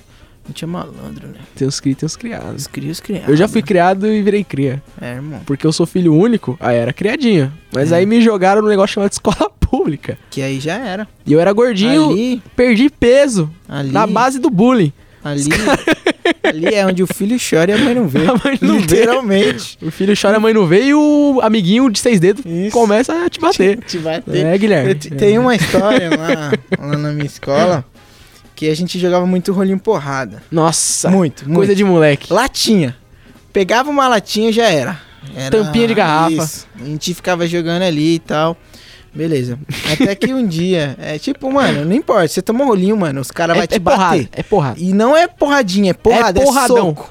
A 0.49 0.51
gente 0.51 0.63
é 0.63 0.67
malandro, 0.67 1.27
né? 1.27 1.35
Tem 1.55 1.67
uns 1.67 1.79
cria 1.79 1.91
e 1.91 1.95
tem 1.95 2.07
uns 2.07 2.15
criados. 2.15 2.55
Os 2.63 2.67
cria, 2.67 2.91
os 2.91 2.99
criados. 2.99 3.29
Eu 3.29 3.35
já 3.37 3.47
fui 3.47 3.61
criado 3.61 4.07
e 4.07 4.19
virei 4.23 4.43
cria. 4.43 4.81
É, 4.99 5.13
irmão. 5.13 5.41
Porque 5.45 5.65
eu 5.67 5.71
sou 5.71 5.85
filho 5.85 6.11
único, 6.15 6.57
aí 6.59 6.75
era 6.75 6.91
criadinho. 6.91 7.53
Mas 7.71 7.91
É. 7.91 7.97
aí 7.97 8.05
me 8.07 8.19
jogaram 8.19 8.59
no 8.63 8.67
negócio 8.67 8.95
chamado 8.95 9.11
escola 9.13 9.47
pública. 9.59 10.17
Que 10.31 10.41
aí 10.41 10.59
já 10.59 10.73
era. 10.73 11.07
E 11.23 11.31
eu 11.33 11.39
era 11.39 11.53
gordinho, 11.53 12.09
Ali, 12.09 12.41
perdi 12.55 12.89
peso 12.89 13.47
ali, 13.67 13.91
na 13.91 14.07
base 14.07 14.39
do 14.39 14.49
bullying. 14.49 14.91
ali, 15.23 15.43
ali 16.43 16.65
é 16.73 16.83
onde 16.85 17.03
o 17.03 17.07
filho 17.07 17.37
chora 17.37 17.69
e 17.71 17.73
a 17.75 17.77
mãe 17.77 17.93
não 17.93 18.07
vê. 18.07 18.21
A 18.25 18.33
mãe 18.33 18.57
não 18.59 18.73
vê. 18.75 18.79
Literalmente. 18.81 19.77
O 19.83 19.91
filho 19.91 20.13
chora, 20.19 20.37
a 20.37 20.39
mãe 20.39 20.53
não 20.53 20.65
vê 20.65 20.85
e 20.85 20.93
o 20.95 21.39
amiguinho 21.43 21.87
de 21.91 21.99
seis 21.99 22.19
dedos 22.19 22.43
Isso. 22.43 22.71
começa 22.71 23.13
a 23.25 23.29
te 23.29 23.39
bater. 23.39 23.77
Te 23.83 23.99
bater. 23.99 24.45
É, 24.47 24.57
Guilherme. 24.57 24.95
Te- 24.95 25.11
Tem 25.11 25.37
uma 25.37 25.55
história 25.55 26.09
lá, 26.09 26.51
lá 26.87 26.97
na 26.97 27.11
minha 27.11 27.25
escola 27.27 27.85
que 28.59 28.69
a 28.69 28.75
gente 28.75 28.99
jogava 28.99 29.25
muito 29.25 29.53
rolinho 29.53 29.79
porrada. 29.79 30.43
Nossa, 30.51 31.09
Muito, 31.09 31.45
muito. 31.45 31.55
coisa 31.55 31.73
de 31.73 31.81
moleque. 31.85 32.33
Latinha. 32.33 32.93
Pegava 33.53 33.89
uma 33.89 34.05
latinha 34.09 34.51
já 34.51 34.65
era. 34.69 34.99
Era 35.33 35.49
Tampinha 35.49 35.87
de 35.87 35.93
garrafa. 35.93 36.29
isso. 36.43 36.67
A 36.77 36.83
gente 36.83 37.13
ficava 37.13 37.47
jogando 37.47 37.83
ali 37.83 38.15
e 38.15 38.19
tal. 38.19 38.57
Beleza. 39.15 39.57
Até 39.93 40.13
que 40.13 40.33
um 40.33 40.45
dia, 40.45 40.93
é 40.99 41.17
tipo, 41.17 41.49
mano, 41.49 41.85
não 41.85 41.93
importa. 41.93 42.27
Você 42.27 42.41
toma 42.41 42.65
um 42.65 42.67
rolinho, 42.67 42.97
mano, 42.97 43.21
os 43.21 43.31
caras 43.31 43.55
É, 43.55 43.59
vão 43.59 43.67
te 43.67 43.75
é 43.75 43.79
porrada, 43.79 44.17
bater. 44.17 44.29
é 44.33 44.43
porrada. 44.43 44.77
E 44.77 44.91
não 44.93 45.15
é 45.15 45.25
porradinha, 45.25 45.91
é 45.91 45.93
porrada, 45.93 46.41
é, 46.41 46.43
porradão. 46.43 46.77
soco. 46.89 47.09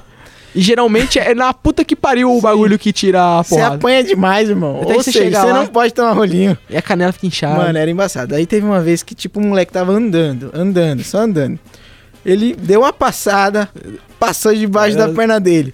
E 0.55 0.61
geralmente 0.61 1.19
é 1.19 1.35
na 1.35 1.53
puta 1.53 1.83
que 1.85 1.95
pariu 1.95 2.35
o 2.35 2.41
bagulho 2.41 2.77
que 2.79 2.91
tira 2.91 3.21
a 3.39 3.43
Você 3.43 3.55
porrada. 3.55 3.75
apanha 3.75 4.03
demais, 4.03 4.49
irmão. 4.49 4.81
Até 4.81 4.93
Ou 4.95 5.03
você 5.03 5.11
seja, 5.11 5.25
chegar 5.25 5.41
você 5.41 5.51
lá- 5.53 5.59
não 5.59 5.67
pode 5.67 5.93
tomar 5.93 6.11
rolinho. 6.13 6.57
E 6.69 6.75
a 6.75 6.81
canela 6.81 7.11
fica 7.11 7.27
inchada. 7.27 7.55
Mano, 7.55 7.77
era 7.77 7.89
embaçado. 7.91 8.33
Aí 8.33 8.45
teve 8.47 8.65
uma 8.65 8.81
vez 8.81 9.03
que, 9.03 9.13
tipo, 9.13 9.39
um 9.39 9.49
moleque 9.49 9.71
tava 9.71 9.91
andando, 9.91 10.49
andando, 10.53 11.03
só 11.03 11.19
andando. 11.19 11.59
Ele 12.25 12.55
deu 12.55 12.81
uma 12.81 12.91
passada, 12.91 13.69
passou 14.19 14.53
debaixo 14.53 14.97
da 14.97 15.07
perna 15.09 15.39
dele. 15.39 15.73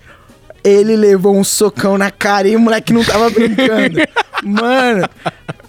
Ele 0.65 0.95
levou 0.95 1.37
um 1.37 1.43
socão 1.43 1.95
na 1.95 2.09
cara 2.09 2.47
e 2.47 2.55
o 2.55 2.59
moleque 2.59 2.91
não 2.91 3.03
tava 3.03 3.29
brincando. 3.29 3.99
Mano, 4.43 5.07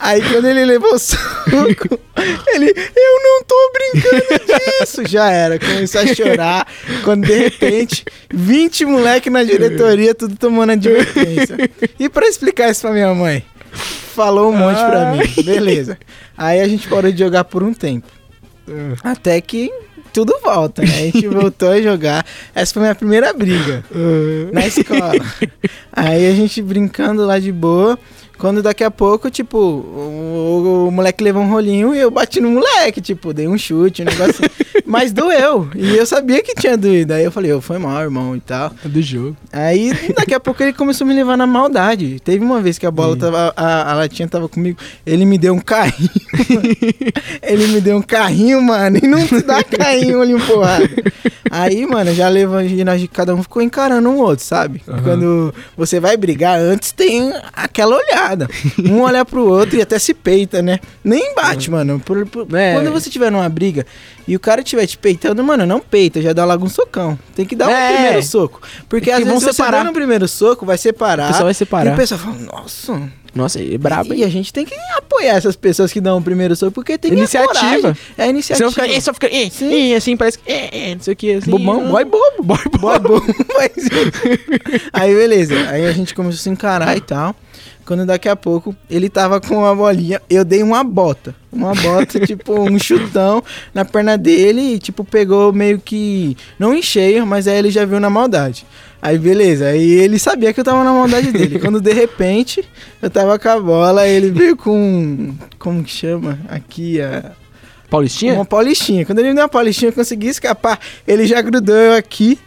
aí 0.01 0.23
quando 0.23 0.47
ele 0.47 0.65
levou 0.65 0.95
o 0.95 0.99
soco, 0.99 2.01
ele, 2.49 2.71
eu 2.71 3.23
não 3.23 3.45
tô 3.45 3.73
brincando 3.73 4.59
disso. 4.81 5.03
Já 5.07 5.31
era, 5.31 5.59
começou 5.59 6.01
a 6.01 6.15
chorar. 6.15 6.67
Quando 7.05 7.27
de 7.27 7.35
repente, 7.35 8.05
20 8.33 8.87
moleque 8.87 9.31
na 9.31 9.45
diretoria, 9.45 10.15
tudo 10.15 10.35
tomando 10.37 10.73
advertência. 10.73 11.57
E 11.99 12.09
pra 12.09 12.27
explicar 12.27 12.71
isso 12.71 12.81
pra 12.81 12.93
minha 12.93 13.15
mãe? 13.15 13.45
Falou 14.15 14.51
um 14.51 14.57
monte 14.57 14.79
pra 14.79 15.13
mim. 15.13 15.45
Beleza. 15.45 15.99
Aí 16.37 16.61
a 16.61 16.69
gente 16.69 16.89
parou 16.89 17.13
de 17.13 17.19
jogar 17.19 17.45
por 17.45 17.63
um 17.63 17.75
tempo. 17.75 18.09
Até 19.05 19.41
que 19.41 19.71
tudo 20.17 20.35
volta, 20.43 20.81
né? 20.81 20.89
A 20.89 21.11
gente 21.11 21.29
voltou 21.29 21.69
a 21.69 21.83
jogar. 21.83 22.25
Essa 22.55 22.73
foi 22.73 22.81
a 22.81 22.85
minha 22.85 22.95
primeira 22.95 23.35
briga 23.35 23.85
na 24.51 24.67
escola. 24.67 25.13
Aí 25.93 26.27
a 26.27 26.33
gente 26.33 26.63
brincando 26.63 27.27
lá 27.27 27.39
de 27.39 27.53
boa. 27.53 27.99
Quando 28.39 28.63
daqui 28.63 28.85
a 28.85 28.91
pouco, 28.91 29.31
tipo, 29.31 29.57
o, 29.59 30.87
o- 30.89 30.91
moleque 30.91 31.23
levou 31.25 31.43
um 31.43 31.51
rolinho 31.51 31.95
e 31.95 31.99
eu 31.99 32.11
bati 32.11 32.41
no 32.41 32.51
moleque, 32.51 33.01
tipo, 33.01 33.33
dei 33.33 33.49
um 33.49 33.57
chute, 33.59 34.03
um 34.03 34.05
negócio 34.05 34.31
assim. 34.45 34.45
Mas 34.85 35.11
doeu. 35.13 35.69
E 35.75 35.97
eu 35.97 36.07
sabia 36.07 36.43
que 36.43 36.55
tinha 36.55 36.77
doído. 36.77 37.13
Aí 37.15 37.25
eu 37.25 37.33
falei, 37.33 37.51
eu 37.51 37.61
foi 37.61 37.77
mal, 37.79 38.01
irmão, 38.03 38.37
e 38.37 38.41
tal. 38.41 38.71
É 38.85 38.89
do 38.89 39.03
jogo. 39.03 39.37
Aí 39.53 39.91
daqui 40.15 40.33
a 40.35 40.39
pouco 40.39 40.63
ele 40.63 40.73
começou 40.73 41.05
a 41.05 41.09
me 41.09 41.15
levar 41.15 41.37
na 41.37 41.47
maldade. 41.47 42.21
Teve 42.21 42.45
uma 42.45 42.61
vez 42.61 42.79
que 42.79 42.87
a 42.87 42.91
bola 42.91 43.17
tava. 43.17 43.53
A, 43.57 43.91
a 43.91 43.95
latinha 43.95 44.29
tava 44.29 44.49
comigo. 44.49 44.79
Ele 45.05 45.25
me 45.25 45.39
deu 45.39 45.55
um 45.55 45.59
carrinho. 45.61 46.11
ele 47.43 47.67
me 47.69 47.81
deu 47.81 47.97
um 47.97 48.03
carrinho, 48.03 48.61
mano. 48.63 48.99
E 49.03 49.07
não 49.07 49.19
dá 49.45 49.65
carrinho 49.65 50.21
ali 50.21 50.39
porrada. 50.41 50.89
Aí, 51.51 51.87
mano, 51.87 52.15
já 52.15 52.29
levou. 52.29 52.59
Cada 53.13 53.35
um 53.35 53.43
ficou 53.43 53.63
encarando 53.63 54.09
um 54.09 54.19
outro, 54.19 54.45
sabe? 54.45 54.83
Quando 55.03 55.53
você 55.77 55.99
vai 55.99 56.17
brigar, 56.17 56.59
antes 56.61 56.93
tem 56.93 57.33
aquela 57.55 57.97
olhada. 57.97 58.26
Um 58.85 59.01
olha 59.03 59.25
pro 59.25 59.47
outro 59.47 59.77
e 59.77 59.83
até 59.83 59.99
se 59.99 60.13
peita, 60.15 60.61
né? 60.63 60.81
Nem 61.05 61.35
bate, 61.35 61.71
mano. 61.71 62.01
Por- 62.01 62.27
por- 62.27 62.47
É. 62.55 62.75
Quando 62.75 62.91
você 62.91 63.09
tiver 63.11 63.31
numa 63.31 63.49
briga 63.49 63.87
e 64.27 64.35
o 64.37 64.41
cara 64.41 64.61
estiver 64.61 64.87
te 64.87 64.99
peitando, 64.99 65.43
mano, 65.45 65.65
não 65.67 65.81
peita, 65.81 66.21
já 66.21 66.33
dá 66.33 66.45
logo 66.45 66.65
um 66.65 66.69
socão. 66.69 67.19
Tem 67.35 67.45
que 67.47 67.55
dar 67.55 67.69
o 67.69 67.71
É. 67.71 67.93
primeiro 67.95 68.23
soco. 68.23 68.61
Porque 68.89 69.11
às 69.11 69.19
vezes 69.19 69.33
vão 69.33 69.41
você 69.41 69.53
separar. 69.53 69.79
dá 69.79 69.85
no 69.85 69.93
primeiro 69.93 70.27
soco, 70.27 70.65
vai 70.67 70.79
separar. 70.79 71.25
O 71.25 71.29
pessoal 71.29 71.45
vai 71.45 71.53
E 71.53 71.55
separar. 71.55 71.93
o 71.95 71.97
pessoal 71.97 72.21
fala, 72.21 72.37
nossa. 72.39 73.11
Nossa, 73.35 73.63
é 73.63 73.77
brabo, 73.77 74.15
e 74.15 74.19
hein? 74.21 74.25
a 74.25 74.29
gente 74.31 74.51
tem 74.51 74.65
que 74.65 74.75
apoiar 74.97 75.35
essas 75.37 75.55
pessoas 75.57 75.93
que 75.93 76.01
dão 76.01 76.17
o 76.17 76.23
primeiro 76.23 76.57
soco, 76.57 76.73
porque 76.73 76.97
tem 76.97 77.13
Iniciativa. 77.13 77.95
É 78.17 78.29
iniciativa. 78.31 78.65
não 78.65 78.73
fica, 78.73 78.87
é, 78.89 78.99
só 78.99 79.13
fica, 79.13 79.27
é, 79.27 79.51
Sim. 79.51 79.95
assim, 79.95 80.17
parece 80.17 80.39
que, 80.39 80.51
é, 80.51 80.91
é, 80.91 80.95
não 80.95 81.03
sei 81.03 81.13
o 81.13 81.17
que, 81.17 81.35
assim. 81.35 81.51
Bobão, 81.51 81.83
ah. 81.85 81.91
boy 81.91 82.05
bobo. 82.07 82.43
Boy 82.43 82.59
bobo. 82.81 83.21
Boy 83.21 83.21
bobo. 83.21 83.27
Aí 84.93 85.15
beleza, 85.15 85.55
aí 85.69 85.87
a 85.87 85.93
gente 85.93 86.15
começou 86.15 86.39
a 86.39 86.43
se 86.43 86.49
encarar 86.49 86.97
e 86.97 87.01
tal. 87.03 87.37
Quando 87.85 88.05
daqui 88.07 88.29
a 88.29 88.35
pouco 88.35 88.75
ele 88.91 89.09
tava 89.09 89.41
com 89.41 89.59
uma 89.59 89.75
bolinha, 89.75 90.21
eu 90.29 90.45
dei 90.45 90.63
uma 90.63 90.83
bota. 90.83 91.35
Uma 91.57 91.75
bota, 91.75 92.21
tipo, 92.21 92.61
um 92.61 92.79
chutão 92.79 93.43
na 93.73 93.85
perna 93.85 94.17
dele 94.17 94.75
e, 94.75 94.79
tipo, 94.79 95.03
pegou 95.05 95.53
meio 95.53 95.79
que. 95.79 96.37
Não 96.59 96.75
em 96.75 96.83
cheio, 96.83 97.27
mas 97.27 97.49
aí 97.49 97.59
ele 97.59 97.71
já 97.71 97.85
viu 97.85 97.99
na 97.99 98.11
maldade. 98.11 98.67
Aí 99.01 99.19
beleza, 99.19 99.67
aí 99.67 99.91
ele 99.91 100.19
sabia 100.19 100.53
que 100.53 100.61
eu 100.61 100.65
tava 100.65 100.83
na 100.83 100.93
maldade 100.93 101.31
dele. 101.31 101.59
Quando 101.61 101.81
de 101.81 101.93
repente 101.93 102.65
eu 103.01 103.09
tava 103.09 103.39
com 103.39 103.49
a 103.49 103.61
bola, 103.61 104.07
ele 104.07 104.31
veio 104.31 104.57
com. 104.57 105.35
Como 105.59 105.83
que 105.83 105.91
chama? 105.91 106.39
Aqui 106.49 107.01
a. 107.01 107.33
Paulistinha? 107.89 108.35
Uma 108.35 108.45
paulistinha. 108.45 109.07
Quando 109.07 109.21
ele 109.21 109.29
me 109.29 109.35
deu 109.35 109.45
uma 109.45 109.49
paulistinha, 109.49 109.91
eu 109.91 109.93
consegui 109.93 110.29
escapar. 110.29 110.79
Ele 111.07 111.27
já 111.27 111.41
grudou 111.41 111.77
eu 111.77 111.95
aqui 111.95 112.39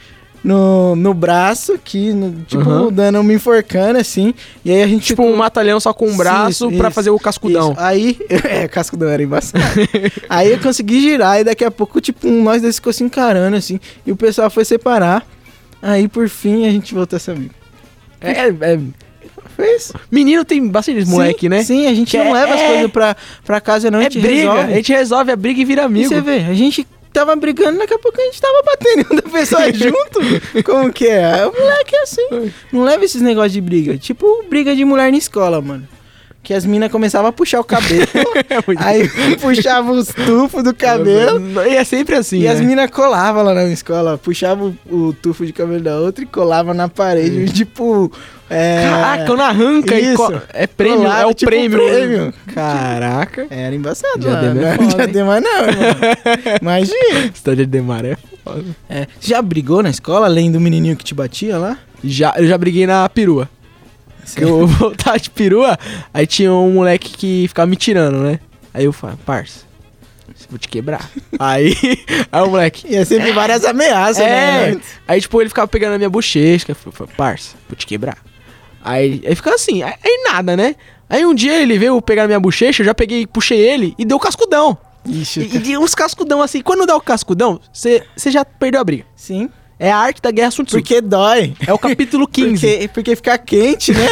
no, 0.43 0.95
no 0.95 1.13
braço, 1.13 1.73
aqui, 1.73 2.13
no- 2.13 2.43
tipo, 2.45 2.69
Uhum. 2.69 2.91
dando, 2.91 3.21
me 3.23 3.34
enforcando 3.34 3.99
assim. 3.99 4.34
E 4.63 4.71
aí 4.71 4.82
a 4.84 4.88
gente. 4.88 5.06
Tipo 5.08 5.23
um 5.23 5.36
matalhão 5.36 5.80
só 5.80 5.93
com 5.93 6.06
um 6.06 6.10
Isso, 6.10 6.17
braço 6.17 6.71
isso, 6.71 6.91
fazer 6.91 7.10
o 7.10 7.19
cascudão. 7.19 7.71
Isso. 7.71 7.80
Aí, 7.82 8.17
é, 8.30 8.67
cascudão 8.67 9.10
era 9.10 9.21
embaçado. 9.21 9.63
aí 10.30 10.52
eu 10.52 10.60
consegui 10.60 11.02
girar 11.02 11.39
e 11.39 11.43
daqui 11.43 11.63
a 11.65 11.71
pouco, 11.71 11.99
tipo, 11.99 12.28
um, 12.28 12.43
nós 12.43 12.62
dois 12.62 12.75
ficou 12.75 12.93
se 12.93 13.04
encarando 13.04 13.56
assim. 13.58 13.80
E 14.06 14.12
o 14.12 14.15
pessoal 14.15 14.49
foi 14.49 14.63
separar. 14.65 15.25
Aí 15.82 16.08
por 16.08 16.28
fim 16.30 16.65
a 16.67 16.71
gente 16.71 16.93
voltou 16.93 17.17
a 17.25 17.32
amigo. 17.32 17.54
É, 18.21 18.49
é- 18.49 18.80
Foi 19.56 19.75
isso. 19.75 19.93
menino 20.12 20.43
tem 20.45 20.65
bastante 20.67 21.06
moleque, 21.06 21.41
sim, 21.41 21.49
né? 21.49 21.63
Sim, 21.63 21.88
a 21.88 21.93
gente 21.93 22.12
Que 22.12 22.17
não 22.17 22.36
é- 22.36 22.41
leva 22.41 22.54
as 22.54 22.62
é- 22.62 22.67
coisas 22.67 22.91
pra, 22.91 23.15
pra 23.45 23.62
casa, 23.62 23.89
não. 23.91 23.99
a 23.99 24.02
é 24.02 24.06
gente 24.06 24.19
briga, 24.19 24.36
resolve. 24.52 24.60
a 24.73 24.75
gente 24.75 24.91
resolve 24.93 25.32
a 25.32 25.36
briga 25.36 25.62
e 25.62 25.65
vira 25.65 25.82
E 25.82 25.86
amigo. 25.86 26.10
você 26.10 26.21
vê, 26.21 26.38
a 26.39 26.54
gente 26.54 26.86
tava 27.13 27.36
brigando, 27.36 27.80
daqui 27.80 27.93
a 27.93 28.00
pouco 28.00 28.19
a 28.19 28.24
gente 28.26 28.41
tava 28.41 28.62
batendo 28.63 29.02
em 29.12 29.15
outra 29.15 29.30
pessoa 29.30 29.74
junto. 29.74 30.63
Como 30.63 30.91
que 30.91 31.08
é? 31.08 31.45
O 31.45 31.52
moleque 31.52 31.95
é 31.95 32.02
assim. 32.04 32.52
Não 32.72 32.84
leva 32.84 33.04
esses 33.04 33.22
negócios 33.22 33.54
de 33.54 33.62
briga. 33.62 33.98
Tipo, 33.98 34.43
briga 34.50 34.76
de 34.76 34.86
mulher 34.86 35.12
na 35.12 35.17
escola, 35.17 35.62
mano. 35.62 35.88
Que 36.41 36.54
as 36.54 36.65
minas 36.65 36.89
começavam 36.91 37.30
a 37.30 37.34
puxar 37.34 37.60
o 37.60 37.63
cabelo. 37.63 38.08
É 38.49 38.84
aí 38.84 39.08
puxava 39.39 39.91
os 39.91 40.08
tufos 40.08 40.63
do 40.63 40.73
cabelo. 40.73 41.41
E 41.67 41.75
é 41.75 41.84
sempre 41.84 42.15
assim, 42.15 42.39
E 42.39 42.47
as 42.47 42.60
né? 42.60 42.65
minas 42.65 42.89
colavam 42.89 43.43
lá 43.43 43.54
na 43.54 43.65
escola, 43.65 44.17
puxava 44.17 44.63
o, 44.65 44.75
o 44.89 45.13
tufo 45.13 45.45
de 45.45 45.54
cabelo 45.54 45.82
da 45.82 45.97
outra 45.99 46.23
e 46.23 46.28
colava 46.28 46.73
na 46.73 46.88
parede, 46.89 47.52
tipo. 47.54 48.12
É... 48.49 48.84
Caraca, 48.89 49.25
quando 49.28 49.41
arranca 49.41 49.99
e 49.99 50.06
Isso. 50.13 50.15
co- 50.17 50.41
É 50.52 50.65
prêmio, 50.65 50.97
Colava, 51.02 51.21
é 51.21 51.25
o 51.28 51.34
tipo 51.36 51.52
prêmio. 51.52 51.78
prêmio. 51.78 52.34
Caraca. 52.54 53.45
Era 53.49 53.75
embaçado, 53.75 54.17
Diadema 54.19 54.54
mano. 54.56 54.65
é 54.65 54.69
Não 54.69 54.75
foda, 54.78 54.86
era 55.04 55.12
diadema, 55.12 55.41
não, 55.41 55.60
irmão. 55.67 55.86
Imagina. 56.62 57.32
História 57.34 57.65
de 57.65 57.71
Demar 57.71 58.06
é 58.06 58.17
foda. 58.43 58.63
É, 58.89 59.06
você 59.19 59.30
já 59.30 59.41
brigou 59.41 59.84
na 59.84 59.89
escola, 59.91 60.25
além 60.25 60.52
do 60.52 60.60
menininho 60.60 60.95
que 60.95 61.04
te 61.04 61.13
batia 61.13 61.58
lá? 61.60 61.78
Já, 62.04 62.34
eu 62.38 62.47
já 62.47 62.58
briguei 62.58 62.88
na 62.88 63.08
perua. 63.10 63.47
Que 64.35 64.43
eu 64.43 64.65
voltava 64.67 65.19
de 65.19 65.29
perua, 65.29 65.77
aí 66.13 66.25
tinha 66.27 66.51
um 66.53 66.73
moleque 66.73 67.09
que 67.11 67.47
ficava 67.47 67.65
me 67.67 67.75
tirando, 67.75 68.17
né? 68.17 68.39
Aí 68.73 68.85
eu 68.85 68.93
falei, 68.93 69.15
parça, 69.25 69.61
vou 70.49 70.57
te 70.59 70.67
quebrar. 70.67 71.09
aí, 71.37 71.75
aí 72.31 72.41
o 72.41 72.47
moleque, 72.47 72.87
E 72.89 72.95
é 72.95 73.05
sempre 73.05 73.31
várias 73.31 73.65
ameaças, 73.65 74.19
é. 74.23 74.71
né? 74.71 74.81
Aí, 75.07 75.19
tipo, 75.21 75.41
ele 75.41 75.49
ficava 75.49 75.67
pegando 75.67 75.95
a 75.95 75.97
minha 75.97 76.09
bochecha. 76.09 76.65
Eu 76.69 76.75
falei, 76.75 77.13
parça, 77.15 77.55
vou 77.67 77.75
te 77.75 77.85
quebrar. 77.85 78.17
Aí, 78.83 79.21
aí 79.25 79.35
ficava 79.35 79.55
assim, 79.55 79.83
aí, 79.83 79.93
aí 80.03 80.23
nada, 80.31 80.55
né? 80.55 80.75
Aí 81.09 81.25
um 81.25 81.33
dia 81.33 81.59
ele 81.59 81.77
veio 81.77 81.99
pegar 82.01 82.23
a 82.23 82.27
minha 82.27 82.39
bochecha, 82.39 82.81
eu 82.81 82.85
já 82.85 82.93
peguei, 82.93 83.25
puxei 83.25 83.59
ele 83.59 83.95
e 83.97 84.05
deu 84.05 84.17
o 84.17 84.19
cascudão. 84.19 84.77
Ixi, 85.05 85.49
E, 85.53 85.71
e 85.71 85.77
uns 85.77 85.95
cascudão 85.95 86.41
assim. 86.41 86.61
Quando 86.61 86.85
dá 86.85 86.95
o 86.95 87.01
cascudão, 87.01 87.59
você 87.73 88.03
já 88.27 88.45
perdeu 88.45 88.79
a 88.79 88.83
briga. 88.83 89.05
sim. 89.15 89.49
É 89.81 89.89
a 89.89 89.97
arte 89.97 90.21
da 90.21 90.29
guerra 90.29 90.51
Sun 90.51 90.65
Tzu. 90.65 90.75
Porque 90.77 90.99
dói. 90.99 91.53
É 91.65 91.71
o 91.71 91.79
capítulo 91.79 92.27
15. 92.29 92.51
Porque, 92.67 92.87
porque 92.93 93.15
fica 93.15 93.37
quente, 93.37 93.93
né? 93.93 94.07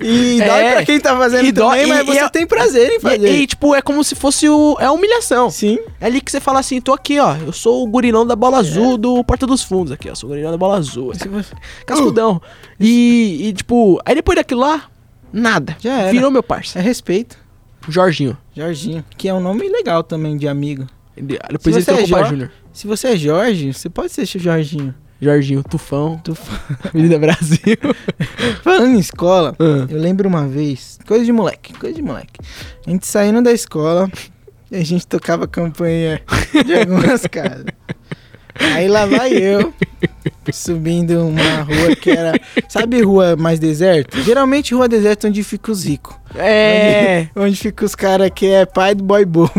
E 0.00 0.40
É. 0.40 0.46
dói 0.46 0.72
pra 0.72 0.84
quem 0.86 0.98
tá 0.98 1.14
fazendo 1.14 1.44
E 1.44 1.52
dói- 1.52 1.80
também, 1.80 1.86
mas 1.88 2.00
e- 2.00 2.04
você 2.06 2.14
e 2.14 2.18
é- 2.22 2.28
tem 2.30 2.46
prazer 2.46 2.90
em 2.92 2.96
E, 2.96 3.00
fazer. 3.00 3.30
e, 3.30 3.46
tipo, 3.46 3.74
é 3.74 3.82
como 3.82 4.02
se 4.02 4.14
fosse 4.14 4.48
o. 4.48 4.78
É 4.80 4.90
humilhação. 4.90 5.50
Sim. 5.50 5.78
É 6.00 6.06
ali 6.06 6.22
que 6.22 6.30
você 6.32 6.40
fala 6.40 6.58
assim, 6.60 6.80
tô 6.80 6.94
aqui, 6.94 7.18
ó. 7.20 7.36
Eu 7.36 7.52
sou 7.52 7.84
o 7.84 7.86
gurilão 7.86 8.26
da 8.26 8.34
bola 8.34 8.58
azul 8.60 8.96
do 8.96 9.22
Porta 9.22 9.46
dos 9.46 9.62
Fundos 9.62 9.92
aqui, 9.92 10.08
ó. 10.10 10.14
Sou 10.14 10.26
o 10.28 10.30
gurilão 10.32 10.50
da 10.52 10.56
bola 10.56 10.78
azul. 10.78 11.12
Se 11.14 11.28
você- 11.28 11.54
Cascudão. 11.84 12.40
E, 12.80 13.48
e, 13.48 13.52
tipo, 13.52 14.00
aí 14.06 14.14
depois 14.14 14.36
daquilo 14.36 14.60
lá, 14.62 14.84
nada. 15.30 15.76
Já 15.80 15.98
era. 16.00 16.12
Virou 16.12 16.30
meu 16.30 16.42
parça. 16.42 16.78
É 16.78 16.82
respeito. 16.82 17.36
Jorginho. 17.88 18.38
Jorginho. 18.56 19.04
Que 19.18 19.28
é 19.28 19.34
um 19.34 19.40
nome 19.40 19.68
legal 19.68 20.02
também 20.02 20.36
de 20.38 20.48
amigo. 20.48 20.86
Ele- 21.14 21.38
Depois 21.50 21.76
ele 21.76 21.84
você 21.84 21.90
é 21.90 21.94
trocou 21.94 22.06
Jor- 22.18 22.26
Júnior. 22.26 22.52
Se 22.72 22.86
você 22.86 23.08
é 23.08 23.16
Jorge, 23.16 23.72
você 23.74 23.90
pode 23.90 24.12
ser 24.12 24.24
Jorginho. 24.26 24.94
Jorginho, 25.20 25.62
Tufão, 25.62 26.18
Tu... 26.24 26.36
Avenida 26.84 27.18
Brasil. 27.20 27.76
Falando 28.64 28.94
em 28.94 28.98
escola, 28.98 29.54
Ah. 29.58 29.86
eu 29.88 29.98
lembro 29.98 30.28
uma 30.28 30.46
vez, 30.46 30.98
coisa 31.06 31.24
de 31.24 31.32
moleque, 31.32 31.72
coisa 31.74 31.94
de 31.94 32.02
moleque. 32.02 32.40
A 32.86 32.90
gente 32.90 33.06
saindo 33.06 33.42
da 33.42 33.52
escola, 33.52 34.10
e 34.70 34.76
a 34.76 34.84
gente 34.84 35.06
tocava 35.06 35.46
campanha 35.46 36.22
de 36.64 36.74
algumas 36.74 37.26
casas. 37.30 37.66
Aí 38.74 38.88
lá 38.88 39.06
vai 39.06 39.32
eu, 39.32 39.72
subindo 40.52 41.26
uma 41.26 41.62
rua 41.62 41.96
que 41.96 42.10
era. 42.10 42.32
Sabe 42.68 43.00
rua 43.00 43.34
mais 43.36 43.58
deserta? 43.58 44.20
Geralmente 44.22 44.74
rua 44.74 44.86
deserta 44.88 45.28
onde 45.28 45.42
fica 45.42 45.72
os 45.72 45.84
ricos. 45.84 46.14
É. 46.34 47.28
Onde, 47.34 47.46
onde 47.48 47.56
fica 47.56 47.84
os 47.84 47.94
caras 47.94 48.30
que 48.34 48.46
é 48.46 48.66
pai 48.66 48.94
do 48.94 49.02
boy 49.04 49.24
bobo. 49.24 49.50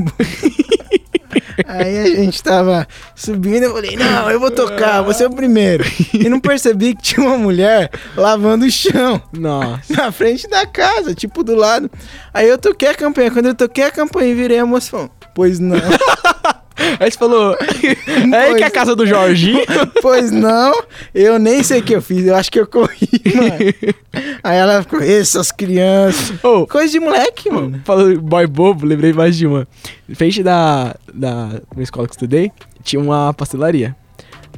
Aí 1.66 1.98
a 1.98 2.16
gente 2.16 2.42
tava 2.42 2.88
subindo, 3.16 3.64
eu 3.64 3.74
falei, 3.74 3.96
não, 3.96 4.30
eu 4.30 4.40
vou 4.40 4.52
tocar, 4.52 5.02
vou 5.02 5.14
ser 5.14 5.28
o 5.28 5.36
primeiro. 5.36 5.84
E 6.14 6.30
não 6.30 6.40
percebi 6.40 6.96
que 6.96 7.02
tinha 7.02 7.26
uma 7.26 7.38
mulher 7.38 7.90
lavando 8.16 8.66
o 8.66 8.72
chão 8.72 9.22
Nossa. 9.34 9.94
na 9.94 10.12
frente 10.12 10.48
da 10.48 10.66
casa, 10.66 11.16
tipo 11.16 11.44
do 11.44 11.56
lado. 11.56 11.90
Aí 12.34 12.48
eu 12.48 12.58
toquei 12.58 12.90
a 12.90 12.96
campanha. 12.96 13.32
Quando 13.32 13.48
eu 13.48 13.56
toquei 13.56 13.84
a 13.84 13.92
campanha, 13.92 14.36
virei 14.36 14.60
a 14.60 14.66
moça 14.66 14.90
falou, 14.92 15.10
pois 15.34 15.60
não, 15.60 15.78
Aí 17.00 17.12
você 17.12 17.18
falou. 17.18 17.58
É 18.32 18.38
aí 18.38 18.56
que 18.56 18.64
é 18.64 18.68
a 18.68 18.72
casa 18.72 18.96
do 18.96 19.06
Jorginho. 19.06 19.64
pois 20.02 20.32
não, 20.32 20.84
eu 21.14 21.40
nem 21.40 21.64
sei 21.64 21.80
o 21.80 21.84
que 21.84 21.96
eu 21.96 22.02
fiz, 22.02 22.26
eu 22.26 22.36
acho 22.36 22.52
que 22.52 22.60
eu 22.60 22.68
corri, 22.68 23.10
mano. 23.36 24.36
Aí 24.44 24.58
ela 24.58 24.82
ficou, 24.82 25.02
essas 25.02 25.52
crianças. 25.52 26.34
Ô, 26.44 26.66
Coisa 26.68 26.92
de 26.92 27.00
moleque, 27.00 27.50
mano. 27.50 27.82
Falando 27.84 28.22
boy 28.22 28.48
bobo, 28.48 28.86
lembrei 28.86 29.14
mais 29.14 29.36
de 29.38 29.48
uma. 29.48 29.68
Frente 30.14 30.44
da, 30.44 30.96
da, 31.14 31.62
da 31.76 31.82
escola 31.82 32.08
que 32.08 32.12
eu 32.12 32.16
estudei, 32.16 32.52
tinha 32.84 33.02
uma 33.02 33.34
pastelaria. 33.34 33.96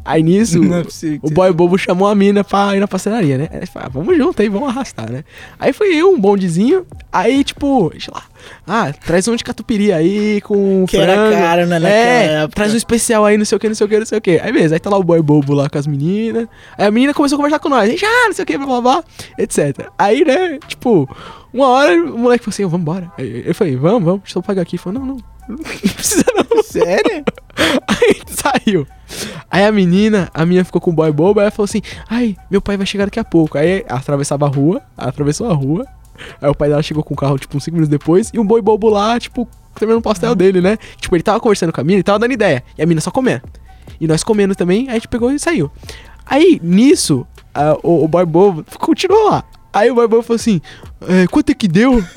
Aí 0.05 0.21
nisso, 0.21 0.61
é 0.73 0.83
possível 0.83 1.19
o 1.23 1.29
boy 1.31 1.51
bobo 1.53 1.77
chamou 1.77 2.07
a 2.07 2.15
mina 2.15 2.43
pra 2.43 2.75
ir 2.75 2.79
na 2.79 2.87
pastelaria, 2.87 3.37
né? 3.37 3.49
Aí 3.53 3.65
falou, 3.65 3.87
ah, 3.87 3.89
vamos 3.93 4.17
junto 4.17 4.41
aí, 4.41 4.49
vamos 4.49 4.67
arrastar, 4.69 5.09
né? 5.09 5.23
Aí 5.57 5.71
foi 5.71 5.95
eu, 5.95 6.11
um 6.11 6.19
bondezinho. 6.19 6.85
Aí, 7.11 7.43
tipo, 7.43 7.91
sei 7.97 8.13
lá, 8.13 8.23
ah, 8.67 8.91
traz 9.05 9.27
um 9.27 9.35
de 9.35 9.43
catupiry 9.43 9.93
aí 9.93 10.41
com 10.41 10.85
Que 10.89 10.97
era 10.97 11.13
frango. 11.13 11.35
caro, 11.37 11.65
né, 11.67 11.79
É, 11.83 12.47
traz 12.47 12.73
um 12.73 12.77
especial 12.77 13.23
aí, 13.23 13.37
não 13.37 13.45
sei 13.45 13.55
o 13.55 13.59
que, 13.59 13.67
não 13.69 13.75
sei 13.75 13.85
o 13.85 13.89
que, 13.89 13.99
não 13.99 14.05
sei 14.05 14.17
o 14.17 14.21
que. 14.21 14.39
Aí 14.39 14.51
beleza, 14.51 14.75
aí 14.75 14.79
tá 14.79 14.89
lá 14.89 14.97
o 14.97 15.03
boy 15.03 15.21
bobo 15.21 15.53
lá 15.53 15.69
com 15.69 15.77
as 15.77 15.87
meninas. 15.87 16.47
Aí 16.77 16.85
a 16.87 16.91
menina 16.91 17.13
começou 17.13 17.35
a 17.35 17.39
conversar 17.39 17.59
com 17.59 17.69
nós. 17.69 17.89
Gente, 17.89 18.05
ah, 18.05 18.25
não 18.25 18.33
sei 18.33 18.43
o 18.43 18.45
que, 18.45 18.57
blá 18.57 18.67
blá 18.67 18.81
blá, 18.81 19.03
etc. 19.37 19.87
Aí, 19.97 20.25
né, 20.25 20.59
tipo, 20.67 21.07
uma 21.53 21.67
hora 21.67 21.93
o 22.03 22.17
moleque 22.17 22.43
falou 22.43 22.53
assim, 22.53 22.65
vambora. 22.65 23.11
Aí 23.17 23.43
eu 23.45 23.53
falei, 23.55 23.75
vamos, 23.75 24.03
vamos, 24.03 24.21
deixa 24.23 24.39
eu 24.39 24.43
pagar 24.43 24.61
aqui. 24.63 24.75
Ele 24.75 24.81
falou, 24.83 24.99
não, 24.99 25.05
não, 25.07 25.17
não 25.49 25.57
precisa 25.57 26.25
não. 26.35 26.63
Sério? 26.63 27.23
Aí 27.87 28.21
saiu. 28.27 28.87
Aí 29.49 29.63
a 29.63 29.71
menina, 29.71 30.29
a 30.33 30.43
menina 30.45 30.63
ficou 30.65 30.81
com 30.81 30.89
o 30.89 30.93
boy 30.93 31.11
bobo, 31.11 31.39
aí 31.39 31.43
ela 31.45 31.51
falou 31.51 31.65
assim: 31.65 31.81
Ai, 32.09 32.35
meu 32.49 32.59
pai 32.59 32.77
vai 32.77 32.85
chegar 32.85 33.05
daqui 33.05 33.19
a 33.19 33.23
pouco. 33.23 33.57
Aí 33.59 33.85
atravessava 33.87 34.45
a 34.45 34.49
rua, 34.49 34.81
atravessou 34.97 35.47
a 35.49 35.53
rua. 35.53 35.85
Aí 36.41 36.49
o 36.49 36.55
pai 36.55 36.69
dela 36.69 36.81
chegou 36.81 37.03
com 37.03 37.13
o 37.13 37.17
carro, 37.17 37.37
tipo, 37.37 37.55
uns 37.55 37.63
5 37.63 37.75
minutos 37.75 37.89
depois, 37.89 38.31
e 38.33 38.39
o 38.39 38.43
boy 38.43 38.59
bobo 38.61 38.89
lá, 38.89 39.19
tipo, 39.19 39.47
comendo 39.77 39.99
o 39.99 40.01
pastel 40.01 40.33
dele, 40.33 40.61
né? 40.61 40.77
Tipo, 40.97 41.15
ele 41.15 41.21
tava 41.23 41.39
conversando 41.39 41.71
com 41.71 41.79
a 41.81 41.83
mina 41.83 41.99
e 41.99 42.03
tava 42.03 42.17
dando 42.17 42.31
ideia. 42.31 42.63
E 42.75 42.81
a 42.81 42.85
mina 42.87 43.01
só 43.01 43.11
comendo. 43.11 43.43
E 44.01 44.07
nós 44.07 44.23
comendo 44.23 44.55
também, 44.55 44.85
aí 44.87 44.91
a 44.91 44.93
gente 44.95 45.07
pegou 45.07 45.31
e 45.31 45.37
saiu. 45.37 45.69
Aí, 46.25 46.59
nisso, 46.63 47.27
a- 47.53 47.77
o, 47.83 48.03
o 48.05 48.07
boy 48.07 48.25
bobo 48.25 48.65
continuou 48.79 49.29
lá. 49.29 49.43
Aí 49.73 49.89
o 49.89 49.95
boy 49.95 50.07
bobo 50.07 50.21
falou 50.21 50.35
assim: 50.35 50.61
é, 51.07 51.25
quanto 51.27 51.49
é 51.49 51.53
que 51.55 51.67
deu? 51.67 52.03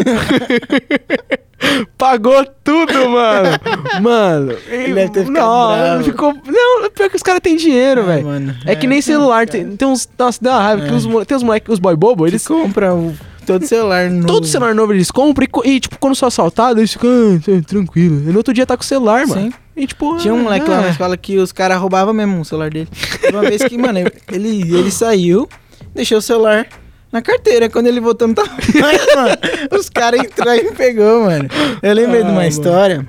Pagou 1.96 2.44
tudo, 2.62 3.08
mano. 3.08 3.48
Mano. 4.02 4.52
Ele 4.68 4.92
deve 4.94 5.10
ter 5.10 5.24
ficado 5.26 5.32
não, 5.32 5.76
bravo. 5.78 6.04
ficou. 6.04 6.34
Não, 6.46 6.90
pior 6.90 7.08
que 7.08 7.16
os 7.16 7.22
caras 7.22 7.40
têm 7.40 7.56
dinheiro, 7.56 8.02
Ah, 8.02 8.04
velho. 8.04 8.26
mano, 8.26 8.54
É, 8.66 8.76
que 8.76 8.84
é, 8.84 8.88
nem 8.88 8.98
tem 8.98 9.02
celular. 9.02 9.44
uns 9.46 9.50
Tem, 9.50 9.76
tem 9.76 9.88
uns. 9.88 10.08
Nossa, 10.18 10.38
dá 10.42 10.50
uma 10.52 10.62
raiva. 10.62 10.84
É. 10.84 10.88
Que 10.88 10.94
os, 10.94 11.26
tem 11.26 11.36
uns 11.36 11.42
moleques, 11.42 11.72
os 11.72 11.78
boy 11.78 11.96
bobo, 11.96 12.26
Eles 12.26 12.46
compram 12.46 13.08
o- 13.08 13.14
todo 13.46 13.66
celular 13.66 14.08
novo. 14.12 14.26
Todo 14.26 14.46
celular 14.46 14.74
novo 14.74 14.92
eles 14.92 15.10
compram 15.10 15.46
e, 15.64 15.68
e, 15.70 15.80
tipo, 15.80 15.98
quando 15.98 16.14
são 16.14 16.28
assaltados, 16.28 16.76
eles 16.76 16.92
ficam 16.92 17.08
ah, 17.10 17.40
tá, 17.42 17.66
tranquilo. 17.66 18.28
E 18.28 18.32
no 18.32 18.36
outro 18.36 18.52
dia 18.52 18.66
tá 18.66 18.76
com 18.76 18.82
o 18.82 18.86
celular, 18.86 19.26
mano. 19.26 19.40
Sim. 19.40 19.52
E 19.74 19.86
tipo. 19.86 20.18
Tinha 20.18 20.34
um 20.34 20.42
moleque 20.42 20.68
lá 20.68 20.82
na 20.82 20.88
escola 20.90 21.16
que 21.16 21.38
os 21.38 21.52
caras 21.52 21.78
roubavam 21.80 22.12
mesmo 22.12 22.38
o 22.38 22.44
celular 22.44 22.68
dele. 22.70 22.88
Uma 23.32 23.40
vez 23.40 23.62
que, 23.64 23.78
mano, 23.78 23.98
ele, 24.30 24.60
ele 24.76 24.90
saiu, 24.90 25.48
deixou 25.94 26.18
o 26.18 26.22
celular 26.22 26.66
na 27.12 27.22
carteira. 27.22 27.68
Quando 27.68 27.86
ele 27.86 28.00
voltou, 28.00 28.28
não 28.28 28.34
tava 28.34 28.50
mais, 28.80 29.06
mano. 29.14 29.36
Os 29.78 29.88
caras 29.88 30.20
entraram 30.20 30.56
e 30.62 30.72
pegou, 30.72 31.24
mano. 31.24 31.48
Eu 31.82 31.94
lembrei 31.94 32.20
de 32.22 32.26
Ah, 32.28 32.30
uma 32.30 32.34
mano. 32.36 32.48
história. 32.48 33.06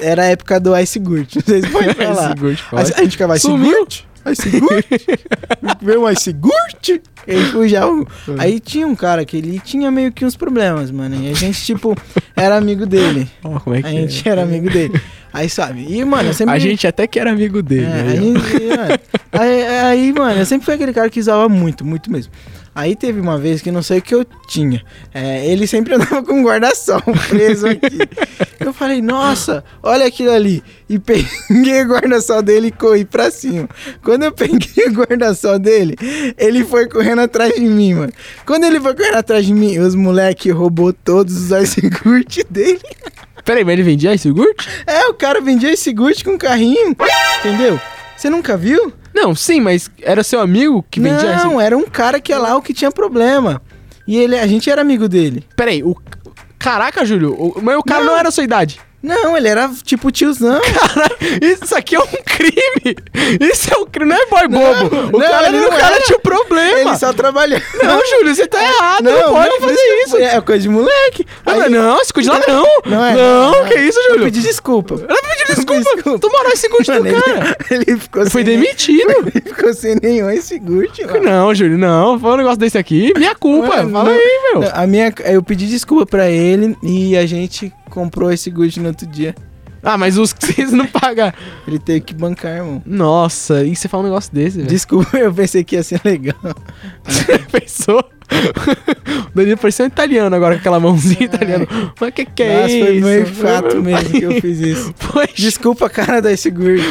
Era 0.00 0.22
a 0.22 0.26
época 0.26 0.58
do 0.58 0.76
Ice 0.78 0.98
Gurt. 0.98 1.34
Vocês 1.36 1.66
podem 1.68 1.94
falar. 1.94 2.30
Ice 2.32 2.40
Gurt, 2.40 2.60
A, 2.72 2.80
a 2.80 3.02
gente 3.02 3.10
ficava 3.12 3.36
Ice. 3.36 3.48
Gurt. 3.48 4.00
Ice 4.32 4.60
Gurt. 4.60 4.86
Veio 5.82 6.02
um 6.04 6.10
Ice 6.10 6.32
Gurt. 6.32 6.88
Ele. 7.26 7.44
Aí 8.38 8.58
tinha 8.58 8.86
um 8.86 8.96
cara 8.96 9.24
que 9.24 9.36
ele 9.36 9.60
tinha 9.60 9.90
meio 9.92 10.10
que 10.10 10.24
uns 10.24 10.36
problemas, 10.36 10.90
mano. 10.90 11.14
E 11.22 11.30
a 11.30 11.34
gente, 11.34 11.62
tipo, 11.64 11.96
era 12.34 12.56
amigo 12.56 12.84
dele. 12.84 13.28
Ó, 13.44 13.60
como 13.60 13.76
é 13.76 13.82
que 13.82 13.86
A 13.88 13.90
é? 13.94 13.94
gente 14.08 14.28
era 14.28 14.42
amigo 14.42 14.68
dele. 14.68 15.00
Aí, 15.32 15.48
sabe? 15.48 15.86
E, 15.88 16.04
mano, 16.04 16.30
eu 16.30 16.34
sempre. 16.34 16.54
A 16.54 16.58
gente 16.58 16.86
até 16.86 17.06
que 17.06 17.18
era 17.18 17.30
amigo 17.30 17.62
dele. 17.62 17.84
É, 17.84 17.88
né? 17.88 18.12
a 18.12 18.16
gente- 18.16 18.62
é. 18.70 19.38
aí, 19.38 19.66
aí, 19.66 20.12
mano, 20.12 20.40
eu 20.40 20.46
sempre 20.46 20.64
fui 20.64 20.74
aquele 20.74 20.92
cara 20.92 21.08
que 21.08 21.20
usava 21.20 21.48
muito, 21.48 21.84
muito 21.84 22.10
mesmo. 22.10 22.32
Aí 22.74 22.96
teve 22.96 23.20
uma 23.20 23.36
vez 23.36 23.60
que 23.60 23.70
não 23.70 23.82
sei 23.82 23.98
o 23.98 24.02
que 24.02 24.14
eu 24.14 24.24
tinha. 24.48 24.82
É, 25.12 25.46
ele 25.46 25.66
sempre 25.66 25.94
andava 25.96 26.22
com 26.22 26.32
um 26.32 26.42
guarda-sol 26.42 27.02
preso 27.28 27.66
aqui. 27.68 27.98
Eu 28.58 28.72
falei, 28.72 29.02
nossa, 29.02 29.62
olha 29.82 30.06
aquilo 30.06 30.30
ali. 30.30 30.62
E 30.88 30.98
peguei 30.98 31.82
o 31.82 31.88
guarda-sol 31.88 32.42
dele 32.42 32.68
e 32.68 32.72
corri 32.72 33.04
pra 33.04 33.30
cima. 33.30 33.68
Quando 34.02 34.22
eu 34.22 34.32
peguei 34.32 34.86
o 34.88 34.92
guarda-sol 34.92 35.58
dele, 35.58 35.96
ele 36.38 36.64
foi 36.64 36.88
correndo 36.88 37.20
atrás 37.20 37.54
de 37.54 37.60
mim, 37.60 37.94
mano. 37.94 38.12
Quando 38.46 38.64
ele 38.64 38.80
foi 38.80 38.94
correndo 38.94 39.16
atrás 39.16 39.44
de 39.44 39.52
mim, 39.52 39.78
os 39.78 39.94
moleque 39.94 40.50
roubou 40.50 40.92
todos 40.92 41.36
os 41.36 41.62
ice 41.62 41.80
gurt 41.80 42.38
dele. 42.48 42.80
Peraí, 43.44 43.64
mas 43.64 43.72
ele 43.72 43.82
vendia 43.82 44.14
Gurt? 44.32 44.66
É, 44.86 45.08
o 45.08 45.14
cara 45.14 45.40
vendia 45.40 45.74
gurt 45.94 46.22
com 46.22 46.32
um 46.32 46.38
carrinho, 46.38 46.96
entendeu? 47.40 47.80
Você 48.16 48.30
nunca 48.30 48.56
viu? 48.56 48.92
Não, 49.14 49.34
sim, 49.34 49.60
mas 49.60 49.90
era 50.00 50.22
seu 50.22 50.40
amigo 50.40 50.84
que 50.90 51.00
vendia 51.00 51.34
esse 51.34 51.44
Não, 51.44 51.60
era 51.60 51.76
um 51.76 51.84
cara 51.84 52.20
que 52.20 52.32
ia 52.32 52.38
lá 52.38 52.56
o 52.56 52.62
que 52.62 52.72
tinha 52.72 52.90
problema. 52.90 53.60
E 54.06 54.16
ele, 54.16 54.38
a 54.38 54.46
gente 54.46 54.70
era 54.70 54.80
amigo 54.80 55.08
dele. 55.08 55.46
Peraí, 55.56 55.82
o. 55.82 55.96
Caraca, 56.58 57.04
Júlio, 57.04 57.34
o, 57.34 57.60
mas 57.62 57.76
o 57.76 57.82
cara 57.82 58.04
não. 58.04 58.12
Não. 58.12 58.18
era 58.18 58.28
a 58.28 58.32
sua 58.32 58.44
idade. 58.44 58.80
Não, 59.02 59.36
ele 59.36 59.48
era 59.48 59.68
tipo 59.82 60.10
tiozão. 60.12 60.60
Caralho, 60.62 61.16
isso 61.42 61.74
aqui 61.76 61.96
é 61.96 62.00
um 62.00 62.06
crime. 62.24 62.96
Isso 63.40 63.72
é 63.74 63.76
um 63.78 63.86
crime, 63.86 64.10
não 64.10 64.16
é 64.16 64.26
boy 64.26 64.48
bobo. 64.48 64.96
o 65.16 65.20
não, 65.20 65.28
cara, 65.28 65.48
ele 65.48 65.58
o 65.58 65.62
não 65.62 65.70
cara 65.70 66.00
tinha 66.02 66.18
um 66.18 66.20
problema. 66.20 66.80
Ele 66.80 66.96
só 66.96 67.12
trabalhava. 67.12 67.62
Não, 67.82 68.00
Júlio, 68.06 68.34
você 68.34 68.46
tá 68.46 68.62
errado. 68.62 69.02
Não, 69.02 69.32
pode 69.32 69.50
por 69.58 69.60
fazer 69.70 70.02
isso. 70.04 70.16
É 70.18 70.40
coisa 70.40 70.62
de 70.62 70.68
moleque. 70.68 71.26
Não, 71.44 71.60
Aí- 71.60 71.68
não, 71.70 72.00
esse 72.00 72.12
de 72.12 72.28
lá 72.28 72.40
não. 72.46 72.66
Não 72.86 73.04
é? 73.04 73.14
Não, 73.14 73.64
que 73.66 73.74
isso, 73.74 73.98
Eu 73.98 74.04
Júlio? 74.10 74.24
pedi 74.24 74.40
desculpa. 74.40 74.94
Ela 74.94 75.20
pediu 75.22 75.46
desculpa. 75.56 75.94
Desculpa. 75.94 76.18
Esse 76.52 76.68
gosto 76.68 76.92
Mano, 76.92 77.02
do 77.02 77.08
ele, 77.08 77.20
cara. 77.20 77.56
ele 77.70 77.96
ficou 77.98 78.30
Foi 78.30 78.44
demitido. 78.44 79.10
Ele 79.34 79.40
ficou 79.54 79.72
sem 79.74 79.96
nenhum 80.02 80.30
lá. 80.30 81.18
Não, 81.20 81.54
Júlio, 81.54 81.78
não. 81.78 82.18
Foi 82.20 82.30
um 82.32 82.36
negócio 82.36 82.58
desse 82.58 82.76
aqui. 82.78 83.12
Minha 83.16 83.34
culpa. 83.34 83.78
Mano, 83.78 83.90
Fala 83.90 84.04
não- 84.04 84.12
aí, 84.12 84.40
meu. 84.54 84.70
A 84.72 84.86
minha, 84.86 85.12
eu 85.24 85.42
pedi 85.42 85.66
desculpa 85.66 86.04
pra 86.06 86.28
ele 86.28 86.76
e 86.82 87.16
a 87.16 87.24
gente 87.26 87.72
comprou 87.92 88.32
esse 88.32 88.50
gurt 88.50 88.78
no 88.78 88.88
outro 88.88 89.06
dia. 89.06 89.34
Ah, 89.82 89.98
mas 89.98 90.16
os 90.16 90.32
que 90.32 90.46
vocês 90.46 90.72
não 90.72 90.86
pagam. 90.86 91.32
Ele 91.66 91.78
teve 91.78 92.00
que 92.00 92.14
bancar, 92.14 92.56
irmão. 92.56 92.82
Nossa, 92.86 93.64
e 93.64 93.74
você 93.74 93.88
fala 93.88 94.04
um 94.04 94.06
negócio 94.06 94.32
desse, 94.32 94.58
velho? 94.58 94.68
Desculpa, 94.68 95.18
eu 95.18 95.34
pensei 95.34 95.64
que 95.64 95.74
ia 95.74 95.82
ser 95.82 96.00
legal. 96.04 96.36
Pensou? 97.50 98.02
O 99.32 99.34
Danilo 99.34 99.56
parecia 99.56 99.84
um 99.84 99.88
italiano 99.88 100.34
agora, 100.36 100.54
com 100.54 100.60
aquela 100.60 100.78
mãozinha 100.78 101.24
italiana. 101.24 101.66
Mas 101.98 102.10
que 102.12 102.24
que 102.26 102.42
é 102.42 102.62
Nossa, 102.62 102.68
isso? 102.74 102.84
foi 102.84 103.00
meio 103.00 103.26
fato 103.26 103.82
mesmo 103.82 104.10
que 104.10 104.22
eu 104.22 104.40
fiz 104.42 104.60
isso. 104.60 104.92
Poxa, 104.94 105.32
Desculpa 105.34 105.86
a 105.86 105.90
cara 105.90 106.20
da 106.20 106.36
Sigurd. 106.36 106.82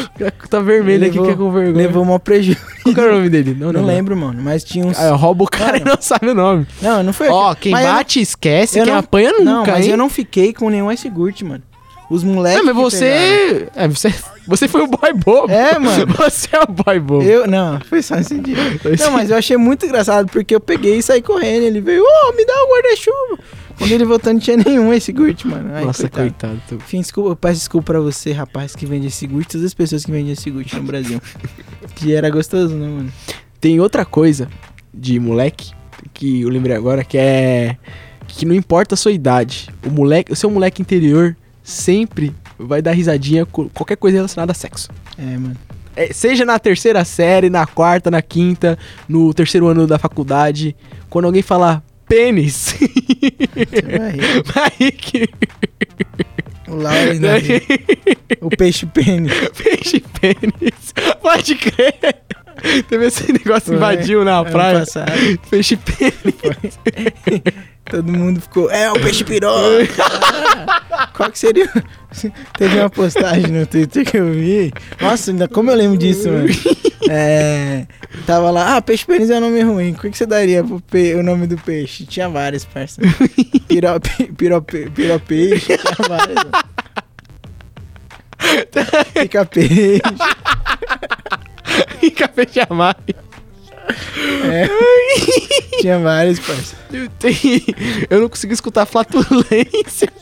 tá 0.49 0.59
vermelho 0.59 1.05
aqui, 1.05 1.19
Levou- 1.19 1.25
que 1.27 1.31
é 1.33 1.35
com 1.35 1.51
vergonha. 1.51 1.77
Levou 1.87 2.03
um 2.03 2.19
prejuízo. 2.19 2.59
Qual 2.83 2.95
era 2.97 3.13
o 3.13 3.17
nome 3.17 3.29
dele? 3.29 3.55
Eu 3.59 3.71
não 3.71 3.85
lembro, 3.85 4.17
mano. 4.17 4.41
Mas 4.41 4.63
tinha 4.63 4.83
uns. 4.85 4.97
Ah, 4.99 5.11
rouba 5.13 5.43
o 5.43 5.47
cara 5.47 5.77
e 5.77 5.81
Mano. 5.81 5.91
não 5.95 6.01
sabe 6.01 6.29
o 6.29 6.33
nome. 6.33 6.65
Não, 6.81 7.03
não 7.03 7.13
foi 7.13 7.29
Ó, 7.29 7.51
aquele- 7.51 7.75
quem 7.75 7.83
eu 7.83 7.87
não- 7.89 7.95
bate 7.97 8.19
esquece, 8.21 8.79
eu 8.79 8.83
quem 8.85 8.93
não- 8.93 8.99
apanha 8.99 9.31
nunca, 9.33 9.43
Não, 9.43 9.65
mas 9.67 9.85
hein? 9.85 9.91
eu 9.91 9.97
não 9.97 10.09
fiquei 10.09 10.51
com 10.53 10.69
nenhum 10.69 10.95
Sigurd, 10.97 11.43
mano. 11.45 11.63
Os 12.11 12.25
moleques. 12.25 12.57
Não, 12.57 12.73
mas 12.73 12.75
você... 12.75 13.69
É, 13.73 13.87
você... 13.87 14.13
Você 14.45 14.67
foi 14.67 14.81
o 14.81 14.87
boy 14.87 15.13
bobo. 15.13 15.51
É, 15.51 15.77
mano. 15.77 16.07
Você 16.17 16.49
é 16.51 16.61
o 16.61 16.65
boy 16.65 16.99
bobo. 16.99 17.23
Eu, 17.23 17.47
não, 17.47 17.79
foi 17.81 18.01
só 18.01 18.17
esse 18.17 18.39
dia. 18.39 18.57
Não, 18.99 19.11
mas 19.11 19.29
eu 19.29 19.37
achei 19.37 19.55
muito 19.55 19.85
engraçado 19.85 20.29
porque 20.31 20.53
eu 20.53 20.59
peguei 20.59 20.97
e 20.97 21.03
saí 21.03 21.21
correndo. 21.21 21.63
Ele 21.63 21.79
veio, 21.79 22.03
ô, 22.03 22.33
me 22.35 22.43
dá 22.43 22.53
o 22.53 22.73
guarda-chuva. 22.73 23.39
Quando 23.77 23.91
ele 23.91 24.03
voltou, 24.03 24.33
não 24.33 24.39
tinha 24.39 24.57
nenhum 24.57 24.91
esse 24.91 25.07
Sigurd, 25.07 25.47
mano. 25.47 25.71
Ai, 25.73 25.85
Nossa, 25.85 26.09
coitado. 26.09 26.55
coitado. 26.59 26.83
Enfim, 26.83 27.01
desculpa, 27.01 27.29
eu 27.29 27.35
peço 27.35 27.59
desculpa 27.59 27.93
pra 27.93 27.99
você, 27.99 28.31
rapaz, 28.31 28.75
que 28.75 28.85
vende 28.85 29.07
esse 29.07 29.17
Sigurd, 29.17 29.47
todas 29.47 29.65
as 29.65 29.73
pessoas 29.73 30.03
que 30.03 30.11
vendem 30.11 30.33
esse 30.33 30.41
Sigurd 30.41 30.75
no 30.75 30.83
Brasil. 30.83 31.21
que 31.95 32.13
era 32.13 32.29
gostoso, 32.29 32.75
né, 32.75 32.87
mano? 32.87 33.13
Tem 33.59 33.79
outra 33.79 34.03
coisa 34.03 34.49
de 34.93 35.19
moleque 35.19 35.71
que 36.13 36.41
eu 36.41 36.49
lembrei 36.49 36.75
agora 36.75 37.03
que 37.03 37.17
é 37.17 37.77
que 38.27 38.45
não 38.45 38.55
importa 38.55 38.95
a 38.95 38.97
sua 38.97 39.11
idade, 39.11 39.69
o 39.85 39.91
moleque, 39.91 40.31
o 40.31 40.35
seu 40.35 40.49
moleque 40.49 40.81
interior 40.81 41.35
sempre 41.71 42.33
vai 42.57 42.81
dar 42.81 42.91
risadinha 42.91 43.45
com 43.45 43.67
qualquer 43.69 43.97
coisa 43.97 44.17
relacionada 44.17 44.51
a 44.51 44.55
sexo. 44.55 44.89
É, 45.17 45.37
mano. 45.37 45.57
É, 45.95 46.13
seja 46.13 46.45
na 46.45 46.57
terceira 46.57 47.03
série, 47.03 47.49
na 47.49 47.65
quarta, 47.65 48.09
na 48.09 48.21
quinta, 48.21 48.77
no 49.07 49.33
terceiro 49.33 49.67
ano 49.67 49.85
da 49.85 49.99
faculdade, 49.99 50.75
quando 51.09 51.25
alguém 51.25 51.41
falar 51.41 51.83
pênis, 52.07 52.75
vai 54.53 54.71
rir. 54.79 54.91
que 54.93 55.29
O 56.67 56.75
Laura 56.75 57.11
ainda 57.11 57.37
ri. 57.37 57.61
O 58.39 58.49
peixe 58.49 58.85
pênis. 58.85 59.33
peixe 59.61 60.03
pênis, 60.19 60.93
pode 61.21 61.55
crer. 61.55 61.95
Teve 62.87 63.07
esse 63.07 63.31
negócio 63.33 63.67
Foi, 63.67 63.75
invadiu 63.75 64.23
na 64.23 64.43
praia. 64.45 64.83
Peixe 65.49 65.75
pênis. 65.75 66.79
Todo 67.91 68.09
mundo 68.09 68.39
ficou, 68.39 68.71
é 68.71 68.89
o 68.89 68.93
peixe 68.93 69.21
piroca. 69.23 69.85
Qual 71.13 71.29
que 71.29 71.37
seria? 71.37 71.69
Teve 72.57 72.79
uma 72.79 72.89
postagem 72.89 73.47
no 73.47 73.65
Twitter 73.67 74.05
que 74.09 74.15
eu 74.17 74.31
vi. 74.31 74.71
Nossa, 75.01 75.31
ainda 75.31 75.45
como 75.47 75.69
eu 75.69 75.75
lembro 75.75 75.97
disso, 75.97 76.29
mano. 76.29 76.47
É, 77.13 77.87
tava 78.25 78.49
lá, 78.51 78.77
ah, 78.77 78.81
peixe 78.81 79.05
pênis 79.05 79.29
é 79.29 79.35
um 79.37 79.41
nome 79.41 79.61
ruim. 79.63 79.91
O 79.91 79.95
que, 79.99 80.11
que 80.11 80.17
você 80.17 80.25
daria 80.25 80.63
pro 80.63 80.79
pe- 80.79 81.15
o 81.15 81.23
nome 81.23 81.45
do 81.45 81.57
peixe? 81.57 82.05
Tinha 82.05 82.29
vários, 82.29 82.63
parça. 82.63 83.01
Piro, 83.67 83.99
pi- 83.99 84.31
piro, 84.31 84.61
piro 84.61 85.19
peixe, 85.19 85.77
tinha 85.77 86.07
vários. 86.07 86.35
mano. 86.35 86.51
Fica 89.19 89.45
peixe. 89.45 90.01
Fica 91.99 92.27
peixe 92.29 92.59
a 92.61 92.73
mais. 92.73 92.95
É. 94.43 94.67
Tinha 95.81 95.99
vários, 95.99 96.39
parça. 96.39 96.75
Eu, 96.91 97.07
tenho- 97.19 97.61
eu 98.09 98.21
não 98.21 98.29
consegui 98.29 98.53
escutar 98.53 98.85
flatulência. 98.85 100.11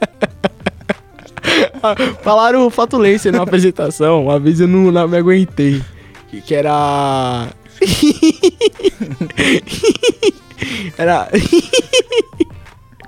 Falaram 2.23 2.69
flatulência 2.69 3.31
numa 3.31 3.43
apresentação, 3.43 4.23
uma 4.25 4.39
vez 4.39 4.59
eu 4.59 4.67
não, 4.67 4.91
não 4.91 5.07
me 5.07 5.17
aguentei. 5.17 5.81
Que, 6.29 6.41
que 6.41 6.53
era. 6.55 7.47
era. 10.97 11.29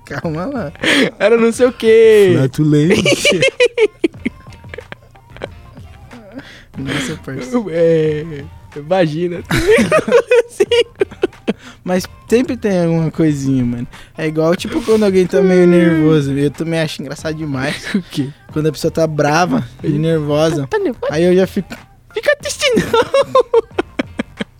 Calma 0.06 0.46
lá. 0.46 0.72
Era 1.20 1.38
não 1.38 1.52
sei 1.52 1.68
o 1.68 1.74
que. 1.74 2.34
Flatulência. 2.38 3.42
Nossa, 6.78 7.16
parça. 7.24 7.58
É. 7.70 8.44
Imagina. 8.76 9.44
Mas 11.84 12.06
sempre 12.30 12.56
tem 12.56 12.84
alguma 12.86 13.12
coisinha, 13.12 13.66
mano. 13.66 13.88
É 14.18 14.28
igual, 14.28 14.56
tipo, 14.56 14.82
quando 14.84 15.04
alguém 15.04 15.26
tá 15.26 15.42
meio 15.42 15.68
nervoso. 15.68 16.32
Eu 16.32 16.52
também 16.52 16.80
acho 16.80 17.02
engraçado 17.02 17.36
demais. 17.36 17.94
o 17.96 18.02
quê? 18.02 18.30
Quando 18.52 18.68
a 18.68 18.72
pessoa 18.72 18.92
tá 18.92 19.06
brava 19.08 19.68
e 19.84 19.90
nervosa. 19.90 20.68
Tá 20.68 20.78
nervoso? 20.78 21.12
Aí 21.12 21.24
eu 21.24 21.36
já 21.36 21.48
fico. 21.48 21.76
Fica 22.14 22.36
triste 22.38 22.66
não. 22.76 23.62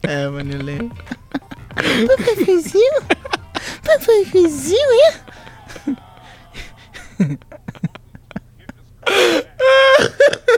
É, 0.04 0.28
mano, 0.28 0.52
eu 0.52 0.62
lembro. 0.62 0.92
Papazinho? 1.76 3.02
Papazinho, 3.84 4.92
é? 5.08 5.32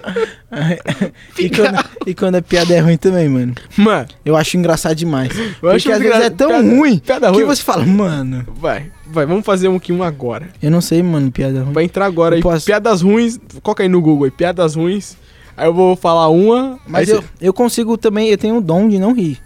E 1.39 1.49
quando, 1.49 1.85
e 2.07 2.13
quando 2.13 2.35
a 2.35 2.41
piada 2.41 2.73
é 2.73 2.79
ruim 2.79 2.97
também, 2.97 3.27
mano. 3.29 3.55
Mano, 3.77 4.07
Eu 4.23 4.35
acho 4.35 4.57
engraçado 4.57 4.95
demais. 4.95 5.31
eu 5.37 5.45
Porque 5.59 5.75
acho 5.75 5.91
às 5.91 5.99
vezes 5.99 6.21
é 6.21 6.29
tão 6.29 6.49
piada- 6.49 6.67
ruim 6.75 6.99
Piada 6.99 7.27
que 7.31 7.35
ruim. 7.37 7.45
você 7.45 7.63
fala, 7.63 7.85
mano. 7.85 8.45
Vai, 8.55 8.91
vai, 9.07 9.25
vamos 9.25 9.45
fazer 9.45 9.67
um 9.67 9.75
aqui 9.77 9.91
um 9.91 10.03
agora. 10.03 10.49
Eu 10.61 10.69
não 10.69 10.81
sei, 10.81 11.01
mano, 11.01 11.31
piada 11.31 11.63
ruim. 11.63 11.73
Vai 11.73 11.83
entrar 11.85 12.05
agora 12.05 12.35
Eu 12.35 12.37
aí. 12.37 12.43
posso- 12.43 12.65
Piadas 12.65 13.01
ruins. 13.01 13.39
Coloca 13.61 13.83
aí 13.83 13.89
no 13.89 14.01
Google 14.01 14.25
aí. 14.25 14.31
Piadas 14.31 14.75
ruins. 14.75 15.17
Aí 15.55 15.67
eu 15.67 15.73
vou 15.73 15.95
falar 15.95 16.29
uma. 16.29 16.79
Mas 16.87 17.09
eu, 17.09 17.21
cê- 17.21 17.27
eu 17.41 17.53
consigo 17.53 17.97
também, 17.97 18.29
eu 18.29 18.37
tenho 18.37 18.57
o 18.57 18.61
dom 18.61 18.87
de 18.89 18.97
não 18.99 19.13
rir. 19.13 19.39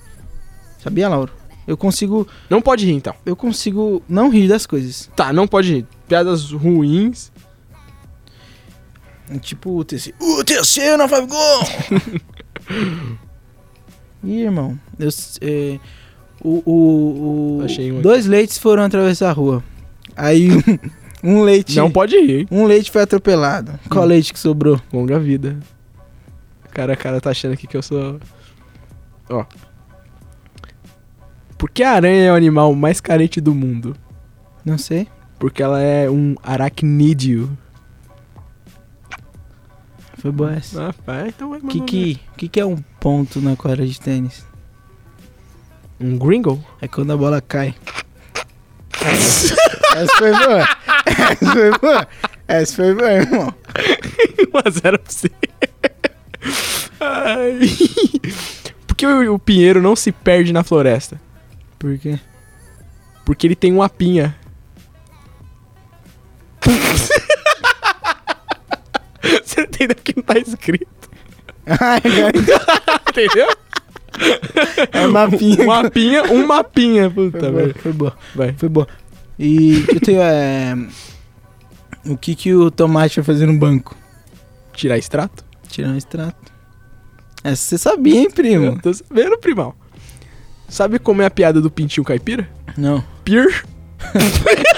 Sabia, 0.83 1.07
Lauro? 1.09 1.31
Eu 1.67 1.75
consigo, 1.75 2.25
Não 2.49 2.61
pode 2.61 2.85
rir 2.85 2.93
então. 2.93 3.13
eu 3.25 3.35
consigo 3.35 4.01
não 4.07 4.29
rir 4.29 4.47
das 4.47 4.65
coisas. 4.65 5.09
Tá, 5.17 5.33
não 5.33 5.45
pode 5.45 5.73
rir. 5.73 5.85
Piadas 6.07 6.49
ruins. 6.51 7.29
Tipo 9.41 9.77
o 9.77 9.83
TC. 9.83 10.13
O 10.19 10.43
TC 10.43 10.95
não 10.97 11.07
faz 11.09 11.25
gol! 11.27 11.63
Ih, 14.23 14.41
irmão. 14.43 14.77
Eu, 14.97 15.09
é, 15.41 15.79
o, 16.41 16.61
o, 16.65 17.59
o- 17.61 17.93
um 17.97 18.01
dois 18.01 18.25
leites 18.25 18.57
foram 18.57 18.83
atravessar 18.83 19.29
a 19.29 19.33
rua. 19.33 19.63
Aí 20.15 20.49
um, 20.51 20.61
um 21.39 21.41
leite. 21.41 21.75
Não 21.75 21.91
pode 21.91 22.15
rir. 22.19 22.47
Um 22.51 22.65
leite 22.65 22.89
foi 22.91 23.01
atropelado. 23.01 23.77
Qual 23.89 24.05
Hum. 24.05 24.07
leite 24.07 24.33
que 24.33 24.39
sobrou? 24.39 24.81
Longa 24.91 25.19
vida. 25.19 25.57
Cara, 26.71 26.95
cara 26.95 27.19
tá 27.21 27.31
achando 27.31 27.53
aqui 27.53 27.67
que 27.67 27.75
eu 27.77 27.81
sou. 27.81 28.19
Ó. 29.29 29.45
Por 31.57 31.69
que 31.71 31.83
a 31.83 31.91
aranha 31.91 32.23
é 32.25 32.31
o 32.31 32.35
animal 32.35 32.73
mais 32.75 33.01
carente 33.01 33.41
do 33.41 33.53
mundo? 33.53 33.95
Não 34.63 34.77
sei. 34.77 35.07
Porque 35.39 35.61
ela 35.61 35.81
é 35.81 36.09
um 36.09 36.35
aracnídeo. 36.43 37.57
Foi 40.27 40.31
boa 40.33 40.55
essa. 40.55 40.89
Ah, 40.89 40.93
vai, 41.05 41.29
então 41.29 41.51
vai 41.51 41.61
que, 41.61 41.79
que, 41.79 42.19
que, 42.35 42.49
que 42.49 42.59
é 42.59 42.65
um 42.65 42.75
ponto 42.99 43.39
na 43.39 43.55
quadra 43.55 43.87
de 43.87 43.97
tênis? 43.97 44.45
Um 46.01 46.17
gringo? 46.17 46.61
É 46.81 46.87
quando 46.87 47.13
a 47.13 47.17
bola 47.17 47.39
cai. 47.39 47.73
Essa 48.99 50.17
foi 50.17 50.31
boa. 50.31 50.67
Essa 51.05 51.51
foi 51.53 51.71
boa. 51.79 52.07
Essa 52.45 52.75
foi 52.75 52.93
boa, 52.93 53.13
irmão. 53.13 53.55
1x0 54.51 54.81
pra 54.81 54.99
você. 55.07 55.31
Ai. 56.99 57.59
Por 58.85 58.97
que 58.97 59.07
o, 59.07 59.35
o 59.35 59.39
pinheiro 59.39 59.81
não 59.81 59.95
se 59.95 60.11
perde 60.11 60.51
na 60.51 60.61
floresta? 60.61 61.21
Por 61.79 61.97
quê? 61.97 62.19
Porque 63.23 63.47
ele 63.47 63.55
tem 63.55 63.71
uma 63.71 63.87
pinha. 63.87 64.35
Entendeu 69.77 69.95
que 70.03 70.13
não 70.15 70.23
tá 70.23 70.37
escrito? 70.39 70.87
Entendeu? 73.09 73.47
é 74.91 75.07
mapinha. 75.07 75.63
Uma 75.63 75.89
pinha, 75.89 76.23
um 76.23 76.47
mapinha. 76.47 77.09
Foi 77.11 77.29
Puta, 77.31 77.51
boa, 77.51 77.61
velho. 77.61 77.75
foi 77.77 77.93
boa. 77.93 78.17
Vai. 78.33 78.53
Foi 78.57 78.69
boa. 78.69 78.87
E 79.37 79.85
eu 79.87 79.99
tenho, 79.99 80.21
é... 80.21 80.75
O 82.05 82.17
que 82.17 82.33
que 82.35 82.53
o 82.53 82.71
tomate 82.71 83.17
vai 83.17 83.25
fazer 83.25 83.45
no 83.45 83.57
banco? 83.57 83.95
Tirar 84.73 84.97
extrato? 84.97 85.43
Tirar 85.67 85.89
um 85.89 85.97
extrato. 85.97 86.51
Essa 87.43 87.55
você 87.63 87.77
sabia, 87.77 88.19
hein, 88.21 88.31
primo? 88.31 88.65
Eu 88.65 88.81
Tô 88.81 88.93
sabendo, 88.93 89.37
primal. 89.37 89.75
Sabe 90.67 90.99
como 90.99 91.21
é 91.21 91.25
a 91.25 91.31
piada 91.31 91.61
do 91.61 91.69
pintinho 91.69 92.03
caipira? 92.03 92.49
Não. 92.77 93.03
Pier. 93.23 93.63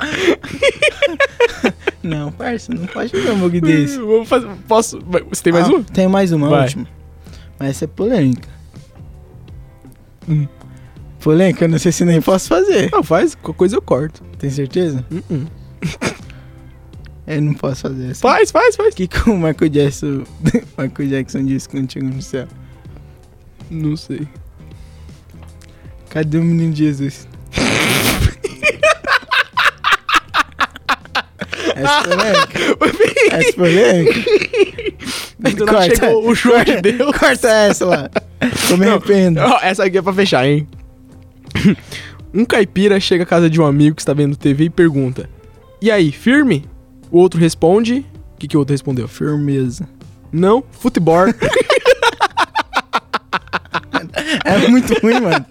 Não, 2.02 2.32
parça, 2.32 2.72
não 2.72 2.86
pode 2.86 3.10
fazer 3.10 3.30
um 3.30 3.38
bug 3.38 3.60
desse. 3.60 3.98
Vamos 4.00 4.26
fazer, 4.28 4.48
posso? 4.66 4.98
Você 5.28 5.42
tem 5.42 5.52
mais 5.52 5.68
Ah, 5.68 5.72
um? 5.72 5.82
Tenho 5.82 6.08
mais 6.08 6.32
uma, 6.32 6.48
Vai. 6.48 6.62
última. 6.62 6.86
Mas 7.58 7.70
essa 7.70 7.84
é 7.84 7.88
polêmica. 7.88 8.48
Hum. 10.26 10.48
Polêmica, 11.20 11.66
eu 11.66 11.68
não 11.68 11.78
sei 11.78 11.92
se 11.92 12.02
nem 12.06 12.22
posso 12.22 12.48
fazer. 12.48 12.90
Não, 12.90 13.02
faz. 13.02 13.34
Qualquer 13.34 13.58
coisa 13.58 13.76
eu 13.76 13.82
corto. 13.82 14.22
Tem 14.38 14.48
certeza? 14.48 15.04
Uh-uh. 15.10 15.46
Eu 17.26 17.40
não 17.42 17.54
posso 17.54 17.82
fazer 17.82 18.10
essa. 18.10 18.22
Faz, 18.22 18.50
faz, 18.50 18.74
faz. 18.74 18.92
O 18.92 18.96
que, 18.96 19.06
que 19.06 19.30
o 19.30 19.34
Michael 19.36 19.68
Jackson, 19.70 20.24
Michael 20.76 21.08
Jackson 21.10 21.44
disse 21.44 21.68
quando 21.68 21.92
chegou 21.92 22.08
no 22.08 22.20
céu? 22.20 22.48
Não 23.70 23.96
sei. 23.96 24.26
Cadê 26.08 26.38
o 26.38 26.42
menino 26.42 26.74
Jesus? 26.74 27.28
Essa 31.76 32.02
polêmica. 32.08 32.58
Essa 33.36 33.52
polêmica. 33.52 34.30
Ainda 35.44 35.64
não 35.66 35.82
chegou 35.82 36.28
o 36.28 36.34
João 36.34 36.64
de 36.64 36.80
Deus. 36.80 37.16
Corta 37.16 37.48
essa 37.48 37.86
lá. 37.86 38.10
Eu 38.68 38.76
me 38.76 38.86
arrependo. 38.86 39.40
Ó, 39.40 39.58
essa 39.62 39.84
aqui 39.84 39.98
é 39.98 40.02
pra 40.02 40.12
fechar, 40.12 40.46
hein? 40.46 40.68
Um 42.32 42.44
caipira 42.44 43.00
chega 43.00 43.24
à 43.24 43.26
casa 43.26 43.50
de 43.50 43.60
um 43.60 43.66
amigo 43.66 43.96
que 43.96 44.02
está 44.02 44.12
vendo 44.12 44.36
TV 44.36 44.64
e 44.64 44.70
pergunta: 44.70 45.28
E 45.82 45.90
aí, 45.90 46.12
firme? 46.12 46.64
O 47.10 47.18
outro 47.18 47.40
responde. 47.40 48.06
O 48.34 48.38
que, 48.38 48.46
que 48.46 48.56
o 48.56 48.60
outro 48.60 48.72
respondeu? 48.72 49.08
Firmeza. 49.08 49.88
Não, 50.32 50.62
futebol. 50.70 51.26
É 54.44 54.68
muito 54.68 54.94
ruim, 55.00 55.20
mano. 55.20 55.44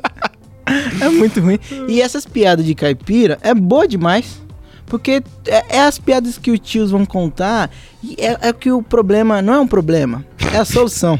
É 1.01 1.10
muito 1.10 1.39
ruim. 1.39 1.60
E 1.88 2.01
essas 2.01 2.25
piadas 2.25 2.65
de 2.65 2.73
caipira 2.75 3.38
é 3.41 3.53
boa 3.53 3.88
demais. 3.88 4.41
Porque 4.89 5.21
é, 5.47 5.78
é 5.78 5.80
as 5.82 5.97
piadas 5.99 6.38
que 6.38 6.52
os 6.52 6.60
tios 6.60 6.91
vão 6.91 7.06
contar. 7.06 7.69
É, 8.17 8.49
é 8.49 8.54
que 8.54 8.71
o 8.71 8.82
problema 8.84 9.41
não 9.41 9.54
é 9.54 9.60
um 9.60 9.67
problema, 9.67 10.25
é 10.54 10.58
a 10.58 10.65
solução. 10.65 11.19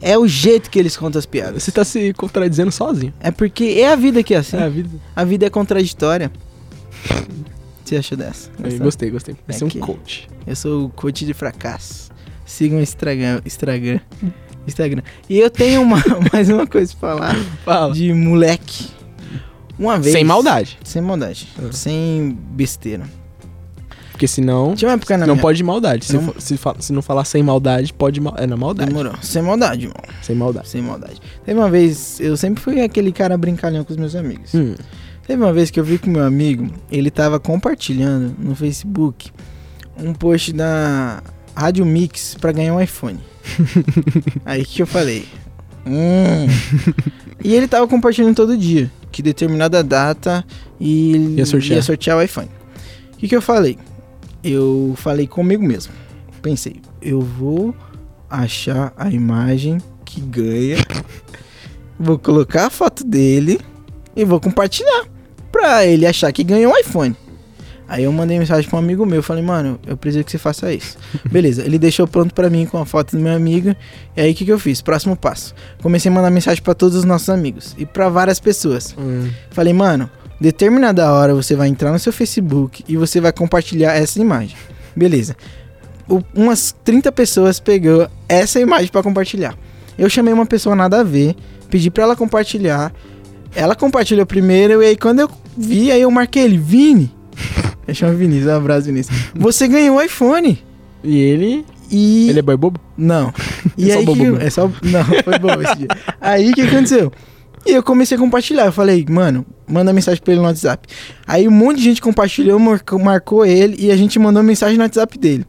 É 0.00 0.16
o 0.18 0.26
jeito 0.26 0.70
que 0.70 0.78
eles 0.78 0.96
contam 0.96 1.18
as 1.18 1.26
piadas. 1.26 1.62
Você 1.62 1.70
tá 1.70 1.84
se 1.84 2.12
contradizendo 2.14 2.70
sozinho. 2.72 3.12
É 3.20 3.30
porque 3.30 3.64
é 3.78 3.92
a 3.92 3.96
vida 3.96 4.22
que 4.22 4.34
é 4.34 4.38
assim. 4.38 4.56
É 4.56 4.62
a 4.62 4.68
vida. 4.68 4.90
A 5.14 5.24
vida 5.24 5.46
é 5.46 5.50
contraditória. 5.50 6.30
O 7.10 7.84
que 7.84 7.90
você 7.90 7.96
achou 7.96 8.16
dessa? 8.18 8.50
Gostou? 8.58 8.78
gostei, 8.84 9.10
gostei. 9.10 9.34
Vai 9.46 9.54
É 9.56 9.58
ser 9.58 9.64
um 9.64 9.68
que- 9.68 9.78
coach. 9.78 10.28
Eu 10.46 10.56
sou 10.56 10.86
o 10.86 10.88
coach 10.88 11.24
de 11.24 11.34
fracasso. 11.34 12.10
Sigam 12.44 12.78
o 12.78 12.82
Instagram. 12.82 13.40
Instagram. 13.44 14.00
Instagram. 14.66 15.02
E 15.28 15.38
eu 15.38 15.50
tenho 15.50 15.82
uma, 15.82 16.02
mais 16.32 16.48
uma 16.48 16.66
coisa 16.66 16.94
pra 16.98 17.10
falar 17.16 17.34
Fala. 17.64 17.92
de 17.94 18.12
moleque. 18.12 18.88
Uma 19.78 19.98
vez. 19.98 20.12
Sem 20.14 20.24
maldade. 20.24 20.78
Sem 20.84 21.02
maldade. 21.02 21.48
Ah. 21.58 21.72
Sem 21.72 22.36
besteira. 22.52 23.04
Porque 24.10 24.26
senão. 24.26 24.74
Tinha 24.74 24.88
uma 24.88 24.94
época 24.94 25.16
na 25.18 25.26
Não 25.26 25.34
minha... 25.34 25.42
pode 25.42 25.58
de 25.58 25.64
maldade. 25.64 26.06
Se, 26.06 26.14
Não- 26.14 26.22
for- 26.22 26.40
se, 26.40 26.58
se 26.80 26.92
não 26.92 27.02
falar 27.02 27.24
sem 27.26 27.42
maldade, 27.42 27.92
pode. 27.92 28.18
mal- 28.18 28.34
É 28.38 28.46
na 28.46 28.56
maldade. 28.56 28.88
Demorou. 28.88 29.12
Sem 29.20 29.42
maldade, 29.42 29.82
irmão. 29.82 30.02
Sem 30.22 30.34
maldade. 30.34 30.68
Sem 30.70 30.80
maldade. 30.80 31.20
Teve 31.44 31.60
uma 31.60 31.68
vez, 31.70 32.18
eu 32.20 32.34
sempre 32.36 32.62
fui 32.62 32.80
aquele 32.80 33.12
cara 33.12 33.36
brincalhão 33.36 33.84
com 33.84 33.92
os 33.92 33.98
meus 33.98 34.14
amigos. 34.16 34.54
Hum. 34.54 34.74
Teve 35.26 35.42
uma 35.42 35.52
vez 35.52 35.70
que 35.70 35.78
eu 35.78 35.84
vi 35.84 35.98
com 35.98 36.08
meu 36.08 36.24
amigo, 36.24 36.66
ele 36.90 37.10
tava 37.10 37.38
compartilhando 37.38 38.34
no 38.38 38.54
Facebook 38.54 39.30
um 40.02 40.14
post 40.14 40.52
da 40.52 41.22
Rádio 41.54 41.84
Mix 41.84 42.36
pra 42.40 42.52
ganhar 42.52 42.72
um 42.74 42.80
iPhone. 42.80 43.18
Aí 44.46 44.64
que 44.64 44.80
eu 44.82 44.86
falei. 44.86 45.26
Hum. 45.86 46.46
e 47.44 47.54
ele 47.54 47.68
tava 47.68 47.86
compartilhando 47.86 48.34
todo 48.34 48.56
dia, 48.56 48.90
que 49.10 49.22
determinada 49.22 49.82
data 49.82 50.44
e 50.78 51.14
ele 51.14 51.36
Ia 51.36 51.46
sortear. 51.82 52.16
o 52.18 52.22
iPhone. 52.22 52.48
O 53.14 53.16
que, 53.16 53.28
que 53.28 53.36
eu 53.36 53.42
falei? 53.42 53.78
Eu 54.44 54.94
falei 54.96 55.26
comigo 55.26 55.64
mesmo. 55.64 55.92
Pensei, 56.42 56.76
eu 57.00 57.20
vou 57.20 57.74
achar 58.28 58.92
a 58.96 59.10
imagem 59.10 59.78
que 60.04 60.20
ganha, 60.20 60.76
vou 61.98 62.18
colocar 62.18 62.66
a 62.66 62.70
foto 62.70 63.04
dele 63.04 63.60
e 64.14 64.24
vou 64.24 64.40
compartilhar 64.40 65.04
pra 65.50 65.84
ele 65.86 66.06
achar 66.06 66.30
que 66.32 66.44
ganhou 66.44 66.72
um 66.72 66.76
iPhone. 66.78 67.16
Aí 67.88 68.02
eu 68.04 68.12
mandei 68.12 68.36
mensagem 68.38 68.68
pra 68.68 68.76
um 68.76 68.82
amigo 68.82 69.06
meu, 69.06 69.22
falei, 69.22 69.42
mano, 69.44 69.78
eu 69.86 69.96
preciso 69.96 70.24
que 70.24 70.30
você 70.32 70.38
faça 70.38 70.72
isso. 70.72 70.98
Beleza, 71.30 71.62
ele 71.64 71.78
deixou 71.78 72.06
pronto 72.08 72.34
pra 72.34 72.50
mim 72.50 72.66
com 72.66 72.78
a 72.78 72.84
foto 72.84 73.16
do 73.16 73.22
meu 73.22 73.32
amigo. 73.32 73.74
E 74.16 74.20
aí 74.20 74.32
o 74.32 74.34
que, 74.34 74.44
que 74.44 74.52
eu 74.52 74.58
fiz? 74.58 74.80
Próximo 74.82 75.14
passo. 75.16 75.54
Comecei 75.82 76.10
a 76.10 76.14
mandar 76.14 76.30
mensagem 76.30 76.62
pra 76.62 76.74
todos 76.74 76.96
os 76.96 77.04
nossos 77.04 77.28
amigos 77.28 77.74
e 77.78 77.86
pra 77.86 78.08
várias 78.08 78.40
pessoas. 78.40 78.94
Hum. 78.98 79.28
Falei, 79.50 79.72
mano, 79.72 80.10
determinada 80.40 81.12
hora 81.12 81.32
você 81.34 81.54
vai 81.54 81.68
entrar 81.68 81.92
no 81.92 81.98
seu 81.98 82.12
Facebook 82.12 82.84
e 82.88 82.96
você 82.96 83.20
vai 83.20 83.32
compartilhar 83.32 83.94
essa 83.94 84.20
imagem. 84.20 84.56
Beleza. 84.96 85.36
O- 86.08 86.22
umas 86.34 86.74
30 86.84 87.10
pessoas 87.12 87.60
pegou 87.60 88.08
essa 88.28 88.58
imagem 88.60 88.88
pra 88.88 89.02
compartilhar. 89.02 89.56
Eu 89.98 90.10
chamei 90.10 90.32
uma 90.34 90.44
pessoa 90.46 90.74
nada 90.76 91.00
a 91.00 91.02
ver, 91.04 91.34
pedi 91.70 91.90
pra 91.90 92.02
ela 92.04 92.16
compartilhar. 92.16 92.92
Ela 93.54 93.74
compartilhou 93.74 94.26
primeiro 94.26 94.82
e 94.82 94.86
aí 94.86 94.96
quando 94.96 95.20
eu 95.20 95.30
vi, 95.56 95.90
aí 95.90 96.02
eu 96.02 96.10
marquei 96.10 96.42
ele, 96.42 96.58
Vini. 96.58 97.14
Eu 97.86 97.94
chamo 97.94 98.16
Vinícius, 98.16 98.48
um 98.48 98.56
abraço, 98.56 98.86
Vinícius. 98.86 99.16
Você 99.34 99.68
ganhou 99.68 99.96
um 99.96 100.02
iPhone. 100.02 100.62
E 101.04 101.18
ele. 101.18 101.64
E. 101.90 102.28
Ele 102.28 102.38
é 102.38 102.42
boy 102.42 102.56
bobo? 102.56 102.80
Não. 102.96 103.32
E 103.76 103.90
É 103.90 103.94
só 103.94 103.98
aí 104.00 104.04
bobo 104.04 104.18
que... 104.18 104.24
mesmo. 104.24 104.42
É 104.42 104.50
só... 104.50 104.70
Não, 104.82 105.04
foi 105.04 105.38
bom 105.38 105.60
esse 105.60 105.76
dia. 105.76 105.88
Aí 106.20 106.50
o 106.50 106.54
que 106.54 106.62
aconteceu? 106.62 107.12
E 107.66 107.72
eu 107.72 107.82
comecei 107.82 108.16
a 108.16 108.20
compartilhar. 108.20 108.66
Eu 108.66 108.72
falei, 108.72 109.04
mano, 109.08 109.44
manda 109.68 109.92
mensagem 109.92 110.22
pra 110.22 110.32
ele 110.32 110.40
no 110.40 110.46
WhatsApp. 110.46 110.88
Aí 111.26 111.46
um 111.48 111.50
monte 111.50 111.78
de 111.78 111.82
gente 111.84 112.00
compartilhou, 112.00 112.58
marcou, 112.58 112.98
marcou 112.98 113.44
ele 113.44 113.76
e 113.78 113.90
a 113.90 113.96
gente 113.96 114.18
mandou 114.18 114.42
mensagem 114.42 114.76
no 114.76 114.84
WhatsApp 114.84 115.18
dele. 115.18 115.44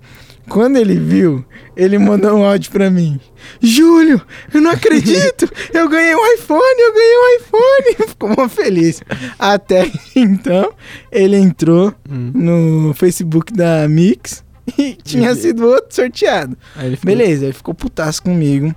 Quando 0.50 0.78
ele 0.78 0.96
viu, 0.98 1.44
ele 1.76 1.98
mandou 2.00 2.38
um 2.38 2.44
áudio 2.46 2.72
pra 2.72 2.90
mim. 2.90 3.20
Júlio, 3.62 4.22
eu 4.54 4.62
não 4.62 4.72
acredito! 4.72 5.50
Eu 5.74 5.90
ganhei 5.90 6.16
um 6.16 6.34
iPhone, 6.36 6.80
eu 6.82 6.94
ganhei 6.94 7.18
um 7.18 7.38
iPhone! 7.42 8.08
Ficou 8.10 8.30
mó 8.30 8.48
feliz. 8.48 9.02
Até 9.38 9.92
então, 10.16 10.72
ele 11.12 11.36
entrou 11.38 11.94
Hum. 12.10 12.32
no 12.34 12.94
Facebook 12.94 13.52
da 13.54 13.88
Mix 13.90 14.44
e 14.78 14.94
tinha 14.96 15.36
sido 15.36 15.66
outro 15.66 15.94
sorteado. 15.94 16.58
Ele 16.78 16.96
ficou- 16.96 17.12
Beleza, 17.16 17.46
ele 17.46 17.54
ficou 17.54 17.74
putaço 17.74 18.24
comigo. 18.24 18.74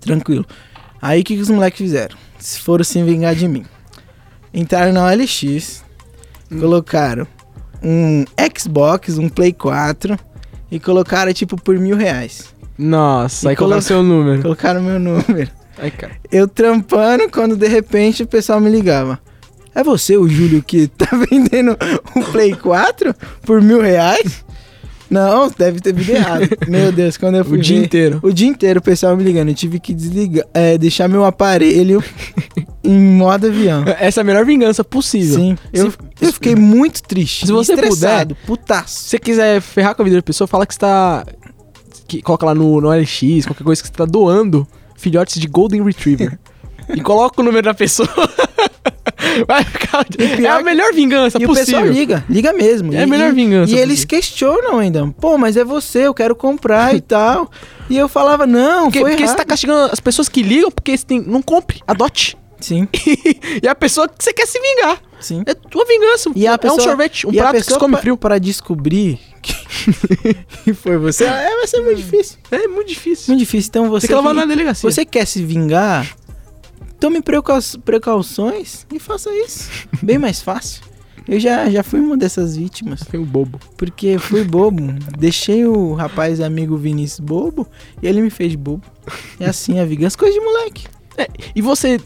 Tranquilo. 0.00 0.46
Aí 1.02 1.20
o 1.20 1.24
que, 1.24 1.34
que 1.36 1.42
os 1.42 1.50
moleques 1.50 1.78
fizeram? 1.78 2.16
Se 2.38 2.60
foram 2.60 2.84
se 2.84 3.02
vingar 3.02 3.34
de 3.34 3.46
mim. 3.48 3.64
Entraram 4.52 4.92
na 4.92 5.04
OLX, 5.06 5.82
Hum. 6.50 6.60
colocaram 6.60 7.26
um 7.82 8.24
Xbox, 8.58 9.18
um 9.18 9.28
Play 9.28 9.52
4 9.52 10.16
e 10.74 10.80
colocaram 10.80 11.32
tipo 11.32 11.56
por 11.56 11.78
mil 11.78 11.96
reais. 11.96 12.52
Nossa, 12.76 13.46
E 13.46 13.50
aí 13.50 13.56
coloca 13.56 13.74
coloca- 13.76 13.80
seu 13.86 14.02
número. 14.02 14.42
Colocaram 14.42 14.82
meu 14.82 14.98
número. 14.98 15.48
Ai, 15.78 15.90
cara. 15.90 16.14
Eu 16.30 16.46
trampando 16.48 17.28
quando 17.30 17.56
de 17.56 17.68
repente 17.68 18.22
o 18.24 18.26
pessoal 18.26 18.60
me 18.60 18.68
ligava. 18.70 19.18
É 19.74 19.82
você, 19.82 20.16
o 20.16 20.28
Júlio, 20.28 20.62
que 20.62 20.86
tá 20.88 21.06
vendendo 21.30 21.76
um 22.16 22.22
Play 22.22 22.54
4 22.54 23.14
por 23.42 23.60
mil 23.62 23.80
reais? 23.80 24.43
Não, 25.14 25.50
deve 25.56 25.80
ter 25.80 25.94
vindo 25.94 26.10
errado. 26.10 26.48
Meu 26.68 26.90
Deus, 26.92 27.16
quando 27.16 27.36
eu 27.36 27.44
fui 27.44 27.58
O 27.58 27.62
dia 27.62 27.78
ver- 27.78 27.84
inteiro. 27.86 28.20
O 28.22 28.32
dia 28.32 28.48
inteiro 28.48 28.80
o 28.80 28.82
pessoal 28.82 29.16
me 29.16 29.22
ligando. 29.22 29.48
Eu 29.48 29.54
tive 29.54 29.78
que 29.78 29.94
desligar, 29.94 30.44
é, 30.52 30.76
deixar 30.76 31.08
meu 31.08 31.24
aparelho 31.24 32.02
em 32.82 32.98
modo 32.98 33.46
avião. 33.46 33.84
Essa 33.98 34.20
é 34.20 34.22
a 34.22 34.24
melhor 34.24 34.44
vingança 34.44 34.82
possível. 34.82 35.36
Sim, 35.36 35.56
eu, 35.72 35.90
Se- 35.90 35.96
eu 36.20 36.32
fiquei 36.32 36.54
muito 36.56 37.02
triste. 37.02 37.46
Se 37.46 37.52
você 37.52 37.76
Se 37.76 38.34
putaço. 38.46 39.04
você 39.08 39.18
quiser 39.18 39.60
ferrar 39.60 39.94
com 39.94 40.02
a 40.02 40.04
vida 40.04 40.16
da 40.16 40.22
pessoa, 40.22 40.46
fala 40.48 40.66
que 40.66 40.74
você 40.74 40.80
tá. 40.80 41.24
Que, 42.06 42.20
coloca 42.20 42.44
lá 42.44 42.54
no, 42.54 42.80
no 42.80 42.90
LX, 42.90 43.46
qualquer 43.46 43.64
coisa 43.64 43.80
que 43.82 43.88
você 43.88 43.94
tá 43.94 44.04
doando 44.04 44.66
filhotes 44.96 45.40
de 45.40 45.46
Golden 45.46 45.82
Retriever. 45.82 46.38
e 46.94 47.00
coloca 47.00 47.40
o 47.40 47.44
número 47.44 47.64
da 47.64 47.72
pessoa. 47.74 48.08
Vai 49.46 49.64
ficar. 49.64 50.06
É 50.18 50.36
pior 50.36 50.52
a 50.54 50.58
que- 50.58 50.62
melhor 50.64 50.92
vingança 50.92 51.38
E 51.40 51.44
o 51.44 51.48
possível. 51.48 51.80
pessoal 51.80 51.86
liga, 51.92 52.24
liga 52.28 52.52
mesmo. 52.52 52.94
É 52.94 52.98
a 52.98 53.02
E- 53.02 53.06
melhor 53.06 53.30
e- 53.30 53.34
vingança 53.34 53.72
E 53.72 53.78
eles 53.78 54.04
questionam 54.04 54.78
ainda. 54.78 55.06
Pô, 55.20 55.36
mas 55.38 55.56
é 55.56 55.64
você, 55.64 56.06
eu 56.06 56.14
quero 56.14 56.34
comprar 56.36 56.94
e 56.94 57.00
tal. 57.02 57.50
E 57.90 57.96
eu 57.96 58.08
falava, 58.08 58.46
não, 58.46 58.84
Porque, 58.84 59.00
foi 59.00 59.10
porque 59.10 59.22
você 59.22 59.28
errado. 59.32 59.36
tá 59.38 59.44
castigando 59.44 59.92
as 59.92 60.00
pessoas 60.00 60.28
que 60.28 60.42
ligam 60.42 60.70
porque 60.70 60.96
você 60.96 61.04
tem. 61.04 61.20
Não 61.20 61.42
compre, 61.42 61.80
adote. 61.86 62.36
Sim, 62.60 62.88
e 63.62 63.68
a 63.68 63.74
pessoa 63.74 64.08
que 64.08 64.24
você 64.24 64.32
quer 64.32 64.46
se 64.46 64.58
vingar. 64.58 64.98
sim. 65.20 65.42
É 65.44 65.52
tua 65.52 65.84
vingança. 65.84 66.30
E 66.34 66.46
a 66.46 66.52
é 66.54 66.56
pessoa, 66.56 66.80
um 66.80 66.82
sorvete, 66.82 67.26
um 67.26 67.32
e 67.32 67.38
a 67.38 67.42
prato 67.42 67.56
que 67.58 67.64
você 67.72 67.78
come 67.78 67.94
pa- 67.94 68.00
frio. 68.00 68.16
Para 68.16 68.38
descobrir 68.38 69.18
que 70.64 70.72
foi 70.72 70.96
você, 70.96 71.24
é, 71.24 71.56
vai 71.56 71.66
ser 71.66 71.80
muito 71.82 71.96
difícil. 71.98 72.38
É 72.50 72.66
muito 72.66 72.88
difícil. 72.88 73.24
Muito 73.28 73.40
difícil. 73.40 73.68
Então 73.68 73.90
você. 73.90 74.06
Tem 74.06 74.16
que 74.16 74.22
levar 74.22 74.30
que- 74.34 74.36
na 74.40 74.46
delegacia. 74.46 74.90
Você 74.90 75.04
quer 75.04 75.26
se 75.26 75.44
vingar? 75.44 76.08
Tome 77.04 77.20
precau- 77.20 77.58
precauções 77.84 78.86
e 78.90 78.98
faça 78.98 79.28
isso. 79.34 79.68
Bem 80.02 80.16
mais 80.16 80.40
fácil. 80.40 80.82
Eu 81.28 81.38
já, 81.38 81.68
já 81.68 81.82
fui 81.82 82.00
uma 82.00 82.16
dessas 82.16 82.56
vítimas. 82.56 83.02
Foi 83.02 83.18
um 83.20 83.24
bobo. 83.26 83.60
Porque 83.76 84.16
fui 84.18 84.42
bobo. 84.42 84.82
Deixei 85.18 85.66
o 85.66 85.92
rapaz 85.92 86.40
amigo 86.40 86.78
Vinícius 86.78 87.20
bobo 87.20 87.66
e 88.02 88.06
ele 88.06 88.22
me 88.22 88.30
fez 88.30 88.54
bobo. 88.54 88.82
É 89.38 89.44
assim 89.44 89.78
a 89.78 89.84
vingança. 89.84 90.16
Coisa 90.16 90.32
de 90.32 90.40
moleque. 90.42 90.86
E 91.54 91.60
você. 91.60 92.00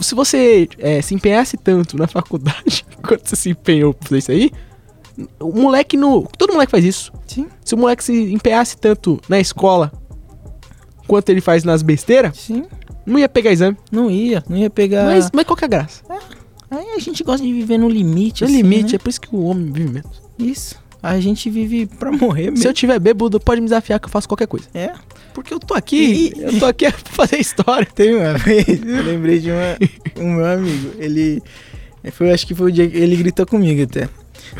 Se 0.00 0.14
você 0.14 0.68
é, 0.78 1.00
se 1.00 1.14
empenhasse 1.14 1.56
tanto 1.56 1.96
na 1.96 2.06
faculdade 2.06 2.84
quanto 3.06 3.26
você 3.26 3.36
se 3.36 3.48
empenhou 3.48 3.94
pra 3.94 4.06
fazer 4.08 4.18
isso 4.18 4.32
aí, 4.32 4.50
o 5.40 5.52
moleque 5.52 5.96
no. 5.96 6.28
Todo 6.36 6.52
moleque 6.52 6.70
faz 6.72 6.84
isso. 6.84 7.10
Sim, 7.26 7.46
Se 7.64 7.74
o 7.74 7.78
moleque 7.78 8.04
se 8.04 8.12
empenhasse 8.34 8.76
tanto 8.76 9.18
na 9.30 9.40
escola 9.40 9.90
quanto 11.06 11.30
ele 11.30 11.40
faz 11.40 11.64
nas 11.64 11.80
besteiras, 11.82 12.36
sim. 12.38 12.64
Não 13.06 13.18
ia 13.18 13.28
pegar 13.28 13.52
exame. 13.52 13.76
Não 13.90 14.10
ia. 14.10 14.42
Não 14.48 14.56
ia 14.56 14.70
pegar. 14.70 15.04
Mas, 15.06 15.30
mas 15.32 15.44
qual 15.44 15.56
que 15.56 15.64
é 15.64 15.66
a 15.66 15.68
graça? 15.68 16.02
Aí 16.70 16.86
a 16.96 16.98
gente 16.98 17.22
gosta 17.22 17.44
de 17.44 17.52
viver 17.52 17.78
no 17.78 17.88
limite. 17.88 18.44
É 18.44 18.46
assim, 18.46 18.56
limite, 18.56 18.92
né? 18.92 18.96
é 18.96 18.98
por 18.98 19.10
isso 19.10 19.20
que 19.20 19.34
o 19.34 19.44
homem 19.44 19.70
vive 19.70 19.90
menos. 19.90 20.22
Isso. 20.38 20.82
A 21.02 21.18
gente 21.18 21.50
vive 21.50 21.86
pra 21.86 22.12
morrer 22.12 22.44
mesmo. 22.44 22.58
Se 22.58 22.68
eu 22.68 22.72
tiver 22.72 22.98
bêbado, 22.98 23.40
pode 23.40 23.60
me 23.60 23.66
desafiar 23.66 23.98
que 23.98 24.06
eu 24.06 24.10
faço 24.10 24.28
qualquer 24.28 24.46
coisa. 24.46 24.68
É. 24.72 24.92
Porque 25.34 25.52
eu 25.52 25.58
tô 25.58 25.74
aqui, 25.74 26.32
eu 26.36 26.58
tô 26.58 26.66
aqui 26.66 26.84
pra 26.92 27.12
fazer 27.12 27.40
história. 27.40 27.86
Teve 27.92 28.14
uma 28.14 28.34
vez, 28.34 28.66
eu 28.68 29.02
lembrei 29.02 29.38
de 29.40 29.50
uma, 29.50 29.76
um 30.16 30.34
meu 30.36 30.46
amigo. 30.46 30.92
Ele. 30.98 31.42
Foi, 32.12 32.30
acho 32.32 32.46
que 32.46 32.54
foi 32.54 32.70
o 32.70 32.72
dia 32.72 32.88
que 32.88 32.96
ele 32.96 33.16
gritou 33.16 33.46
comigo 33.46 33.82
até. 33.82 34.08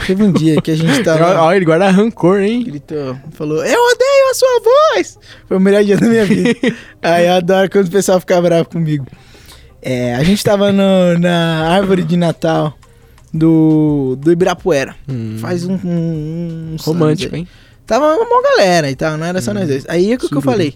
Teve 0.07 0.23
um 0.23 0.33
dia 0.33 0.61
que 0.61 0.71
a 0.71 0.77
gente 0.77 1.03
tava. 1.05 1.41
Ó, 1.43 1.53
ele 1.53 1.65
guarda 1.65 1.91
rancor, 1.91 2.41
hein? 2.41 2.65
Gritou, 2.65 3.17
falou, 3.33 3.59
eu 3.65 3.79
odeio 3.81 4.31
a 4.31 4.35
sua 4.35 4.61
voz! 4.95 5.19
Foi 5.47 5.57
o 5.57 5.61
melhor 5.61 5.85
dia 5.85 5.97
da 5.97 6.07
minha 6.09 6.25
vida. 6.25 6.51
Aí 7.03 7.27
eu 7.27 7.33
adoro 7.35 7.71
quando 7.71 7.87
o 7.89 7.91
pessoal 7.91 8.19
fica 8.21 8.41
bravo 8.41 8.69
comigo. 8.69 9.07
É, 9.81 10.15
a 10.15 10.23
gente 10.23 10.43
tava 10.45 10.71
no- 10.73 11.19
na 11.19 11.69
árvore 11.75 12.03
de 12.05 12.17
Natal 12.17 12.77
do, 13.33 14.17
do 14.21 14.31
Ibirapuera. 14.33 14.95
Hum, 15.09 15.37
Faz 15.39 15.65
um. 15.67 15.75
um, 15.85 16.73
uns 16.75 16.85
romântico, 16.85 17.35
hein? 17.37 17.47
Tava 17.87 18.15
uma 18.17 18.43
galera 18.43 18.91
e 18.91 18.95
tal, 18.97 19.19
não 19.19 19.27
era 19.27 19.41
só 19.43 19.53
nós 19.53 19.69
dois. 19.69 19.85
Aí 19.89 20.15
o 20.15 20.19
que, 20.19 20.29
que 20.29 20.37
eu 20.37 20.41
falei? 20.41 20.75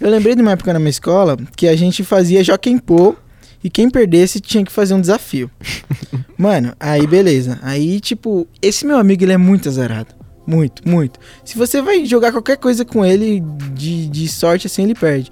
Eu 0.00 0.10
lembrei 0.10 0.34
de 0.34 0.42
uma 0.42 0.52
época 0.52 0.72
na 0.72 0.78
minha 0.78 0.90
escola 0.90 1.36
que 1.56 1.68
a 1.68 1.76
gente 1.76 2.02
fazia 2.02 2.42
Joaquim 2.42 2.78
Pô 2.78 3.14
e 3.62 3.70
quem 3.70 3.88
perdesse 3.90 4.40
tinha 4.40 4.64
que 4.64 4.72
fazer 4.72 4.94
um 4.94 5.00
desafio. 5.00 5.50
Mano, 6.38 6.72
aí 6.78 7.06
beleza. 7.06 7.58
Aí, 7.62 7.98
tipo, 8.00 8.46
esse 8.60 8.86
meu 8.86 8.96
amigo 8.98 9.24
ele 9.24 9.32
é 9.32 9.36
muito 9.36 9.68
azarado. 9.68 10.14
Muito, 10.46 10.88
muito. 10.88 11.18
Se 11.44 11.56
você 11.58 11.82
vai 11.82 12.04
jogar 12.04 12.30
qualquer 12.30 12.56
coisa 12.56 12.84
com 12.84 13.04
ele 13.04 13.42
de, 13.74 14.06
de 14.08 14.28
sorte 14.28 14.66
assim, 14.68 14.84
ele 14.84 14.94
perde. 14.94 15.30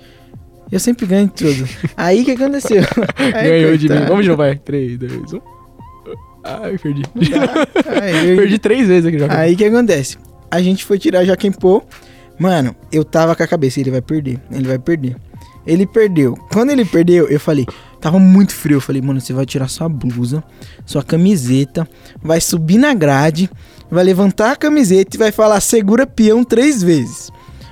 Eu 0.73 0.81
sempre 0.81 1.07
ganho 1.07 1.29
tudo. 1.29 1.69
Aí 1.97 2.23
o 2.23 2.25
que 2.25 2.33
aconteceu? 2.33 2.83
Aí, 3.17 3.33
Ganhou 3.63 3.77
de 3.77 3.85
mim. 3.85 3.89
coitado. 3.89 4.09
Vamos 4.09 4.25
de 4.25 4.31
novo, 4.31 4.39
vai. 4.43 4.57
3, 4.57 4.99
2, 4.99 5.33
1. 5.35 5.41
Ai, 6.43 6.79
perdi. 6.79 7.03
Aí, 8.03 8.31
eu- 8.33 8.37
perdi 8.39 8.59
três 8.59 8.89
vezes 8.89 9.07
aqui 9.07 9.19
já. 9.19 9.33
Aí 9.39 9.55
que 9.57 9.65
acontece? 9.65 10.17
A 10.51 10.61
gente 10.61 10.85
foi 10.85 10.99
tirar 10.99 11.25
Joaquim 11.25 11.53
Pô. 11.53 11.83
Mano, 12.39 12.75
eu 12.91 13.05
tava 13.05 13.37
com 13.37 13.43
a 13.43 13.47
cabeça, 13.47 13.79
ele 13.81 13.91
vai 13.93 14.03
perder, 14.03 14.41
ele 14.51 14.67
vai 14.67 14.79
perder. 14.79 15.17
Ele 15.67 15.87
perdeu. 15.87 16.35
Quando 16.53 16.71
ele 16.71 16.85
perdeu, 16.85 17.29
eu 17.29 17.39
falei, 17.39 17.65
tava 18.05 18.19
muito 18.19 18.55
frio. 18.55 18.77
Eu 18.77 18.81
falei, 18.83 19.01
mano, 19.01 19.19
você 19.19 19.33
vai 19.33 19.47
tirar 19.47 19.67
sua 19.67 19.89
blusa, 19.89 20.45
sua 20.85 21.03
camiseta, 21.03 21.89
vai 22.23 22.39
subir 22.39 22.77
na 22.77 22.93
grade, 22.93 23.51
vai 23.91 24.05
levantar 24.05 24.53
a 24.53 24.57
camiseta 24.57 25.17
e 25.17 25.19
vai 25.19 25.33
falar 25.33 25.59
segura 25.61 26.07
peão 26.07 26.45
três 26.45 26.83
vezes. 26.83 27.31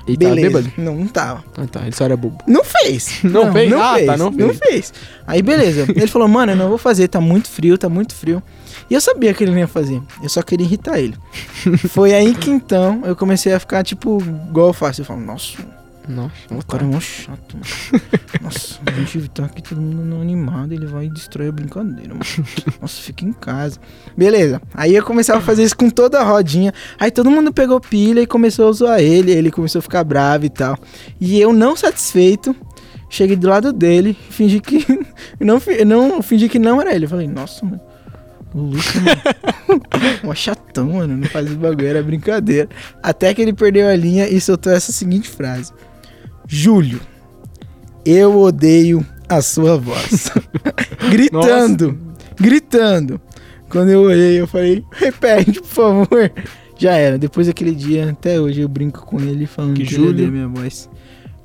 E 0.09 0.17
tava 0.17 0.35
Beleza. 0.35 0.63
bêbado? 0.63 0.73
Não, 0.79 0.97
não 0.97 1.07
tava. 1.07 1.45
Ah, 1.55 1.67
tá. 1.67 1.83
Ele 1.83 1.95
só 1.95 2.05
era 2.07 2.17
bobo. 2.17 2.43
Não 2.47 2.65
fez. 2.65 3.21
Não 3.23 3.53
fez? 3.53 3.73
Ah, 3.75 3.95
fez. 3.95 4.07
tá, 4.07 4.17
não 4.17 4.31
Não 4.31 4.55
fez. 4.55 4.93
Aí, 5.27 5.43
beleza. 5.43 5.87
Ele 5.95 6.07
falou, 6.09 6.27
mano, 6.27 6.53
eu 6.53 6.57
não 6.57 6.69
vou 6.69 6.79
fazer, 6.79 7.07
tá 7.09 7.21
muito 7.21 7.49
frio, 7.49 7.77
tá 7.79 7.89
muito 7.89 8.15
frio. 8.15 8.43
E 8.91 8.95
eu 8.95 9.01
sabia 9.01 9.33
que 9.33 9.45
ele 9.45 9.53
não 9.53 9.59
ia 9.59 9.69
fazer. 9.69 10.03
Eu 10.23 10.29
só 10.29 10.43
queria 10.43 10.67
irritar 10.67 10.99
ele. 10.99 11.15
Foi 11.91 12.13
aí 12.13 12.35
que 12.35 12.51
então 12.51 13.03
eu 13.05 13.15
comecei 13.15 13.53
a 13.53 13.61
ficar, 13.61 13.85
tipo, 13.85 14.21
igual 14.49 14.69
eu 14.69 14.73
faço. 14.73 15.03
Eu 15.03 15.05
falo, 15.05 15.21
nossa, 15.21 15.57
Nossa, 16.09 16.33
o 16.51 16.65
cara 16.67 16.83
é 16.83 16.87
mó 16.87 16.99
chato, 16.99 17.55
mano. 17.55 18.03
Nossa, 18.43 18.81
a 18.85 18.91
gente 18.91 19.29
tá 19.29 19.45
aqui 19.45 19.63
todo 19.63 19.81
mundo 19.81 20.05
não 20.05 20.21
animado, 20.21 20.73
ele 20.73 20.87
vai 20.87 21.09
destruir 21.09 21.49
a 21.49 21.53
brincadeira, 21.53 22.09
mano. 22.09 22.25
Nossa, 22.81 23.01
fica 23.01 23.25
em 23.25 23.33
casa. 23.33 23.79
Beleza. 24.17 24.61
Aí 24.75 24.97
eu 24.97 25.05
começava 25.05 25.39
a 25.39 25.43
fazer 25.43 25.63
isso 25.63 25.77
com 25.77 25.89
toda 25.89 26.21
a 26.21 26.25
rodinha. 26.25 26.73
Aí 26.99 27.11
todo 27.11 27.31
mundo 27.31 27.53
pegou 27.53 27.81
pilha 27.81 28.21
e 28.21 28.27
começou 28.27 28.69
a 28.69 28.73
zoar 28.73 29.01
ele. 29.01 29.31
Ele 29.31 29.51
começou 29.51 29.79
a 29.79 29.83
ficar 29.83 30.03
bravo 30.03 30.45
e 30.45 30.51
tal. 30.51 30.77
E 31.21 31.41
eu, 31.41 31.53
não 31.53 31.77
satisfeito, 31.77 32.55
cheguei 33.09 33.37
do 33.37 33.49
lado 33.49 33.73
dele, 33.73 34.17
fingi 34.31 34.59
que. 34.61 34.85
não, 35.41 35.61
não 35.87 36.23
fingi 36.23 36.49
que 36.49 36.59
não 36.59 36.81
era 36.81 36.95
ele. 36.95 37.05
Eu 37.05 37.11
falei, 37.11 37.29
nossa, 37.29 37.65
mano. 37.65 37.81
O 38.55 38.61
Luca, 38.61 39.01
mano. 39.01 39.83
Mó 40.25 40.35
chatão, 40.35 40.95
mano. 40.95 41.17
Não 41.17 41.29
faz 41.29 41.47
esse 41.47 41.57
bagulho, 41.57 41.87
era 41.87 42.03
brincadeira. 42.03 42.69
Até 43.03 43.33
que 43.33 43.41
ele 43.41 43.53
perdeu 43.53 43.89
a 43.89 43.97
linha 43.97 44.29
e 44.29 44.41
soltou 44.41 44.73
essa 44.73 44.93
seguinte 44.93 45.29
frase: 45.29 45.73
Júlio, 46.55 47.01
eu 48.05 48.39
odeio 48.39 49.05
a 49.27 49.41
sua 49.41 49.79
voz. 49.79 50.31
gritando, 51.11 51.99
gritando. 52.39 53.19
Quando 53.71 53.89
eu 53.89 54.03
olhei, 54.03 54.39
eu 54.39 54.47
falei: 54.47 54.85
repete, 54.93 55.63
por 55.63 55.67
favor. 55.67 56.33
Já 56.77 56.93
era. 56.93 57.17
Depois 57.17 57.47
daquele 57.47 57.75
dia, 57.75 58.11
até 58.11 58.39
hoje, 58.39 58.61
eu 58.61 58.69
brinco 58.69 59.07
com 59.07 59.19
ele 59.19 59.47
falando 59.47 59.77
Que 59.77 59.85
que, 59.87 59.95
Júlio? 59.95 60.11
odeia 60.11 60.31
minha 60.31 60.47
voz. 60.47 60.91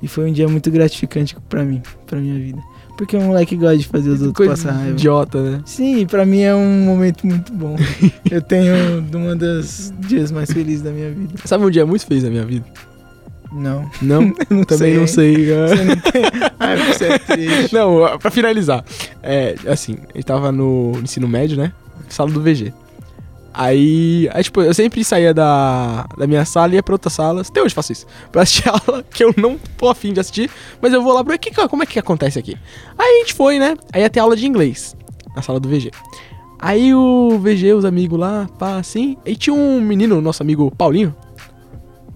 E 0.02 0.06
foi 0.06 0.28
um 0.28 0.32
dia 0.32 0.46
muito 0.46 0.70
gratificante 0.70 1.34
pra 1.48 1.64
mim, 1.64 1.80
pra 2.06 2.20
minha 2.20 2.38
vida. 2.38 2.60
Porque 2.98 3.16
é 3.16 3.18
um 3.18 3.28
moleque 3.28 3.56
que 3.56 3.62
gosta 3.62 3.78
de 3.78 3.86
fazer 3.86 4.10
os 4.10 4.20
outros 4.20 4.46
passar 4.46 4.72
raiva. 4.72 4.90
idiota, 4.90 5.42
né? 5.42 5.62
Sim, 5.64 6.04
pra 6.06 6.26
mim 6.26 6.40
é 6.42 6.54
um 6.54 6.84
momento 6.84 7.26
muito 7.26 7.50
bom. 7.54 7.76
eu 8.30 8.42
tenho 8.42 8.74
uma 9.14 9.34
das 9.34 9.90
dias 10.00 10.30
mais 10.30 10.52
felizes 10.52 10.82
da 10.82 10.90
minha 10.90 11.10
vida. 11.10 11.32
Sabe 11.46 11.64
um 11.64 11.70
dia 11.70 11.86
muito 11.86 12.04
feliz 12.04 12.24
da 12.24 12.28
minha 12.28 12.44
vida? 12.44 12.66
Não, 13.50 13.90
Não? 14.02 14.22
não 14.50 14.64
Também 14.64 14.92
sei. 14.92 14.98
não 14.98 15.06
sei. 15.06 15.46
cara. 15.48 15.68
Você 15.68 15.84
não 15.84 15.96
tem... 15.96 16.22
Ai, 16.58 16.76
você 16.92 17.04
é 17.04 17.18
triste. 17.18 17.74
Não, 17.74 18.18
pra 18.18 18.30
finalizar. 18.30 18.84
É, 19.22 19.54
assim, 19.66 19.96
ele 20.14 20.22
tava 20.22 20.52
no 20.52 20.92
ensino 21.02 21.26
médio, 21.26 21.56
né? 21.56 21.72
Sala 22.08 22.30
do 22.30 22.42
VG. 22.42 22.72
Aí, 23.52 24.28
aí, 24.32 24.44
tipo, 24.44 24.60
eu 24.62 24.72
sempre 24.72 25.02
saía 25.02 25.34
da, 25.34 26.06
da 26.16 26.26
minha 26.26 26.44
sala 26.44 26.72
e 26.72 26.74
ia 26.76 26.82
pra 26.82 26.94
outra 26.94 27.10
sala. 27.10 27.40
Até 27.40 27.60
hoje 27.60 27.72
eu 27.72 27.74
faço 27.74 27.90
isso. 27.92 28.06
Pra 28.30 28.42
assistir 28.42 28.68
aula 28.70 29.02
que 29.10 29.24
eu 29.24 29.34
não 29.36 29.58
tô 29.76 29.88
afim 29.88 30.12
de 30.12 30.20
assistir. 30.20 30.48
Mas 30.80 30.92
eu 30.92 31.02
vou 31.02 31.12
lá 31.12 31.24
pra 31.24 31.32
ver 31.32 31.38
que, 31.38 31.50
como 31.68 31.82
é 31.82 31.86
que 31.86 31.98
acontece 31.98 32.38
aqui. 32.38 32.56
Aí 32.96 33.16
a 33.16 33.18
gente 33.20 33.34
foi, 33.34 33.58
né? 33.58 33.76
Aí 33.92 34.02
ia 34.02 34.10
ter 34.10 34.20
aula 34.20 34.36
de 34.36 34.46
inglês 34.46 34.96
na 35.34 35.42
sala 35.42 35.58
do 35.58 35.68
VG. 35.68 35.90
Aí 36.60 36.94
o 36.94 37.38
VG, 37.40 37.72
os 37.72 37.84
amigos 37.84 38.18
lá, 38.18 38.48
pá, 38.58 38.76
assim. 38.76 39.16
E 39.24 39.34
tinha 39.34 39.54
um 39.54 39.80
menino, 39.80 40.20
nosso 40.20 40.42
amigo 40.42 40.70
Paulinho, 40.76 41.14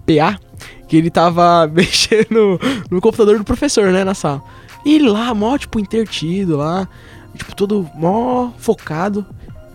PA, 0.05 0.39
que 0.87 0.97
ele 0.97 1.09
tava 1.09 1.67
mexendo 1.73 2.59
no 2.89 3.01
computador 3.01 3.37
do 3.37 3.43
professor, 3.43 3.91
né, 3.91 4.03
na 4.03 4.13
sala. 4.13 4.43
E 4.85 4.95
ele 4.95 5.09
lá, 5.09 5.33
mó, 5.33 5.57
tipo, 5.57 5.79
intertido 5.79 6.57
lá, 6.57 6.87
tipo, 7.35 7.55
todo 7.55 7.89
mó 7.95 8.51
focado. 8.57 9.25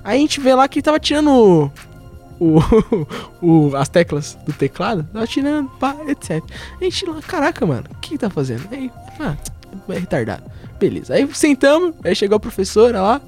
Aí 0.05 0.19
a 0.19 0.21
gente 0.21 0.41
vê 0.41 0.55
lá 0.55 0.69
que 0.69 0.79
ele 0.79 0.83
tava 0.83 1.01
tirando 1.01 1.71
o, 2.41 2.61
o, 3.43 3.77
as 3.77 3.89
teclas 3.89 4.39
do 4.47 4.53
teclado, 4.53 5.07
tava 5.13 5.27
tirando, 5.27 5.69
pá, 5.71 5.97
etc. 6.07 6.43
A 6.81 6.85
gente 6.85 7.07
lá, 7.07 7.21
caraca, 7.21 7.67
mano, 7.67 7.85
o 7.91 7.95
que 7.97 8.11
que 8.11 8.19
tá 8.19 8.31
fazendo? 8.31 8.67
Aí, 8.71 8.91
ah, 9.21 9.37
é 9.89 9.99
retardado. 9.99 10.45
Beleza, 10.79 11.15
aí 11.15 11.29
sentamos, 11.35 11.95
aí 12.05 12.15
chegou 12.15 12.37
a 12.37 12.41
professora 12.41 13.03
lá, 13.03 13.21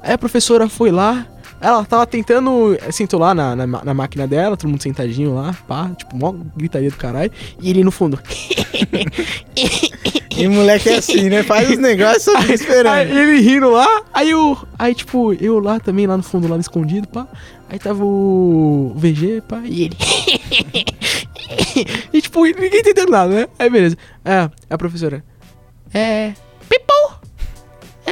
aí 0.00 0.12
a 0.12 0.18
professora 0.18 0.68
foi 0.68 0.90
lá, 0.90 1.26
ela 1.62 1.84
tava 1.84 2.04
tentando, 2.06 2.74
eh, 2.74 2.90
sentou 2.90 3.20
lá 3.20 3.32
na, 3.32 3.54
na, 3.54 3.66
na 3.66 3.94
máquina 3.94 4.26
dela, 4.26 4.56
todo 4.56 4.68
mundo 4.68 4.82
sentadinho 4.82 5.34
lá, 5.34 5.56
pá, 5.66 5.90
tipo, 5.96 6.16
mó 6.16 6.34
gritaria 6.56 6.90
do 6.90 6.96
caralho, 6.96 7.30
e 7.60 7.70
ele 7.70 7.84
no 7.84 7.92
fundo, 7.92 8.18
E 10.36 10.48
moleque 10.48 10.88
é 10.88 10.96
assim, 10.96 11.28
né? 11.28 11.42
Faz 11.42 11.70
os 11.70 11.78
negócios 11.78 12.24
só 12.24 12.36
Aí 12.36 12.54
esperando. 12.54 13.10
ele 13.10 13.40
rindo 13.40 13.70
lá, 13.70 14.02
aí 14.12 14.30
eu. 14.30 14.56
Aí, 14.78 14.94
tipo, 14.94 15.34
eu 15.34 15.58
lá 15.58 15.78
também, 15.78 16.06
lá 16.06 16.16
no 16.16 16.22
fundo, 16.22 16.48
lá 16.48 16.56
escondido, 16.56 17.06
pá. 17.06 17.26
Aí 17.68 17.78
tava 17.78 18.02
o 18.02 18.92
VG, 18.96 19.42
pá, 19.46 19.60
e 19.64 19.84
ele. 19.84 19.96
e 22.12 22.22
tipo, 22.22 22.44
ninguém 22.44 22.80
entendendo 22.80 23.10
nada, 23.10 23.32
né? 23.32 23.46
Aí 23.58 23.68
beleza. 23.68 23.96
É, 24.24 24.50
a 24.70 24.78
professora. 24.78 25.22
É. 25.92 26.32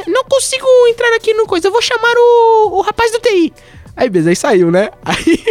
É, 0.00 0.10
não 0.10 0.24
consigo 0.24 0.66
entrar 0.88 1.14
aqui 1.14 1.34
no 1.34 1.46
coisa, 1.46 1.68
eu 1.68 1.72
vou 1.72 1.82
chamar 1.82 2.14
o, 2.16 2.78
o 2.78 2.80
rapaz 2.80 3.12
do 3.12 3.20
TI. 3.20 3.52
Aí 3.96 4.08
beleza, 4.08 4.30
aí 4.30 4.36
saiu, 4.36 4.70
né? 4.70 4.90
Aí. 5.04 5.44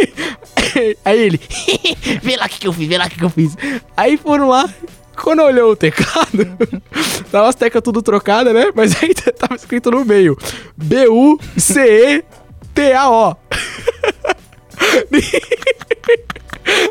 aí 1.04 1.20
ele. 1.20 1.40
vê 2.22 2.36
lá 2.36 2.46
o 2.46 2.48
que, 2.48 2.58
que 2.60 2.66
eu 2.66 2.72
fiz, 2.72 2.88
vê 2.88 2.98
lá 2.98 3.06
o 3.06 3.10
que, 3.10 3.18
que 3.18 3.24
eu 3.24 3.30
fiz. 3.30 3.56
Aí 3.96 4.16
foram 4.16 4.48
lá. 4.48 4.68
Quando 5.16 5.42
olhou 5.42 5.72
o 5.72 5.76
teclado, 5.76 6.46
tava 7.30 7.48
as 7.48 7.54
teclas 7.54 7.84
tudo 7.84 8.00
trocadas, 8.00 8.54
né? 8.54 8.72
Mas 8.74 9.00
aí 9.02 9.12
tava 9.14 9.54
escrito 9.54 9.90
no 9.90 10.04
meio: 10.04 10.36
B-U-C-E-T-A-O. 10.76 11.36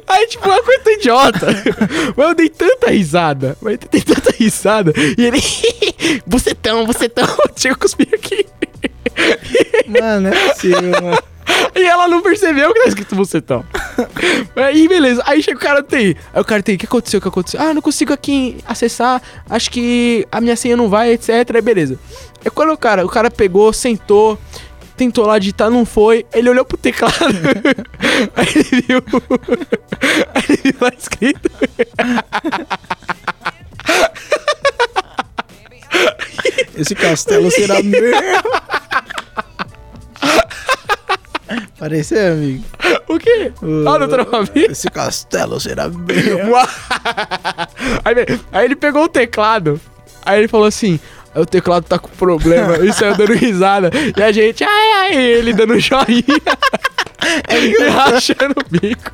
Aí, 0.08 0.28
tipo, 0.28 0.48
uma 0.48 0.62
coisa 0.64 0.84
tão 0.84 0.94
idiota. 0.94 1.48
Mas 2.16 2.28
eu 2.28 2.36
dei 2.36 2.50
tanta 2.50 2.92
risada. 2.92 3.58
Mas 3.62 3.74
eu 3.74 3.90
dei 3.92 4.02
tanta 4.02 4.32
risada. 4.32 4.94
E 5.18 5.26
ele. 5.26 5.42
Bucetão, 6.26 6.86
bucetão. 6.86 7.28
Tinha 7.56 7.74
que 7.74 7.80
cuspir 7.80 8.10
aqui. 8.14 8.46
Mano, 9.88 10.30
é 10.30 10.50
possível, 10.50 11.02
mano. 11.02 11.18
E 11.76 11.84
ela 11.84 12.08
não 12.08 12.22
percebeu 12.22 12.74
que 12.74 12.82
tá 12.82 12.88
escrito 12.88 13.16
bucetão. 13.16 13.66
Aí, 14.56 14.88
beleza. 14.88 15.22
Aí 15.26 15.42
chega 15.42 15.58
o 15.58 15.62
cara 15.62 15.82
do 15.82 15.88
TI. 15.88 16.16
Aí 16.34 16.42
o 16.42 16.46
cara 16.46 16.62
do 16.62 16.66
TI, 16.66 16.76
o 16.76 16.78
que 16.78 16.86
aconteceu? 16.86 17.18
O 17.18 17.22
que 17.22 17.28
aconteceu? 17.28 17.62
Ah, 17.62 17.74
não 17.74 17.82
consigo 17.82 18.14
aqui 18.14 18.58
acessar. 18.66 19.22
Acho 19.50 19.70
que 19.72 20.28
a 20.32 20.40
minha 20.40 20.56
senha 20.56 20.78
não 20.78 20.90
vai, 20.90 21.12
etc. 21.12 21.30
Aí, 21.54 21.62
beleza. 21.62 22.00
Aí 22.44 22.52
quando 22.52 22.72
o 22.72 22.78
cara, 22.78 23.06
o 23.06 23.10
cara 23.10 23.30
pegou, 23.30 23.74
sentou, 23.74 24.38
tentou 25.00 25.26
lá 25.26 25.39
digitar, 25.39 25.70
não 25.70 25.86
foi. 25.86 26.26
Ele 26.34 26.50
olhou 26.50 26.66
pro 26.66 26.78
teclado. 26.78 27.16
aí 28.36 28.47
ele 28.54 28.82
viu. 28.86 29.02
aí 30.36 30.43
ele 30.50 30.62
viu 30.64 30.76
lá 30.82 30.91
escrito. 30.97 31.50
Esse 36.76 36.93
castelo 36.95 37.50
será 37.50 37.82
meu. 37.82 38.12
Pareceu, 41.80 42.34
amigo. 42.34 42.64
O 43.08 43.18
quê? 43.18 43.54
quê? 43.58 43.66
Ah, 43.88 43.97
doutor 43.97 44.28
Almir? 44.34 44.70
Esse 44.70 44.89
castelo 44.89 45.62
será 45.62 45.88
meu. 45.88 46.56
aí, 48.04 48.16
aí 48.52 48.66
ele 48.66 48.76
pegou 48.76 49.06
o 49.06 49.10
teclado. 49.10 49.80
Aí 50.26 50.39
ele 50.39 50.50
falou 50.50 50.68
assim: 50.68 51.00
o 51.36 51.46
teclado 51.46 51.86
tá 51.86 51.98
com 52.00 52.10
problema. 52.10 52.78
E 52.78 52.92
saiu 52.94 53.16
dando 53.16 53.34
risada. 53.34 53.90
E 54.18 54.22
a 54.22 54.32
gente, 54.32 54.64
ai, 54.64 54.92
ai, 54.98 55.16
ele 55.18 55.54
dando 55.54 55.80
joinha. 55.80 56.24
e 57.52 57.84
rachando 57.90 58.56
o 58.58 58.70
bico. 58.80 59.12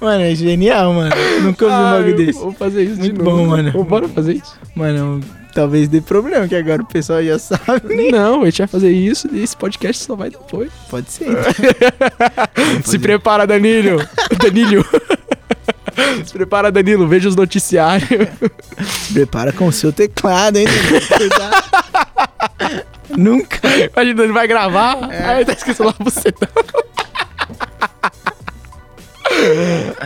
Mano, 0.00 0.22
é 0.24 0.34
genial, 0.34 0.92
mano. 0.92 1.14
Nunca 1.42 1.64
ouvi 1.64 1.76
um 1.76 1.90
bagulho 1.90 2.16
desse. 2.16 2.38
Vou 2.38 2.52
fazer 2.52 2.82
isso 2.84 2.98
Muito 2.98 3.12
de 3.12 3.18
novo. 3.22 3.36
bom, 3.36 3.46
mano. 3.46 3.72
Vamos 3.72 3.88
Bora 3.88 4.08
fazer 4.08 4.34
isso? 4.34 4.54
Mano, 4.74 5.20
talvez 5.54 5.88
dê 5.88 6.00
problema, 6.00 6.48
que 6.48 6.54
agora 6.54 6.82
o 6.82 6.86
pessoal 6.86 7.22
já 7.22 7.38
sabe. 7.38 8.10
Não, 8.10 8.42
a 8.42 8.44
gente 8.46 8.58
vai 8.58 8.66
fazer 8.66 8.90
isso 8.90 9.28
e 9.32 9.42
esse 9.42 9.56
podcast 9.56 10.02
só 10.04 10.14
vai 10.16 10.30
depois. 10.30 10.70
Pode 10.90 11.10
ser. 11.10 11.26
Se 12.84 12.98
prepara, 12.98 13.46
Danilo. 13.46 13.98
Danilo. 14.42 14.84
Se 16.24 16.32
prepara, 16.32 16.70
Danilo. 16.70 17.06
Veja 17.06 17.28
os 17.28 17.36
noticiários. 17.36 18.08
Se 18.08 19.12
prepara 19.12 19.52
com 19.52 19.66
o 19.66 19.72
seu 19.72 19.92
teclado, 19.92 20.58
hein? 20.58 20.66
Nunca. 23.16 23.60
Imagina, 23.92 24.22
ele 24.22 24.32
vai 24.32 24.46
gravar. 24.46 24.98
Aí 25.10 25.44
tá 25.44 25.52
escrito 25.52 25.84
lá 25.84 25.94
você 25.98 26.32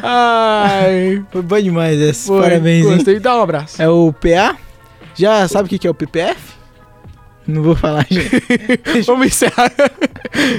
Ai. 0.02 1.24
Foi 1.30 1.42
bom 1.42 1.60
demais 1.60 2.00
essa. 2.00 2.26
Foi, 2.26 2.42
Parabéns, 2.42 2.86
hein? 2.86 2.94
Gostei. 2.94 3.20
Dá 3.20 3.36
um 3.36 3.42
abraço. 3.42 3.80
É 3.80 3.88
o 3.88 4.12
PA? 4.12 4.56
Já 5.14 5.46
sabe 5.48 5.66
o 5.66 5.68
que 5.70 5.78
que 5.78 5.86
é 5.86 5.90
o 5.90 5.94
PPF? 5.94 6.56
Não 7.46 7.62
vou 7.62 7.76
falar, 7.76 8.06
gente. 8.10 8.42
Vamos 9.06 9.28
encerrar. 9.28 9.72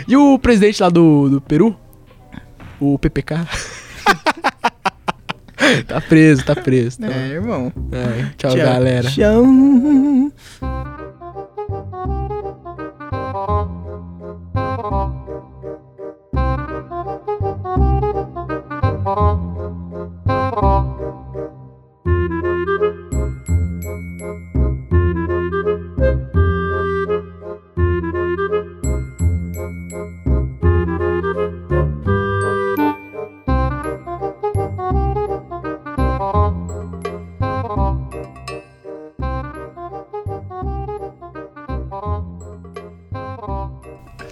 E 0.07 0.15
o 0.15 0.39
presidente 0.39 0.81
lá 0.81 0.89
do, 0.89 1.29
do 1.29 1.41
Peru? 1.41 1.75
O 2.79 2.97
PPK? 2.97 3.45
Tá 5.87 6.01
preso, 6.01 6.45
tá 6.45 6.55
preso. 6.55 6.99
Tá. 6.99 7.07
É, 7.07 7.27
irmão. 7.29 7.71
É, 7.91 8.25
tchau, 8.37 8.55
galera. 8.55 9.09
Tchau. 9.09 10.86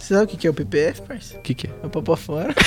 Você 0.06 0.14
sabe 0.14 0.26
o 0.26 0.28
que 0.28 0.38
que 0.38 0.46
é 0.46 0.50
o 0.52 0.54
PPF, 0.54 1.02
parça? 1.02 1.36
O 1.36 1.42
que 1.42 1.56
que 1.56 1.66
é? 1.66 1.72
É 1.82 1.88
o 1.88 1.90
papo 1.90 2.16
fora. 2.16 2.54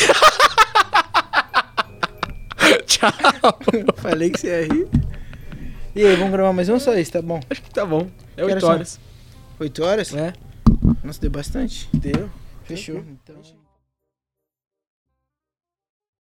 Tchau. 2.85 3.13
Falei 3.95 4.29
que 4.29 4.41
você 4.41 4.49
ia 4.49 4.67
rir. 4.67 4.89
E 5.95 6.05
aí, 6.05 6.17
vamos 6.17 6.33
gravar 6.33 6.53
mais 6.53 6.69
um 6.69 6.81
só 6.81 6.95
esse, 6.95 7.13
tá 7.13 7.23
bom? 7.23 7.39
Acho 7.49 7.63
que 7.63 7.71
tá 7.71 7.87
bom. 7.87 8.09
É 8.37 8.43
Que 8.43 8.43
horas 8.43 8.55
8 8.55 8.61
são? 8.61 8.71
horas. 8.71 9.01
8 9.61 9.85
horas? 9.85 10.13
É. 10.15 10.33
Nossa, 11.05 11.21
deu 11.21 11.31
bastante. 11.31 11.89
Deu. 11.93 12.29
Fechou. 12.65 13.05
Então... 13.09 13.37